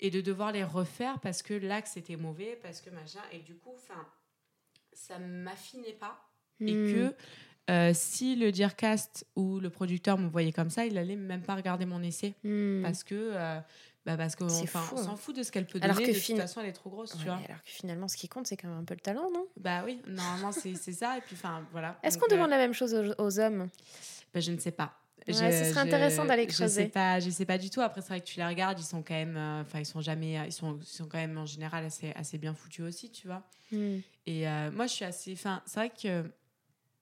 Et 0.00 0.10
de 0.10 0.20
devoir 0.20 0.52
les 0.52 0.64
refaire 0.64 1.18
parce 1.20 1.42
que 1.42 1.54
l'axe 1.54 1.96
était 1.96 2.16
mauvais, 2.16 2.58
parce 2.62 2.80
que 2.80 2.90
machin. 2.90 3.20
Et 3.32 3.40
du 3.40 3.56
coup, 3.56 3.72
enfin, 3.74 4.06
ça 4.92 5.18
m'affinait 5.18 5.92
pas 5.92 6.24
et 6.66 6.74
Hmm. 6.74 6.90
que 6.92 7.14
euh, 7.70 7.92
si 7.94 8.34
le 8.34 8.50
Dearcast 8.50 9.26
ou 9.36 9.60
le 9.60 9.70
producteur 9.70 10.18
me 10.18 10.28
voyait 10.28 10.52
comme 10.52 10.70
ça, 10.70 10.86
il 10.86 10.98
allait 10.98 11.16
même 11.16 11.42
pas 11.42 11.54
regarder 11.54 11.86
mon 11.86 12.02
essai 12.02 12.34
Hmm. 12.42 12.82
parce 12.82 13.04
que 13.04 13.14
euh, 13.14 13.60
bah 14.08 14.16
parce 14.16 14.34
que 14.36 14.48
C'est 14.48 14.62
enfin 14.64 14.80
fou, 14.80 14.94
on 14.96 14.98
hein. 15.00 15.04
s'en 15.04 15.16
fout 15.16 15.36
de 15.36 15.42
ce 15.42 15.52
qu'elle 15.52 15.66
peut 15.66 15.78
Alors 15.82 15.96
donner 15.96 16.08
que 16.08 16.12
de 16.14 16.18
fin- 16.18 16.32
toute 16.32 16.40
façon 16.42 16.60
elle 16.62 16.68
est 16.68 16.72
trop 16.72 16.88
grosse 16.88 17.10
tu 17.16 17.24
vois 17.24 17.34
alors 17.34 17.62
que 17.62 17.70
finalement, 17.70 18.08
ce 18.08 18.16
qui 18.16 18.26
compte, 18.28 18.46
c'est 18.46 18.56
quand 18.56 18.68
même 18.68 18.78
un 18.78 18.84
peu 18.84 18.94
le 18.94 19.00
talent, 19.00 19.30
non? 19.32 19.46
Bah 19.58 19.82
oui 19.84 20.00
normalement 20.06 20.50
c'est 20.50 20.74
ça 20.76 21.18
et 21.18 21.20
puis 21.20 21.36
enfin 21.36 21.66
voilà 21.72 21.98
Est-ce 22.02 22.16
qu'on 22.16 22.26
euh, 22.26 22.34
demande 22.36 22.50
la 22.50 22.56
même 22.56 22.72
chose 22.72 22.94
aux, 22.94 23.22
aux 23.22 23.38
hommes? 23.38 23.68
Bah, 24.32 24.40
je 24.40 24.50
ne 24.50 24.58
sais 24.58 24.70
pas 24.72 24.94
Ouais, 25.26 25.34
ce 25.52 25.64
serait 25.70 25.80
intéressant 25.80 26.24
d'aller 26.24 26.48
Je 26.48 26.56
creuser. 26.56 26.84
sais 26.84 26.88
pas, 26.88 27.20
je 27.20 27.28
sais 27.28 27.44
pas 27.44 27.58
du 27.58 27.68
tout. 27.68 27.82
Après, 27.82 28.00
c'est 28.00 28.08
vrai 28.08 28.20
que 28.20 28.24
tu 28.26 28.38
les 28.38 28.46
regardes, 28.46 28.80
ils 28.80 28.84
sont 28.84 29.02
quand 29.02 29.12
même, 29.12 29.36
euh, 29.36 29.60
enfin, 29.60 29.78
ils 29.80 29.84
sont 29.84 30.00
jamais, 30.00 30.40
ils 30.46 30.52
sont, 30.52 30.78
ils 30.80 30.86
sont 30.86 31.04
quand 31.06 31.18
même 31.18 31.36
en 31.36 31.44
général 31.44 31.84
assez, 31.84 32.12
assez 32.12 32.38
bien 32.38 32.54
foutus 32.54 32.86
aussi, 32.86 33.10
tu 33.10 33.26
vois. 33.26 33.42
Hmm. 33.70 33.98
Et 34.24 34.48
euh, 34.48 34.70
moi, 34.70 34.86
je 34.86 34.94
suis 34.94 35.04
assez. 35.04 35.32
Enfin, 35.34 35.60
c'est 35.66 35.80
vrai 35.80 35.90
que 35.90 36.24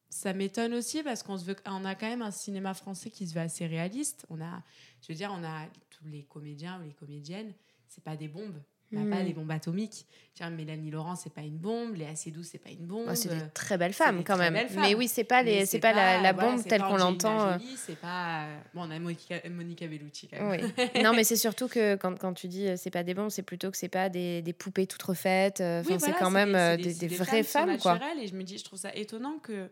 ça 0.08 0.32
m'étonne 0.32 0.74
aussi 0.74 1.04
parce 1.04 1.22
qu'on 1.22 1.36
se 1.38 1.44
veut, 1.44 1.54
on 1.66 1.84
a 1.84 1.94
quand 1.94 2.08
même 2.08 2.22
un 2.22 2.30
cinéma 2.32 2.74
français 2.74 3.10
qui 3.10 3.28
se 3.28 3.34
veut 3.34 3.40
assez 3.42 3.64
réaliste. 3.66 4.26
On 4.28 4.40
a, 4.40 4.62
je 5.02 5.08
veux 5.12 5.14
dire, 5.14 5.30
on 5.32 5.44
a 5.44 5.66
tous 5.98 6.06
les 6.08 6.24
comédiens 6.24 6.78
ou 6.80 6.84
les 6.84 6.92
comédiennes, 6.92 7.52
c'est 7.88 8.02
pas 8.04 8.16
des 8.16 8.28
bombes. 8.28 8.60
On 8.92 8.96
n'a 9.00 9.04
Hmm. 9.04 9.10
pas 9.10 9.22
des 9.24 9.32
bombes 9.32 9.50
atomiques. 9.50 10.06
Tiens, 10.34 10.48
Mélanie 10.50 10.92
Laurent, 10.92 11.16
c'est 11.16 11.32
pas 11.32 11.40
une 11.40 11.56
bombe. 11.58 11.96
Léa 11.96 12.14
Seydoux, 12.14 12.44
c'est 12.44 12.58
pas 12.58 12.70
une 12.70 12.86
bombe. 12.86 13.08
Ouais, 13.08 13.16
c'est 13.16 13.30
Euh, 13.32 13.34
des 13.34 13.50
très 13.52 13.76
belles 13.76 13.92
femmes 13.92 14.22
quand 14.22 14.36
même. 14.36 14.52
Mais 14.54 14.68
femmes. 14.68 14.84
oui, 14.96 15.08
c'est 15.08 15.24
pas, 15.24 15.42
les, 15.42 15.66
c'est 15.66 15.80
pas, 15.80 15.92
la, 15.92 16.32
bombe 16.32 16.62
telle 16.62 16.80
pas 16.82 16.88
qu'on 16.88 16.96
l'entend. 16.96 17.48
euh, 17.48 17.58
C'est 17.76 17.98
pas. 17.98 18.46
Bon, 18.74 18.82
on 18.82 18.90
a 18.92 18.98
Monica, 19.00 19.36
Monica 19.50 19.88
Bellucci 19.88 20.28
quand 20.28 20.40
même. 20.50 20.70
Oui. 20.78 21.02
non, 21.02 21.14
mais 21.14 21.24
c'est 21.24 21.34
surtout 21.34 21.66
que 21.66 21.96
quand, 21.96 22.16
quand 22.16 22.32
tu 22.32 22.46
dis 22.46 22.68
euh, 22.68 22.76
c'est 22.76 22.90
pas 22.92 23.02
des 23.02 23.14
bombes, 23.14 23.30
c'est 23.30 23.42
plutôt 23.42 23.72
que 23.72 23.76
c'est 23.76 23.88
pas 23.88 24.08
des, 24.08 24.40
des 24.42 24.52
poupées 24.52 24.86
toutes 24.86 25.02
refaites. 25.02 25.60
euh, 25.60 25.82
Oui, 25.88 25.94
Enfin, 25.96 26.06
c'est 26.06 26.18
quand 26.20 26.30
même 26.30 26.52
des- 26.52 26.56
euh, 26.56 26.76
des, 26.76 26.94
des 26.94 27.08
femmes 27.08 27.26
vraies 27.26 27.42
sont 27.42 27.48
femmes, 27.66 27.78
quoi. 27.78 27.98
Et 28.22 28.28
je 28.28 28.34
me 28.36 28.44
dis, 28.44 28.56
je 28.56 28.64
trouve 28.64 28.78
ça 28.78 28.94
étonnant 28.94 29.38
que 29.40 29.68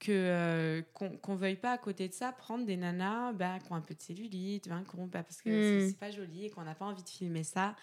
que 0.00 0.10
euh, 0.12 0.82
qu'on 0.94 1.10
qu'on 1.18 1.36
veuille 1.36 1.56
pas 1.56 1.72
à 1.72 1.78
côté 1.78 2.08
de 2.08 2.12
ça 2.14 2.32
prendre 2.32 2.64
des 2.64 2.76
nanas 2.76 3.32
bah, 3.34 3.58
qui 3.64 3.70
ont 3.70 3.76
un 3.76 3.80
peu 3.82 3.94
de 3.94 4.00
cellulite, 4.00 4.64
qui 4.64 4.70
ont- 4.98 5.06
bah, 5.06 5.22
parce 5.22 5.40
que 5.42 5.50
c'est- 5.62 5.76
Hmm. 5.86 5.88
c'est 5.90 5.98
pas 5.98 6.10
joli 6.10 6.46
et 6.46 6.50
qu'on 6.50 6.62
n'a 6.64 6.74
pas 6.74 6.86
envie 6.86 7.02
de 7.04 7.08
filmer 7.08 7.44
ça. 7.44 7.76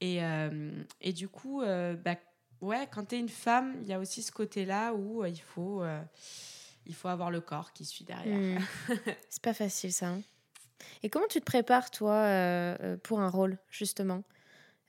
Et, 0.00 0.22
euh, 0.22 0.70
et 1.00 1.12
du 1.12 1.28
coup, 1.28 1.62
euh, 1.62 1.94
bah, 1.94 2.16
ouais, 2.60 2.86
quand 2.92 3.06
tu 3.06 3.14
es 3.14 3.18
une 3.20 3.28
femme, 3.28 3.76
il 3.82 3.88
y 3.88 3.92
a 3.92 4.00
aussi 4.00 4.22
ce 4.22 4.32
côté-là 4.32 4.92
où 4.92 5.24
il 5.24 5.40
faut 5.40 5.82
il 6.86 6.94
faut 6.94 7.08
avoir 7.08 7.30
le 7.30 7.40
corps 7.40 7.72
qui 7.72 7.84
suit 7.86 8.04
derrière. 8.04 8.36
Hmm. 8.58 8.58
c'est 9.30 9.42
pas 9.42 9.54
facile 9.54 9.92
ça. 9.92 10.08
hein. 10.08 10.22
Et 11.02 11.08
comment 11.08 11.28
tu 11.28 11.38
te 11.40 11.44
prépares, 11.46 11.90
toi, 11.90 12.76
pour 13.04 13.20
un 13.20 13.30
rôle, 13.30 13.56
justement? 13.70 14.22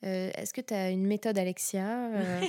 Euh, 0.03 0.31
Est-ce 0.35 0.53
que 0.53 0.61
tu 0.61 0.73
as 0.73 0.89
une 0.89 1.05
méthode 1.05 1.37
Alexia 1.37 2.09
euh, 2.09 2.41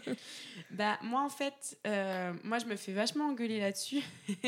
bah, 0.70 0.98
moi, 1.02 1.22
en 1.22 1.28
fait, 1.28 1.78
euh, 1.86 2.32
moi, 2.44 2.58
je 2.58 2.66
me 2.66 2.76
fais 2.76 2.92
vachement 2.92 3.28
engueuler 3.28 3.60
là-dessus. 3.60 4.02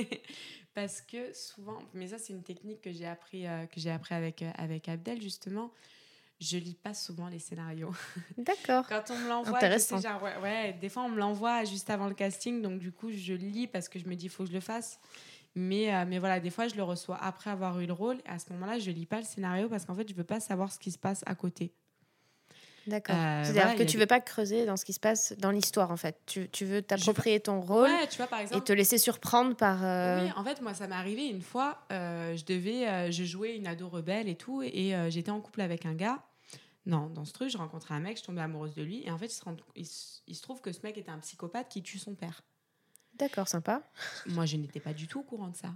Parce 0.74 1.01
que 1.01 1.32
souvent, 1.32 1.78
mais 1.95 2.09
ça, 2.09 2.18
c'est 2.18 2.34
une 2.34 2.43
technique 2.43 2.82
que 2.82 2.93
j'ai 2.93 3.07
appris, 3.07 3.47
que 3.72 3.80
j'ai 3.80 3.91
appris 3.91 4.14
avec, 4.14 4.45
avec 4.59 4.89
Abdel, 4.91 5.22
justement. 5.22 5.72
Je 6.39 6.59
lis 6.59 6.74
pas 6.74 6.93
souvent 6.93 7.28
les 7.28 7.39
scénarios. 7.39 7.95
D'accord. 8.37 8.87
Quand 8.87 9.11
on 9.11 9.18
me 9.18 9.28
l'envoie, 9.28 9.59
ouais, 9.59 10.37
ouais, 10.43 10.72
des 10.74 10.91
fois, 10.91 11.05
on 11.05 11.09
me 11.09 11.16
l'envoie 11.16 11.64
juste 11.64 11.89
avant 11.89 12.09
le 12.09 12.14
casting. 12.14 12.61
Donc, 12.61 12.78
du 12.78 12.93
coup, 12.93 13.11
je 13.11 13.32
lis 13.32 13.66
parce 13.66 13.89
que 13.89 13.99
je 13.99 14.07
me 14.07 14.14
dis, 14.14 14.26
il 14.26 14.28
faut 14.28 14.45
que 14.45 14.51
je 14.51 14.55
le 14.55 14.61
fasse. 14.61 15.01
Mais, 15.55 15.95
euh, 15.95 16.05
mais 16.07 16.18
voilà, 16.18 16.39
des 16.39 16.51
fois, 16.51 16.68
je 16.68 16.74
le 16.74 16.82
reçois 16.82 17.16
après 17.16 17.49
avoir 17.49 17.80
eu 17.80 17.87
le 17.87 17.95
rôle. 17.95 18.18
À 18.26 18.39
ce 18.39 18.53
moment-là, 18.53 18.78
je 18.78 18.91
lis 18.91 19.07
pas 19.07 19.16
le 19.16 19.24
scénario 19.24 19.70
parce 19.70 19.87
qu'en 19.87 19.95
fait, 19.95 20.07
je 20.07 20.14
veux 20.14 20.24
pas 20.24 20.39
savoir 20.39 20.70
ce 20.70 20.78
qui 20.78 20.91
se 20.91 20.99
passe 20.99 21.22
à 21.24 21.34
côté. 21.34 21.72
D'accord. 22.87 23.16
Euh, 23.16 23.43
C'est-à-dire 23.43 23.62
voilà, 23.62 23.78
que 23.78 23.82
tu 23.82 23.93
des- 23.97 23.99
veux 23.99 24.07
pas 24.07 24.20
creuser 24.20 24.64
dans 24.66 24.76
ce 24.76 24.84
qui 24.84 24.93
se 24.93 25.01
passe 25.01 25.32
dans 25.39 25.51
l'histoire, 25.51 25.91
en 25.91 25.97
fait. 25.97 26.16
Tu, 26.26 26.49
tu 26.51 26.64
veux 26.64 26.82
t'approprier 26.82 27.41
ton 27.41 27.61
rôle 27.61 27.91
Ouais, 27.91 28.07
tu 28.09 28.16
vois, 28.16 28.26
par 28.28 28.41
exemple. 28.41 28.62
et 28.62 28.64
te 28.64 28.72
laisser 28.72 28.99
surprendre 28.99 29.57
par. 29.57 29.84
euh, 29.84 30.24
Oui, 30.24 30.30
en 30.37 30.45
fait, 30.45 30.61
moi, 30.62 30.72
ça 30.74 30.87
m'est 30.87 30.95
arrivé 30.95 31.26
une 31.26 31.43
fois. 31.43 31.84
euh, 31.91 32.37
je 32.37 32.45
devais, 32.45 33.11
je 33.11 33.24
jouais 33.24 33.57
une 33.57 33.66
ado 33.66 33.89
rebelle 33.89 34.28
et 34.28 34.37
tout, 34.37 34.62
et 34.62 34.95
j'étais 35.09 35.30
en 35.30 35.41
couple 35.41 35.61
avec 35.62 35.84
un 35.87 35.95
gars. 35.95 36.22
Non, 36.89 37.09
dans 37.09 37.24
ce 37.24 37.32
truc, 37.32 37.51
je 37.51 37.59
rencontrais 37.59 37.95
un 37.95 38.01
mec, 38.01 38.16
je 38.16 38.22
tombais 38.22 38.41
amoureuse 38.43 38.74
de 38.76 38.82
lui, 38.84 39.03
et 39.05 39.11
en 39.11 39.18
fait, 39.18 39.26
il 39.26 39.30
se, 39.34 39.45
rend- 39.45 39.57
il 39.74 39.84
se- 39.87 40.20
il 40.28 40.37
se 40.37 40.43
trouve 40.43 40.61
que 40.61 40.70
ce 40.70 40.78
mec 40.84 40.97
était 40.97 41.11
un 41.11 41.18
psychopathe 41.18 41.68
qui 41.68 41.82
tue 41.82 41.99
son 41.99 42.14
père. 42.14 42.43
D'accord, 43.14 43.49
sympa. 43.49 43.82
Moi, 44.26 44.47
je 44.47 44.57
n'étais 44.57 44.78
pas 44.78 44.93
du 44.93 45.09
tout 45.09 45.18
au 45.20 45.22
courant 45.24 45.49
de 45.49 45.57
ça. 45.57 45.70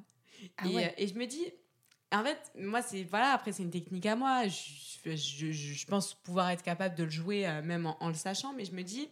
Ah 0.59 0.69
et, 0.69 0.75
ouais. 0.77 0.95
et 0.99 1.09
je 1.09 1.15
me 1.15 1.27
dis, 1.27 1.45
en 2.13 2.23
fait, 2.25 2.39
moi, 2.59 2.83
c'est 2.83 3.05
voilà, 3.05 3.33
après, 3.33 3.53
c'est 3.53 3.63
une 3.63 3.71
technique 3.71 4.07
à 4.07 4.17
moi. 4.17 4.47
Je, 4.49 5.15
je, 5.17 5.53
je- 5.53 5.87
pense 5.87 6.15
pouvoir 6.15 6.51
être 6.51 6.63
capable 6.63 6.95
de 6.95 7.05
le 7.05 7.11
jouer 7.11 7.47
euh, 7.47 7.63
même 7.63 7.87
en 7.87 8.09
le 8.09 8.15
sachant, 8.15 8.53
mais 8.53 8.65
je 8.65 8.73
me 8.73 8.83
dis, 8.83 9.09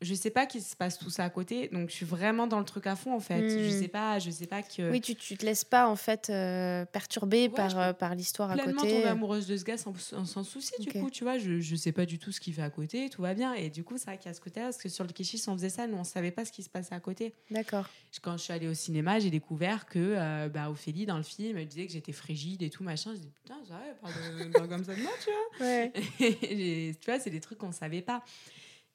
je 0.00 0.14
sais 0.14 0.30
pas 0.30 0.46
qu'il 0.46 0.62
se 0.62 0.76
passe 0.76 0.98
tout 0.98 1.10
ça 1.10 1.24
à 1.24 1.30
côté, 1.30 1.68
donc 1.68 1.90
je 1.90 1.94
suis 1.94 2.06
vraiment 2.06 2.46
dans 2.46 2.58
le 2.58 2.64
truc 2.64 2.86
à 2.86 2.96
fond, 2.96 3.14
en 3.14 3.20
fait. 3.20 3.40
Hmm. 3.40 3.64
Je 3.64 3.70
sais 3.70 3.88
pas, 3.88 4.18
je 4.18 4.30
sais 4.30 4.46
pas 4.46 4.62
que. 4.62 4.90
Oui, 4.90 5.00
tu, 5.00 5.14
tu 5.14 5.36
te 5.36 5.44
laisses 5.44 5.64
pas 5.64 5.88
en 5.88 5.96
fait 5.96 6.30
euh, 6.30 6.84
perturber 6.86 7.48
Ouais, 7.48 7.48
par, 7.48 7.78
euh, 7.78 7.92
par 7.92 8.14
l'histoire 8.14 8.50
à 8.50 8.54
pleinement 8.54 8.80
côté. 8.80 8.94
tomber 8.94 9.08
amoureuse 9.08 9.46
de 9.46 9.56
ce 9.56 9.64
gars 9.64 9.76
sans, 9.76 9.94
sans, 9.96 10.42
souci 10.44 10.72
du 10.80 10.90
coup 10.90 11.10
tu 11.10 11.24
vois 11.24 11.38
je, 11.38 11.60
je 11.60 11.76
sais 11.76 11.92
pas 11.92 12.06
du 12.06 12.18
tout 12.18 12.32
ce 12.32 12.40
qu'il 12.40 12.54
fait 12.54 12.62
à 12.62 12.70
côté 12.70 13.08
tout 13.10 13.22
va 13.22 13.34
bien 13.34 13.54
et 13.54 13.70
du 13.70 13.84
coup 13.84 13.96
c'est 13.98 14.06
vrai 14.06 14.18
qu'il 14.18 14.26
y 14.26 14.30
a 14.30 14.34
ce 14.34 14.40
côté 14.40 14.60
parce 14.60 14.76
que 14.78 14.88
sur 14.88 15.04
le 15.04 15.10
Kishis 15.12 15.42
on 15.46 15.52
faisait 15.52 15.68
ça 15.68 15.86
nous 15.86 15.96
on 15.96 16.04
savait 16.04 16.30
pas 16.30 16.44
ce 16.44 16.52
qui 16.52 16.62
se 16.62 16.68
passait 16.70 16.94
à 16.94 17.00
côté 17.00 17.34
D'accord. 17.50 17.86
quand 18.22 18.36
je 18.36 18.42
suis 18.42 18.52
allée 18.52 18.68
au 18.68 18.74
cinéma 18.74 19.18
j'ai 19.18 19.30
découvert 19.30 19.86
que 19.86 19.98
euh, 19.98 20.48
bah, 20.48 20.70
Ophélie 20.70 21.06
dans 21.06 21.16
le 21.16 21.22
film 21.22 21.56
elle 21.56 21.66
disait 21.68 21.86
que 21.86 21.92
j'étais 21.92 22.12
frigide 22.12 22.62
et 22.62 22.70
tout 22.70 22.82
machin 22.82 23.12
je 23.14 23.20
dis 23.20 23.30
putain 23.42 23.56
ça 23.66 23.74
va 23.74 23.80
parle, 24.00 24.68
comme 24.68 24.84
ça 24.84 24.94
de 24.94 25.02
moi 25.02 25.12
tu 25.22 25.30
vois 25.30 25.66
Ouais. 25.66 25.92
Et 26.20 26.94
tu 27.00 27.10
vois, 27.10 27.18
c'est 27.18 27.30
des 27.30 27.40
trucs 27.40 27.58
qu'on 27.58 27.72
savait 27.72 28.02
pas. 28.02 28.22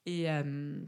Et, 0.05 0.29
euh, 0.29 0.79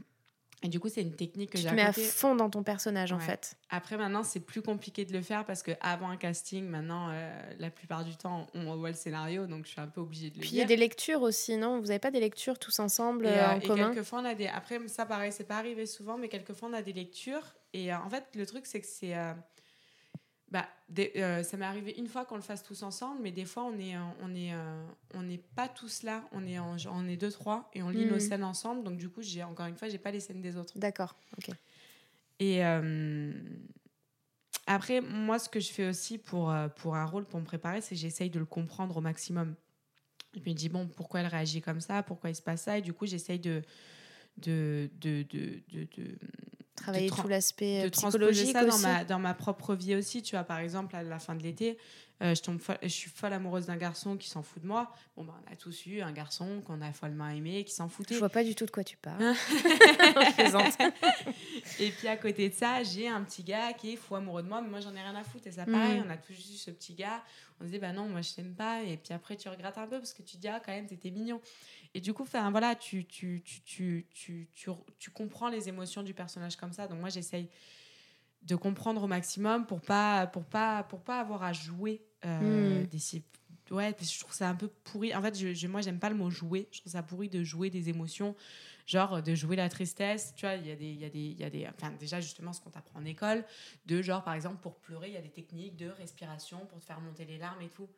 Et 0.62 0.68
du 0.68 0.80
coup, 0.80 0.88
c'est 0.88 1.02
une 1.02 1.14
technique 1.14 1.50
que 1.50 1.56
Tu 1.58 1.62
j'ai 1.64 1.68
te 1.70 1.74
mets 1.74 1.82
à 1.82 1.92
fond 1.92 2.34
dans 2.34 2.48
ton 2.50 2.62
personnage, 2.62 3.12
en 3.12 3.18
fait. 3.18 3.56
Après, 3.68 3.96
maintenant, 3.96 4.22
c'est 4.22 4.40
plus 4.40 4.62
compliqué 4.62 5.04
de 5.04 5.12
le 5.12 5.20
faire 5.22 5.44
parce 5.44 5.62
qu'avant 5.62 6.08
un 6.08 6.16
casting, 6.16 6.64
maintenant, 6.66 7.08
euh, 7.10 7.42
la 7.58 7.70
plupart 7.70 8.04
du 8.04 8.16
temps, 8.16 8.46
on 8.54 8.74
voit 8.76 8.88
le 8.88 8.94
scénario, 8.94 9.46
donc 9.46 9.66
je 9.66 9.72
suis 9.72 9.80
un 9.80 9.86
peu 9.86 10.00
obligée 10.00 10.30
de 10.30 10.36
le 10.36 10.40
Puis 10.40 10.50
il 10.52 10.56
y 10.56 10.62
a 10.62 10.64
des 10.64 10.76
lectures 10.76 11.22
aussi, 11.22 11.56
non? 11.56 11.78
Vous 11.80 11.86
n'avez 11.86 11.98
pas 11.98 12.10
des 12.10 12.20
lectures 12.20 12.58
tous 12.58 12.78
ensemble 12.78 13.26
Et, 13.26 13.28
euh, 13.28 13.42
euh, 13.42 13.52
en 13.52 13.60
et 13.60 13.66
commun? 13.66 13.90
quelquefois, 13.90 14.20
on 14.20 14.24
a 14.24 14.34
des. 14.34 14.46
Après, 14.46 14.78
ça, 14.88 15.04
pareil, 15.06 15.30
c'est 15.32 15.44
pas 15.44 15.58
arrivé 15.58 15.84
souvent, 15.86 16.16
mais 16.16 16.28
quelquefois, 16.28 16.68
on 16.70 16.72
a 16.72 16.82
des 16.82 16.92
lectures. 16.94 17.54
Et 17.72 17.92
en 17.92 18.08
fait, 18.08 18.24
le 18.34 18.46
truc, 18.46 18.66
c'est 18.66 18.80
que 18.80 18.86
c'est. 18.86 19.14
Bah, 20.50 20.68
des- 20.88 21.12
euh, 21.16 21.42
ça 21.42 21.56
m'est 21.56 21.64
arrivé 21.66 21.94
une 21.98 22.06
fois 22.06 22.24
qu'on 22.24 22.36
le 22.36 22.42
fasse 22.42 22.62
tous 22.62 22.82
ensemble, 22.84 23.20
mais 23.22 23.32
des 23.32 23.44
fois, 23.44 23.64
on 23.64 23.78
est, 23.78 23.96
euh, 23.96 24.00
on 24.22 24.34
est, 24.34 24.52
euh, 24.54 24.86
on 25.14 25.22
n'est 25.22 25.42
pas 25.56 25.68
tous 25.68 26.02
là. 26.04 26.22
On 26.32 26.46
est, 26.46 26.58
en- 26.58 26.76
on 26.90 27.08
est 27.08 27.16
deux, 27.16 27.30
trois, 27.32 27.68
et 27.74 27.82
on 27.82 27.88
lit 27.90 28.04
nos 28.04 28.14
Mhm. 28.14 28.20
scènes 28.20 28.44
ensemble. 28.44 28.84
Donc, 28.84 28.96
du 28.96 29.08
coup, 29.08 29.22
j'ai 29.22 29.42
encore 29.42 29.66
une 29.66 29.76
fois, 29.76 29.88
j'ai 29.88 29.98
pas 29.98 30.10
les 30.12 30.20
scènes 30.20 30.40
des 30.42 30.56
autres. 30.56 30.78
D'accord, 30.78 31.16
ok. 31.36 31.50
Et 32.38 32.64
euh, 32.64 33.32
après, 34.66 35.00
moi, 35.00 35.38
ce 35.38 35.48
que 35.48 35.60
je 35.60 35.70
fais 35.72 35.88
aussi 35.88 36.18
pour, 36.18 36.54
pour 36.76 36.96
un 36.96 37.04
rôle, 37.04 37.24
pour 37.24 37.40
me 37.40 37.44
préparer, 37.44 37.80
c'est 37.80 37.94
que 37.94 38.00
j'essaye 38.00 38.30
de 38.30 38.38
le 38.38 38.44
comprendre 38.46 38.96
au 38.96 39.00
maximum. 39.00 39.54
Je 40.34 40.40
me 40.40 40.54
dis, 40.54 40.68
bon, 40.68 40.86
pourquoi 40.88 41.20
elle 41.20 41.26
réagit 41.28 41.62
comme 41.62 41.80
ça? 41.80 42.02
Pourquoi 42.02 42.30
il 42.30 42.36
se 42.36 42.42
passe 42.42 42.62
ça? 42.62 42.76
Et 42.78 42.82
du 42.82 42.92
coup, 42.92 43.06
j'essaye 43.06 43.38
de, 43.38 43.62
de, 44.38 44.90
de, 45.00 45.22
de, 45.22 45.62
de, 45.72 45.88
de- 45.96 46.18
Travailler 46.76 47.08
tra- 47.10 47.22
tout 47.22 47.28
l'aspect 47.28 47.82
de 47.82 47.86
euh, 47.86 47.90
transposer 47.90 48.30
psychologique 48.44 48.52
ça 48.52 48.64
dans 48.64 48.78
ma, 48.78 49.04
dans 49.04 49.18
ma 49.18 49.34
propre 49.34 49.74
vie 49.74 49.94
aussi. 49.96 50.22
Tu 50.22 50.36
vois, 50.36 50.44
par 50.44 50.58
exemple, 50.58 50.94
à 50.94 51.02
la 51.02 51.18
fin 51.18 51.34
de 51.34 51.42
l'été, 51.42 51.78
euh, 52.22 52.34
je, 52.34 52.42
tombe 52.42 52.58
folle- 52.60 52.78
je 52.82 52.88
suis 52.88 53.10
folle 53.10 53.32
amoureuse 53.32 53.66
d'un 53.66 53.76
garçon 53.76 54.16
qui 54.16 54.28
s'en 54.28 54.42
fout 54.42 54.62
de 54.62 54.66
moi. 54.68 54.90
Bon, 55.16 55.24
bah, 55.24 55.34
on 55.46 55.52
a 55.52 55.56
tous 55.56 55.84
eu 55.86 56.00
un 56.00 56.12
garçon 56.12 56.62
qu'on 56.66 56.80
a 56.80 56.92
follement 56.92 57.28
aimé, 57.28 57.64
qui 57.64 57.74
s'en 57.74 57.88
foutait. 57.88 58.14
Je 58.14 58.18
vois 58.20 58.28
pas 58.30 58.44
du 58.44 58.54
tout 58.54 58.64
de 58.66 58.70
quoi 58.70 58.84
tu 58.84 58.96
parles. 58.96 59.34
Et 61.78 61.90
puis 61.90 62.08
à 62.08 62.16
côté 62.16 62.48
de 62.48 62.54
ça, 62.54 62.82
j'ai 62.82 63.08
un 63.08 63.22
petit 63.22 63.42
gars 63.42 63.72
qui 63.72 63.92
est 63.92 63.96
fou 63.96 64.14
amoureux 64.14 64.42
de 64.42 64.48
moi, 64.48 64.60
mais 64.62 64.68
moi 64.68 64.80
j'en 64.80 64.94
ai 64.94 65.00
rien 65.02 65.14
à 65.14 65.24
foutre. 65.24 65.46
Et 65.46 65.52
ça, 65.52 65.64
pareil, 65.66 65.98
Mhm. 66.00 66.04
on 66.06 66.10
a 66.10 66.16
tous 66.16 66.32
eu 66.32 66.56
ce 66.56 66.70
petit 66.70 66.94
gars. 66.94 67.22
On 67.60 67.64
se 67.64 67.70
dit, 67.70 67.78
bah 67.78 67.92
non, 67.92 68.08
moi 68.08 68.20
je 68.20 68.32
t'aime 68.34 68.54
pas. 68.54 68.82
Et 68.82 68.96
puis 68.96 69.12
après, 69.14 69.36
tu 69.36 69.48
regrettes 69.48 69.78
un 69.78 69.86
peu 69.86 69.98
parce 69.98 70.12
que 70.12 70.22
tu 70.22 70.36
te 70.36 70.40
dis, 70.42 70.48
ah, 70.48 70.60
quand 70.64 70.72
même, 70.72 70.86
t'étais 70.86 71.10
mignon. 71.10 71.40
Et 71.96 72.00
du 72.02 72.12
coup, 72.12 72.24
enfin, 72.24 72.50
voilà, 72.50 72.74
tu, 72.74 73.06
tu, 73.06 73.40
tu, 73.42 73.62
tu, 73.62 74.06
tu, 74.12 74.48
tu, 74.52 74.70
tu 74.98 75.10
comprends 75.10 75.48
les 75.48 75.70
émotions 75.70 76.02
du 76.02 76.12
personnage 76.12 76.54
comme 76.56 76.72
ça. 76.72 76.86
Donc 76.86 77.00
moi, 77.00 77.08
j'essaye 77.08 77.48
de 78.42 78.54
comprendre 78.54 79.02
au 79.02 79.06
maximum 79.06 79.64
pour 79.64 79.80
pas, 79.80 80.26
pour 80.26 80.44
pas, 80.44 80.82
pour 80.82 81.00
pas 81.02 81.20
avoir 81.20 81.42
à 81.42 81.54
jouer 81.54 82.04
euh, 82.26 82.82
Mhm. 82.82 82.86
des 82.88 83.22
Ouais, 83.70 83.96
je 84.00 84.20
trouve 84.20 84.34
ça 84.34 84.48
un 84.50 84.54
peu 84.54 84.68
pourri. 84.68 85.14
En 85.14 85.22
fait, 85.22 85.36
je, 85.38 85.54
je- 85.54 85.66
moi, 85.68 85.80
j'aime 85.80 85.98
pas 85.98 86.10
le 86.10 86.16
mot 86.16 86.28
jouer. 86.30 86.68
Je 86.70 86.80
trouve 86.80 86.92
ça 86.92 87.02
pourri 87.02 87.30
de 87.30 87.42
jouer 87.42 87.70
des 87.70 87.88
émotions 87.88 88.36
genre 88.86 89.22
de 89.22 89.34
jouer 89.34 89.56
la 89.56 89.68
tristesse, 89.68 90.32
tu 90.36 90.46
vois, 90.46 90.54
il 90.54 90.66
y 90.66 90.70
a 90.70 90.76
des, 90.76 90.84
il 90.90 91.00
y 91.00 91.04
a 91.04 91.10
des, 91.10 91.18
il 91.18 91.40
y 91.40 91.44
a 91.44 91.50
des, 91.50 91.66
enfin 91.66 91.90
déjà 91.98 92.20
justement 92.20 92.52
ce 92.52 92.60
qu'on 92.60 92.70
t'apprend 92.70 93.00
en 93.00 93.04
école, 93.04 93.44
de 93.86 94.00
genre 94.00 94.22
par 94.22 94.34
exemple 94.34 94.58
pour 94.62 94.76
pleurer, 94.76 95.08
il 95.08 95.14
y 95.14 95.16
a 95.16 95.20
des 95.22 95.30
techniques 95.32 95.74
de 95.76 95.88
respiration 95.88 96.64
pour 96.66 96.78
te 96.78 96.84
faire 96.84 97.00
monter 97.00 97.24
les 97.24 97.36
larmes 97.38 97.62
et 97.62 97.68
tout. 97.68 97.88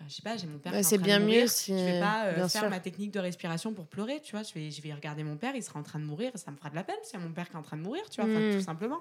Enfin, 0.00 0.08
je 0.08 0.14
sais 0.14 0.22
pas, 0.22 0.36
j'ai 0.36 0.46
mon 0.46 0.58
père. 0.58 0.72
C'est 0.84 0.98
bien 0.98 1.18
mieux 1.18 1.48
si- 1.48 1.76
Je 1.76 1.84
vais 1.84 1.98
pas 2.00 2.26
euh, 2.26 2.34
faire 2.48 2.62
sûr. 2.62 2.70
ma 2.70 2.78
technique 2.78 3.10
de 3.10 3.18
respiration 3.18 3.72
pour 3.74 3.86
pleurer, 3.88 4.20
tu 4.22 4.32
vois. 4.36 4.44
Je 4.44 4.54
vais, 4.54 4.70
je 4.70 4.80
vais 4.80 4.94
regarder 4.94 5.24
mon 5.24 5.36
père, 5.36 5.56
il 5.56 5.62
sera 5.62 5.80
en 5.80 5.82
train 5.82 5.98
de 5.98 6.04
mourir, 6.04 6.30
ça 6.36 6.50
me 6.52 6.56
fera 6.56 6.70
de 6.70 6.76
la 6.76 6.84
peine 6.84 6.96
s'il 7.02 7.18
y 7.18 7.22
a 7.22 7.26
mon 7.26 7.32
père 7.32 7.48
qui 7.48 7.54
est 7.54 7.58
en 7.58 7.62
train 7.62 7.76
de 7.76 7.82
mourir, 7.82 8.02
tu 8.08 8.20
vois, 8.20 8.30
enfin, 8.30 8.40
Mm. 8.40 8.58
tout 8.58 8.64
simplement. 8.64 9.00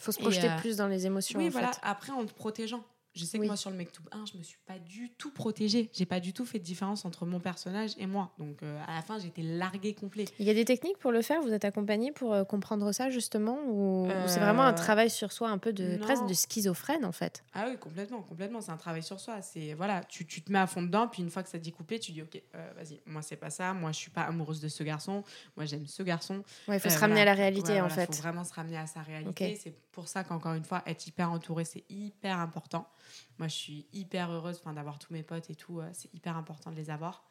faut 0.00 0.12
se 0.12 0.18
Et, 0.18 0.22
projeter 0.22 0.48
euh, 0.48 0.56
plus 0.58 0.76
dans 0.76 0.88
les 0.88 1.06
émotions. 1.06 1.38
Oui, 1.38 1.48
en 1.48 1.50
voilà. 1.50 1.72
fait. 1.72 1.80
Après, 1.82 2.10
en 2.12 2.24
te 2.24 2.32
protégeant. 2.32 2.82
Je 3.14 3.26
sais 3.26 3.36
que 3.36 3.42
Oui. 3.42 3.46
moi, 3.46 3.56
sur 3.58 3.68
le 3.70 3.76
Mektoub 3.76 4.04
1, 4.10 4.24
je 4.32 4.38
me 4.38 4.42
suis 4.42 4.56
pas 4.66 4.78
du 4.78 5.10
tout 5.10 5.30
protégée. 5.30 5.90
J'ai 5.92 6.06
pas 6.06 6.18
du 6.18 6.32
tout 6.32 6.46
fait 6.46 6.58
de 6.58 6.64
différence 6.64 7.04
entre 7.04 7.26
mon 7.26 7.40
personnage 7.40 7.90
et 7.98 8.06
moi. 8.06 8.32
Donc, 8.38 8.62
euh, 8.62 8.80
à 8.88 8.94
la 8.94 9.02
fin, 9.02 9.18
j'étais 9.18 9.42
larguée 9.42 9.92
complet. 9.92 10.24
Il 10.38 10.46
y 10.46 10.50
a 10.50 10.54
des 10.54 10.64
techniques 10.64 10.96
pour 10.98 11.12
le 11.12 11.20
faire? 11.20 11.42
Vous 11.42 11.52
êtes 11.52 11.66
accompagné 11.66 12.10
pour 12.10 12.32
euh, 12.32 12.44
comprendre 12.44 12.90
ça 12.92 13.10
justement? 13.10 13.58
Ou, 13.68 14.08
c'est 14.26 14.40
vraiment 14.40 14.62
un 14.62 14.72
Euh, 14.72 14.76
travail 14.76 15.10
sur 15.10 15.30
soi 15.30 15.50
un 15.50 15.58
peu 15.58 15.74
de 15.74 15.96
non. 15.96 15.98
presque 15.98 16.24
de 16.26 16.32
schizophrène 16.32 17.04
en 17.04 17.12
fait? 17.12 17.44
Ah 17.52 17.66
oui, 17.68 17.76
complètement, 17.76 18.22
complètement. 18.22 18.62
C'est 18.62 18.72
un 18.72 18.78
travail 18.78 19.02
sur 19.02 19.20
soi. 19.20 19.42
C'est 19.42 19.74
voilà, 19.74 20.02
tu, 20.04 20.24
tu 20.24 20.40
te 20.40 20.50
mets 20.50 20.58
à 20.60 20.66
fond 20.66 20.82
dedans, 20.82 21.06
puis 21.06 21.22
une 21.22 21.30
fois 21.30 21.42
que 21.42 21.50
ça 21.50 21.58
te 21.58 21.62
dit 21.64 21.72
couper, 21.72 21.98
tu 22.00 22.12
dis 22.12 22.22
ok, 22.22 22.40
vas-y, 22.76 23.00
moi 23.04 23.20
c'est 23.20 23.36
pas 23.36 23.50
ça, 23.50 23.74
moi 23.74 23.92
je 23.92 23.98
suis 23.98 24.10
pas 24.10 24.22
amoureuse 24.22 24.60
de 24.60 24.68
ce 24.68 24.82
garçon, 24.82 25.22
moi 25.56 25.66
j'aime 25.66 25.86
ce 25.86 26.02
garçon. 26.02 26.42
Ouais, 26.66 26.76
il 26.76 26.80
faut 26.80 26.88
Euh, 26.88 26.90
se 26.90 26.98
ramener 26.98 27.16
voilà. 27.20 27.32
à 27.32 27.34
la 27.34 27.40
réalité 27.42 27.72
Ouais, 27.72 27.80
en 27.80 27.88
voilà, 27.88 27.94
fait. 27.94 28.06
faut 28.06 28.22
vraiment 28.22 28.44
se 28.44 28.54
ramener 28.54 28.78
à 28.78 28.86
sa 28.86 29.02
réalité. 29.02 29.58
C'est 29.62 29.74
pour 29.92 30.08
ça 30.08 30.24
qu'encore 30.24 30.54
une 30.54 30.64
fois, 30.64 30.82
être 30.86 31.06
hyper 31.06 31.30
entouré, 31.30 31.66
c'est 31.66 31.84
hyper 31.90 32.38
important. 32.38 32.88
Moi, 33.38 33.48
je 33.48 33.54
suis 33.54 33.86
hyper 33.92 34.30
heureuse 34.30 34.60
d'avoir 34.74 34.98
tous 34.98 35.12
mes 35.12 35.22
potes 35.22 35.50
et 35.50 35.54
tout. 35.54 35.80
euh, 35.80 35.88
c'est 35.92 36.12
hyper 36.14 36.36
important 36.36 36.70
de 36.70 36.76
les 36.76 36.90
avoir 36.90 37.24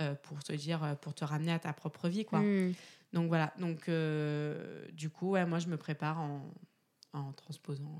euh, 0.00 0.14
pour 0.14 0.42
te 0.42 0.52
dire, 0.52 0.82
euh, 0.84 0.94
pour 0.94 1.14
te 1.14 1.24
ramener 1.24 1.52
à 1.52 1.58
ta 1.58 1.72
propre 1.72 2.08
vie, 2.08 2.24
quoi. 2.24 2.40
Hmm. 2.40 2.72
Donc 3.12 3.28
voilà. 3.28 3.52
Donc 3.58 3.88
du 4.92 5.10
coup, 5.10 5.30
ouais, 5.30 5.44
moi, 5.46 5.58
je 5.58 5.68
me 5.68 5.76
prépare 5.76 6.18
en, 6.20 6.50
en 7.12 7.32
transposant. 7.32 7.98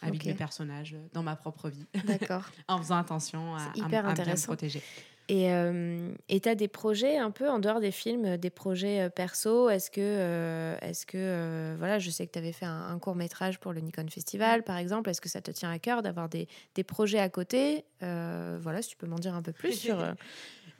avec 0.00 0.20
Ok. 0.20 0.26
mes 0.26 0.34
personnages 0.34 0.96
dans 1.12 1.22
ma 1.22 1.36
propre 1.36 1.68
vie, 1.70 1.86
D'accord. 2.04 2.44
en 2.68 2.78
faisant 2.78 2.98
attention 2.98 3.54
à, 3.54 3.72
à- 3.82 3.88
à 4.08 4.14
bien 4.14 4.34
me 4.34 4.46
protéger. 4.46 4.82
Et 5.28 5.52
euh, 5.52 6.12
tu 6.28 6.48
as 6.48 6.54
des 6.54 6.68
projets 6.68 7.16
un 7.16 7.30
peu 7.30 7.48
en 7.48 7.58
dehors 7.58 7.80
des 7.80 7.92
films, 7.92 8.24
euh, 8.24 8.36
des 8.36 8.50
projets 8.50 9.02
euh, 9.02 9.08
perso? 9.08 9.68
Est-ce 9.70 9.90
que, 9.90 10.00
euh, 10.00 10.76
est-ce 10.82 11.06
que 11.06 11.74
voilà, 11.78 11.98
je 11.98 12.10
sais 12.10 12.26
que 12.26 12.32
tu 12.32 12.38
avais 12.38 12.52
fait 12.52 12.66
un, 12.66 12.98
court 12.98 13.14
métrage 13.14 13.58
pour 13.58 13.72
le 13.72 13.80
Nikon 13.80 14.06
Festival, 14.08 14.62
par 14.62 14.76
exemple. 14.76 15.10
Est-ce 15.10 15.20
que 15.20 15.28
ça 15.28 15.40
te 15.40 15.50
tient 15.50 15.70
à 15.70 15.78
cœur 15.78 16.02
d'avoir 16.02 16.28
des, 16.28 16.48
des 16.74 16.84
projets 16.84 17.18
à 17.18 17.28
côté? 17.28 17.84
Voilà, 18.00 18.82
si 18.82 18.90
tu 18.90 18.96
peux 18.96 19.06
m'en 19.06 19.18
dire 19.18 19.34
un 19.34 19.42
peu 19.42 19.52
plus 19.52 19.72
sur. 19.72 20.04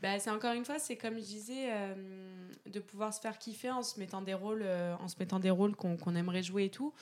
Bah, 0.03 0.19
c'est 0.19 0.31
encore 0.31 0.53
une 0.53 0.65
fois, 0.65 0.81
c'est 0.81 0.97
comme 0.97 1.15
je 1.15 1.25
disais, 1.25 1.69
de 2.67 2.81
pouvoir 2.81 3.15
se 3.15 3.21
faire 3.21 3.39
kiffer 3.39 3.71
en 3.71 3.85
se 3.85 4.01
mettant 4.01 4.21
des 4.21 4.35
rôles, 4.35 4.67
en 4.99 5.07
se 5.07 5.15
mettant 5.21 5.39
des 5.39 5.51
rôles 5.51 5.77
qu'on 5.77 5.97
qu'on 5.97 6.17
aimerait 6.17 6.43
jouer 6.43 6.65
et 6.65 6.71
tout. 6.71 6.93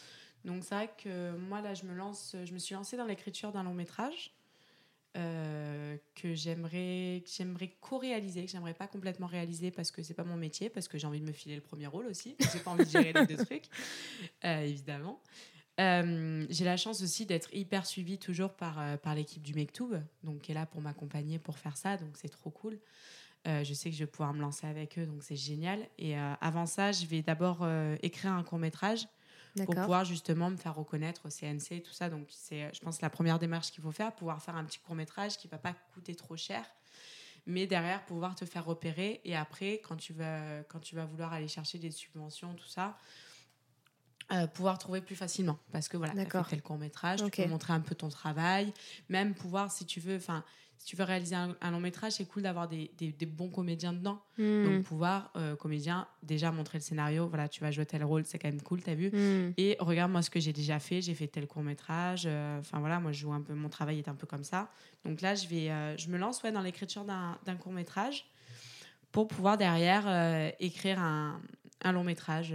Donc 0.44 0.64
c'est 0.64 0.74
vrai 0.74 0.90
que 1.02 1.34
moi 1.34 1.62
là, 1.62 1.72
je 1.72 1.84
me 1.84 1.94
lance, 1.94 2.36
je 2.44 2.52
me 2.52 2.58
suis 2.58 2.74
lancée 2.74 2.98
dans 2.98 3.06
l'écriture 3.06 3.52
d'un 3.52 3.62
long 3.62 3.72
métrage 3.72 4.34
euh, 5.16 5.96
que 6.14 6.34
j'aimerais, 6.34 7.22
que 7.24 7.30
j'aimerais 7.36 7.74
co-réaliser, 7.80 8.44
que 8.44 8.50
j'aimerais 8.50 8.74
pas 8.74 8.86
complètement 8.86 9.26
réaliser 9.26 9.72
parce 9.72 9.90
que 9.90 10.02
c'est 10.02 10.14
pas 10.14 10.22
mon 10.22 10.36
métier, 10.36 10.70
parce 10.70 10.86
que 10.86 10.98
j'ai 10.98 11.06
envie 11.06 11.20
de 11.20 11.26
me 11.26 11.32
filer 11.32 11.56
le 11.56 11.60
premier 11.60 11.88
rôle 11.88 12.06
aussi. 12.06 12.36
J'ai 12.52 12.60
pas 12.60 12.70
envie 12.70 12.84
de 12.84 12.90
gérer 12.90 13.12
les 13.12 13.26
deux 13.26 13.44
trucs, 13.44 13.64
euh, 14.44 14.60
évidemment. 14.60 15.20
Euh, 15.80 16.46
j'ai 16.50 16.64
la 16.64 16.76
chance 16.76 17.02
aussi 17.02 17.24
d'être 17.24 17.52
hyper 17.54 17.86
suivie 17.86 18.18
toujours 18.18 18.52
par, 18.52 18.98
par 18.98 19.14
l'équipe 19.14 19.42
du 19.42 19.54
Mektoub, 19.54 20.00
donc 20.22 20.42
qui 20.42 20.52
est 20.52 20.54
là 20.54 20.66
pour 20.66 20.80
m'accompagner 20.80 21.38
pour 21.38 21.58
faire 21.58 21.76
ça, 21.76 21.96
donc 21.96 22.10
c'est 22.14 22.28
trop 22.28 22.50
cool. 22.50 22.78
Je 23.46 23.72
sais 23.72 23.88
que 23.88 23.96
je 23.96 24.04
vais 24.04 24.10
pouvoir 24.10 24.34
me 24.34 24.42
lancer 24.42 24.66
avec 24.66 24.98
eux, 24.98 25.06
donc 25.06 25.22
c'est 25.22 25.36
génial. 25.36 25.88
Et 25.98 26.16
avant 26.16 26.66
ça, 26.66 26.92
je 26.92 27.06
vais 27.06 27.22
d'abord 27.22 27.66
écrire 28.02 28.32
un 28.32 28.42
court 28.42 28.58
métrage 28.58 29.08
pour 29.64 29.74
pouvoir 29.74 30.04
justement 30.04 30.50
me 30.50 30.56
faire 30.56 30.74
reconnaître 30.74 31.26
au 31.26 31.30
CNC 31.30 31.72
et 31.76 31.82
tout 31.82 31.92
ça. 31.92 32.08
Donc 32.10 32.26
c'est, 32.30 32.72
je 32.74 32.80
pense, 32.80 33.00
la 33.00 33.10
première 33.10 33.38
démarche 33.38 33.70
qu'il 33.70 33.82
faut 33.82 33.92
faire, 33.92 34.14
pouvoir 34.14 34.42
faire 34.42 34.56
un 34.56 34.64
petit 34.64 34.78
court 34.78 34.94
métrage 34.94 35.36
qui 35.38 35.48
va 35.48 35.58
pas 35.58 35.74
coûter 35.94 36.14
trop 36.14 36.36
cher, 36.36 36.64
mais 37.46 37.66
derrière 37.66 38.04
pouvoir 38.06 38.34
te 38.34 38.44
faire 38.44 38.64
repérer. 38.64 39.20
Et 39.24 39.36
après, 39.36 39.80
quand 39.86 39.96
tu 39.96 40.12
vas, 40.12 40.62
quand 40.64 40.80
tu 40.80 40.94
vas 40.94 41.04
vouloir 41.04 41.32
aller 41.32 41.48
chercher 41.48 41.78
des 41.78 41.90
subventions, 41.90 42.54
tout 42.54 42.68
ça. 42.68 42.98
euh, 44.32 44.46
pouvoir 44.46 44.78
trouver 44.78 45.00
plus 45.00 45.16
facilement 45.16 45.58
parce 45.72 45.88
que 45.88 45.96
voilà, 45.96 46.12
tu 46.12 46.18
D'accord. 46.18 46.44
fait 46.44 46.50
tel 46.56 46.62
court 46.62 46.78
métrage, 46.78 47.20
Ok. 47.20 47.32
tu 47.32 47.42
peux 47.42 47.48
montrer 47.48 47.72
un 47.72 47.80
peu 47.80 47.94
ton 47.96 48.08
travail, 48.08 48.72
même 49.08 49.34
pouvoir 49.34 49.72
si 49.72 49.86
tu 49.86 49.98
veux, 50.00 50.16
enfin 50.16 50.44
si 50.82 50.86
tu 50.86 50.96
veux 50.96 51.04
réaliser 51.04 51.34
un, 51.36 51.54
un 51.60 51.70
long 51.72 51.78
métrage, 51.80 52.12
c'est 52.12 52.24
cool 52.24 52.42
d'avoir 52.42 52.66
des, 52.66 52.90
des- 52.96 53.12
des 53.12 53.26
bons 53.26 53.50
comédiens 53.50 53.92
dedans. 53.92 54.18
Hmm. 54.38 54.64
Donc 54.64 54.84
pouvoir, 54.84 55.30
euh, 55.36 55.54
comédien, 55.54 56.08
déjà 56.22 56.50
montrer 56.52 56.78
le 56.78 56.82
scénario, 56.82 57.28
voilà, 57.28 57.50
tu 57.50 57.60
vas 57.60 57.70
jouer 57.70 57.84
tel 57.84 58.02
rôle, 58.02 58.24
c'est 58.24 58.38
quand 58.38 58.48
même 58.48 58.62
cool, 58.62 58.82
t'as 58.82 58.94
vu. 58.94 59.10
Hmm. 59.10 59.52
Et 59.58 59.76
regarde 59.78 60.10
moi 60.10 60.22
ce 60.22 60.30
que 60.30 60.40
j'ai 60.40 60.54
déjà 60.54 60.78
fait, 60.78 61.02
j'ai 61.02 61.14
fait 61.14 61.26
tel 61.26 61.46
court 61.46 61.62
métrage, 61.62 62.26
enfin 62.58 62.80
voilà, 62.80 62.98
moi 62.98 63.12
je 63.12 63.20
joue 63.20 63.32
un 63.32 63.42
peu, 63.42 63.52
mon 63.52 63.68
travail 63.68 63.98
est 63.98 64.08
un 64.08 64.14
peu 64.14 64.26
comme 64.26 64.42
ça. 64.42 64.70
Donc 65.04 65.20
là 65.20 65.34
je 65.34 65.46
vais, 65.48 65.70
euh, 65.70 65.94
je 65.98 66.08
me 66.08 66.16
lance 66.16 66.42
ouais, 66.42 66.50
dans 66.50 66.62
l'écriture 66.62 67.04
d'un 67.04 67.56
court 67.60 67.72
métrage 67.72 68.24
pour 69.12 69.28
pouvoir 69.28 69.58
derrière 69.58 70.04
euh, 70.06 70.50
écrire 70.60 70.98
un, 70.98 71.42
un 71.82 71.92
long 71.92 72.04
métrage. 72.04 72.54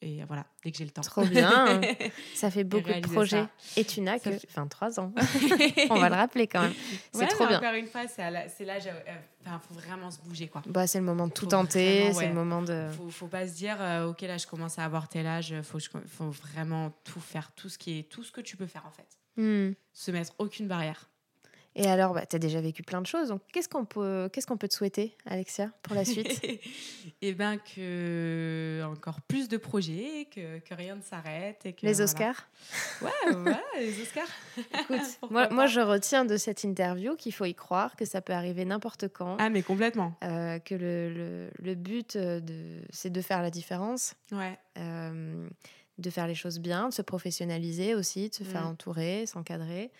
Et 0.00 0.22
voilà, 0.26 0.46
dès 0.64 0.70
que 0.70 0.78
j'ai 0.78 0.84
le 0.84 0.90
temps. 0.90 1.02
Trop 1.02 1.24
bien. 1.24 1.80
Ça 2.34 2.50
fait 2.50 2.64
beaucoup 2.64 2.88
de 2.92 3.00
projets. 3.00 3.42
ça. 3.58 3.80
Et 3.80 3.84
tu 3.84 4.00
n'as 4.00 4.18
que 4.18 4.30
fait- 4.30 4.48
23 4.54 5.00
ans. 5.00 5.12
On 5.90 5.98
va 5.98 6.08
le 6.08 6.14
rappeler 6.14 6.46
quand 6.46 6.62
même. 6.62 6.74
C'est 7.12 7.20
Ouais, 7.20 7.26
trop 7.26 7.46
bien. 7.46 7.58
Encore 7.58 7.74
une 7.74 7.86
fois, 7.86 8.06
c'est 8.06 8.22
j'ai- 8.58 8.90
euh, 8.90 8.94
enfin, 9.44 9.60
faut 9.66 9.74
vraiment 9.74 10.10
se 10.10 10.20
bouger 10.20 10.46
quoi. 10.48 10.62
Bah, 10.66 10.86
c'est 10.86 10.98
le 10.98 11.04
moment 11.04 11.26
de 11.26 11.32
tout 11.32 11.46
Faut 11.46 11.50
tenter. 11.50 11.98
vraiment, 12.02 12.12
C'est 12.14 12.18
ouais. 12.20 12.28
le 12.28 12.34
moment 12.34 12.62
de. 12.62 12.86
Faut, 12.96 13.10
faut 13.10 13.26
pas 13.26 13.46
se 13.48 13.54
dire, 13.54 13.76
euh, 13.80 14.06
ok, 14.08 14.20
là, 14.22 14.36
je 14.38 14.46
commence 14.46 14.78
à 14.78 14.84
avoir 14.84 15.08
tel 15.08 15.26
âge, 15.26 15.54
faut, 15.62 15.78
faut 16.06 16.30
vraiment 16.30 16.92
tout 17.04 17.20
faire, 17.20 17.50
tout 17.56 17.68
ce, 17.68 17.76
qui 17.78 17.98
est, 17.98 18.02
tout 18.04 18.22
ce 18.22 18.30
que 18.30 18.40
tu 18.40 18.56
peux 18.56 18.66
faire, 18.66 18.84
en 18.86 18.90
fait. 18.92 19.06
Hmm. 19.36 19.72
Se 19.92 20.10
mettre 20.10 20.32
aucune 20.38 20.68
barrière. 20.68 21.08
Et 21.80 21.86
alors, 21.86 22.12
bah, 22.12 22.26
tu 22.26 22.34
as 22.34 22.38
déjà 22.40 22.60
vécu 22.60 22.82
plein 22.82 23.00
de 23.00 23.06
choses. 23.06 23.28
Donc, 23.28 23.40
qu'est-ce 23.52 23.68
qu'on 23.68 23.84
peut, 23.84 24.28
qu'est-ce 24.32 24.46
qu'on 24.46 24.56
peut 24.56 24.66
te 24.68 24.74
souhaiter, 24.74 25.16
Alexia, 25.26 25.70
pour 25.82 25.94
la 25.94 26.04
suite 26.04 26.40
Eh 27.22 27.32
bien, 27.34 27.56
que 27.58 28.82
encore 28.84 29.20
plus 29.22 29.48
de 29.48 29.56
projets, 29.56 30.26
que, 30.34 30.58
que 30.58 30.74
rien 30.74 30.96
ne 30.96 31.02
s'arrête. 31.02 31.64
Et 31.64 31.72
que, 31.72 31.86
Les 31.86 31.92
voilà. 31.94 32.04
Oscars 32.04 32.48
Ouais, 33.02 33.32
ouais, 33.34 33.60
les 33.80 34.00
Oscars. 34.02 34.28
Écoute, 34.58 35.00
moi, 35.30 35.48
moi, 35.50 35.66
je 35.66 35.80
retiens 35.80 36.24
de 36.24 36.36
cette 36.36 36.64
interview 36.64 37.14
qu'il 37.16 37.32
faut 37.32 37.44
y 37.44 37.54
croire, 37.54 37.96
que 37.96 38.04
ça 38.04 38.20
peut 38.20 38.32
arriver 38.32 38.64
n'importe 38.64 39.08
quand. 39.08 39.36
Ah, 39.38 39.48
mais 39.50 39.62
complètement. 39.62 40.14
euh, 40.24 40.58
que 40.58 40.74
le, 40.74 41.10
le, 41.12 41.50
le 41.60 41.74
but, 41.74 42.16
euh, 42.16 42.40
de, 42.40 42.80
c'est 42.90 43.10
de 43.10 43.20
faire 43.20 43.40
la 43.42 43.50
différence, 43.50 44.14
Ouais. 44.32 44.58
euh, 44.78 45.48
de 45.98 46.10
faire 46.10 46.26
les 46.26 46.34
choses 46.34 46.58
bien, 46.60 46.88
de 46.88 46.94
se 46.94 47.02
professionnaliser 47.02 47.94
aussi, 47.94 48.28
de 48.30 48.34
se 48.34 48.44
faire 48.44 48.64
Mm. 48.64 48.68
entourer, 48.70 49.26
s'encadrer. 49.26 49.90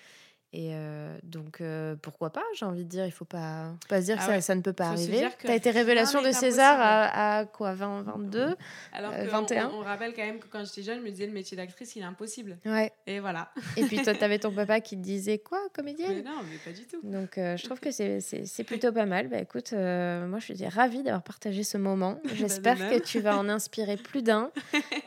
Et 0.55 0.71
euh, 0.73 1.15
donc, 1.25 1.61
euh, 1.61 1.95
pourquoi 2.01 2.31
pas 2.31 2.43
J'ai 2.55 2.65
envie 2.65 2.85
de 2.85 2.89
dire, 2.89 3.05
il 3.05 3.11
faut 3.13 3.27
pas, 3.27 3.73
faut 3.83 3.89
pas 3.89 4.01
se 4.01 4.07
dire 4.07 4.17
Ah 4.19 4.21
que 4.23 4.27
ça, 4.27 4.33
ouais. 4.37 4.41
ça 4.41 4.55
ne 4.55 4.63
peut 4.63 4.73
pas 4.73 4.87
Faut 4.87 4.93
arriver. 4.93 5.29
Tu 5.39 5.47
as 5.47 5.55
été 5.55 5.71
révélation 5.71 6.23
de 6.23 6.33
César 6.33 6.79
à, 6.81 7.39
à 7.41 7.45
quoi 7.45 7.75
20, 7.75 8.03
22 8.03 8.57
Alors 8.95 9.13
Euh, 9.13 9.25
que 9.25 9.29
21. 9.31 9.69
On, 9.69 9.81
on 9.81 9.83
rappelle 9.83 10.15
quand 10.15 10.25
même 10.25 10.39
que 10.39 10.47
quand 10.47 10.65
j'étais 10.65 10.83
jeune, 10.83 11.01
je 11.01 11.05
me 11.05 11.11
disais 11.11 11.27
le 11.27 11.33
métier 11.33 11.55
d'actrice, 11.55 11.97
il 11.97 12.03
est 12.03 12.07
impossible. 12.07 12.57
Ouais. 12.65 12.91
Et 13.07 13.21
voilà. 13.21 13.51
Et 13.77 13.85
puis 13.85 14.01
toi, 14.03 14.15
tu 14.19 14.25
avais 14.25 14.39
ton 14.39 14.51
papa 14.51 14.81
qui 14.81 14.97
te 14.97 15.03
disait 15.03 15.39
quoi, 15.39 15.59
Mais 15.65 15.71
comédienne 15.75 16.25
non, 16.25 16.41
mais 16.51 16.57
pas 16.65 16.77
du 16.79 16.87
tout. 16.87 17.01
Donc, 17.03 17.37
euh, 17.37 17.57
je 17.59 17.65
trouve 17.65 17.79
que 17.81 17.91
c'est- 17.91 18.65
plutôt 18.67 18.93
pas 18.93 19.05
mal. 19.07 19.29
Bah, 19.29 19.39
écoute, 19.41 19.75
euh, 19.75 20.27
moi, 20.27 20.39
je 20.39 20.55
suis 20.55 20.67
ravie 20.69 21.03
d'avoir 21.03 21.23
partagé 21.23 21.63
ce 21.63 21.77
moment. 21.77 22.19
J'espère 22.35 22.77
Bah, 22.79 22.91
de 22.91 22.99
que 22.99 23.05
tu 23.05 23.21
vas 23.21 23.37
en 23.37 23.51
inspirer 23.51 23.97
plus 23.97 24.23
d'un 24.23 24.51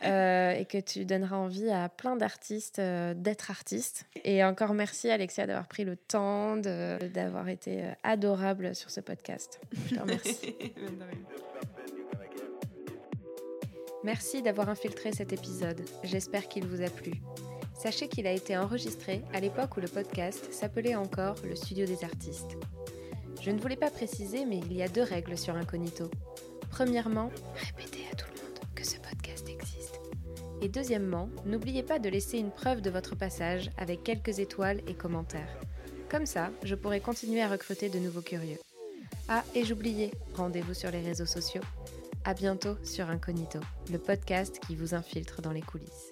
euh, 0.03 0.51
et 0.51 0.65
que 0.65 0.77
tu 0.79 1.05
donneras 1.05 1.37
envie 1.37 1.69
à 1.71 1.89
plein 1.89 2.15
d'artistes 2.15 2.79
euh, 2.79 3.13
d'être 3.15 3.49
artistes. 3.51 4.05
Et 4.23 4.43
encore 4.43 4.73
merci, 4.73 5.09
Alexia, 5.31 5.47
d'avoir 5.47 5.67
pris 5.69 5.85
le 5.85 5.95
temps, 5.95 6.57
de- 6.57 7.07
d'avoir 7.07 7.47
été 7.47 7.83
euh, 7.85 7.91
adorable 8.03 8.75
sur 8.75 8.89
ce 8.89 8.99
podcast. 8.99 9.61
Je 9.89 9.95
te 9.95 10.01
remercie. 10.01 10.55
Merci 14.03 14.41
d'avoir 14.41 14.67
infiltré 14.67 15.13
cet 15.13 15.31
épisode. 15.31 15.81
J'espère 16.03 16.49
qu'il 16.49 16.65
vous 16.65 16.81
a 16.81 16.89
plu. 16.89 17.13
Sachez 17.73 18.09
qu'il 18.09 18.27
a 18.27 18.31
été 18.33 18.57
enregistré 18.57 19.21
à 19.33 19.39
l'époque 19.39 19.77
où 19.77 19.79
le 19.79 19.87
podcast 19.87 20.51
s'appelait 20.51 20.95
encore 20.95 21.35
le 21.45 21.55
Studio 21.55 21.85
des 21.85 22.03
artistes. 22.03 22.57
Je 23.41 23.51
ne 23.51 23.59
voulais 23.59 23.77
pas 23.77 23.89
préciser, 23.89 24.43
mais 24.45 24.57
il 24.57 24.73
y 24.73 24.83
a 24.83 24.87
deux 24.89 25.03
règles 25.03 25.37
sur 25.37 25.55
Incognito. 25.55 26.11
Premièrement, 26.69 27.31
répétez 27.55 28.03
à 28.11 28.15
tout 28.15 28.25
le 28.25 28.30
monde 28.30 28.30
Et 30.61 30.69
deuxièmement, 30.69 31.29
n'oubliez 31.45 31.83
pas 31.83 31.99
de 31.99 32.07
laisser 32.07 32.37
une 32.37 32.51
preuve 32.51 32.81
de 32.81 32.91
votre 32.91 33.15
passage 33.15 33.71
avec 33.77 34.03
quelques 34.03 34.39
étoiles 34.39 34.81
et 34.87 34.93
commentaires. 34.93 35.59
Comme 36.09 36.25
ça, 36.25 36.51
je 36.63 36.75
pourrai 36.75 36.99
continuer 36.99 37.41
à 37.41 37.49
recruter 37.49 37.89
de 37.89 37.97
nouveaux 37.97 38.21
curieux. 38.21 38.59
Ah, 39.27 39.43
et 39.55 39.63
j'oubliais, 39.65 40.11
rendez-vous 40.35 40.73
sur 40.73 40.91
les 40.91 41.01
réseaux 41.01 41.25
sociaux. 41.25 41.61
À 42.23 42.33
bientôt 42.35 42.75
sur 42.83 43.09
Incognito, 43.09 43.59
le 43.91 43.97
podcast 43.97 44.59
qui 44.59 44.75
vous 44.75 44.93
infiltre 44.93 45.41
dans 45.41 45.51
les 45.51 45.61
coulisses. 45.61 46.11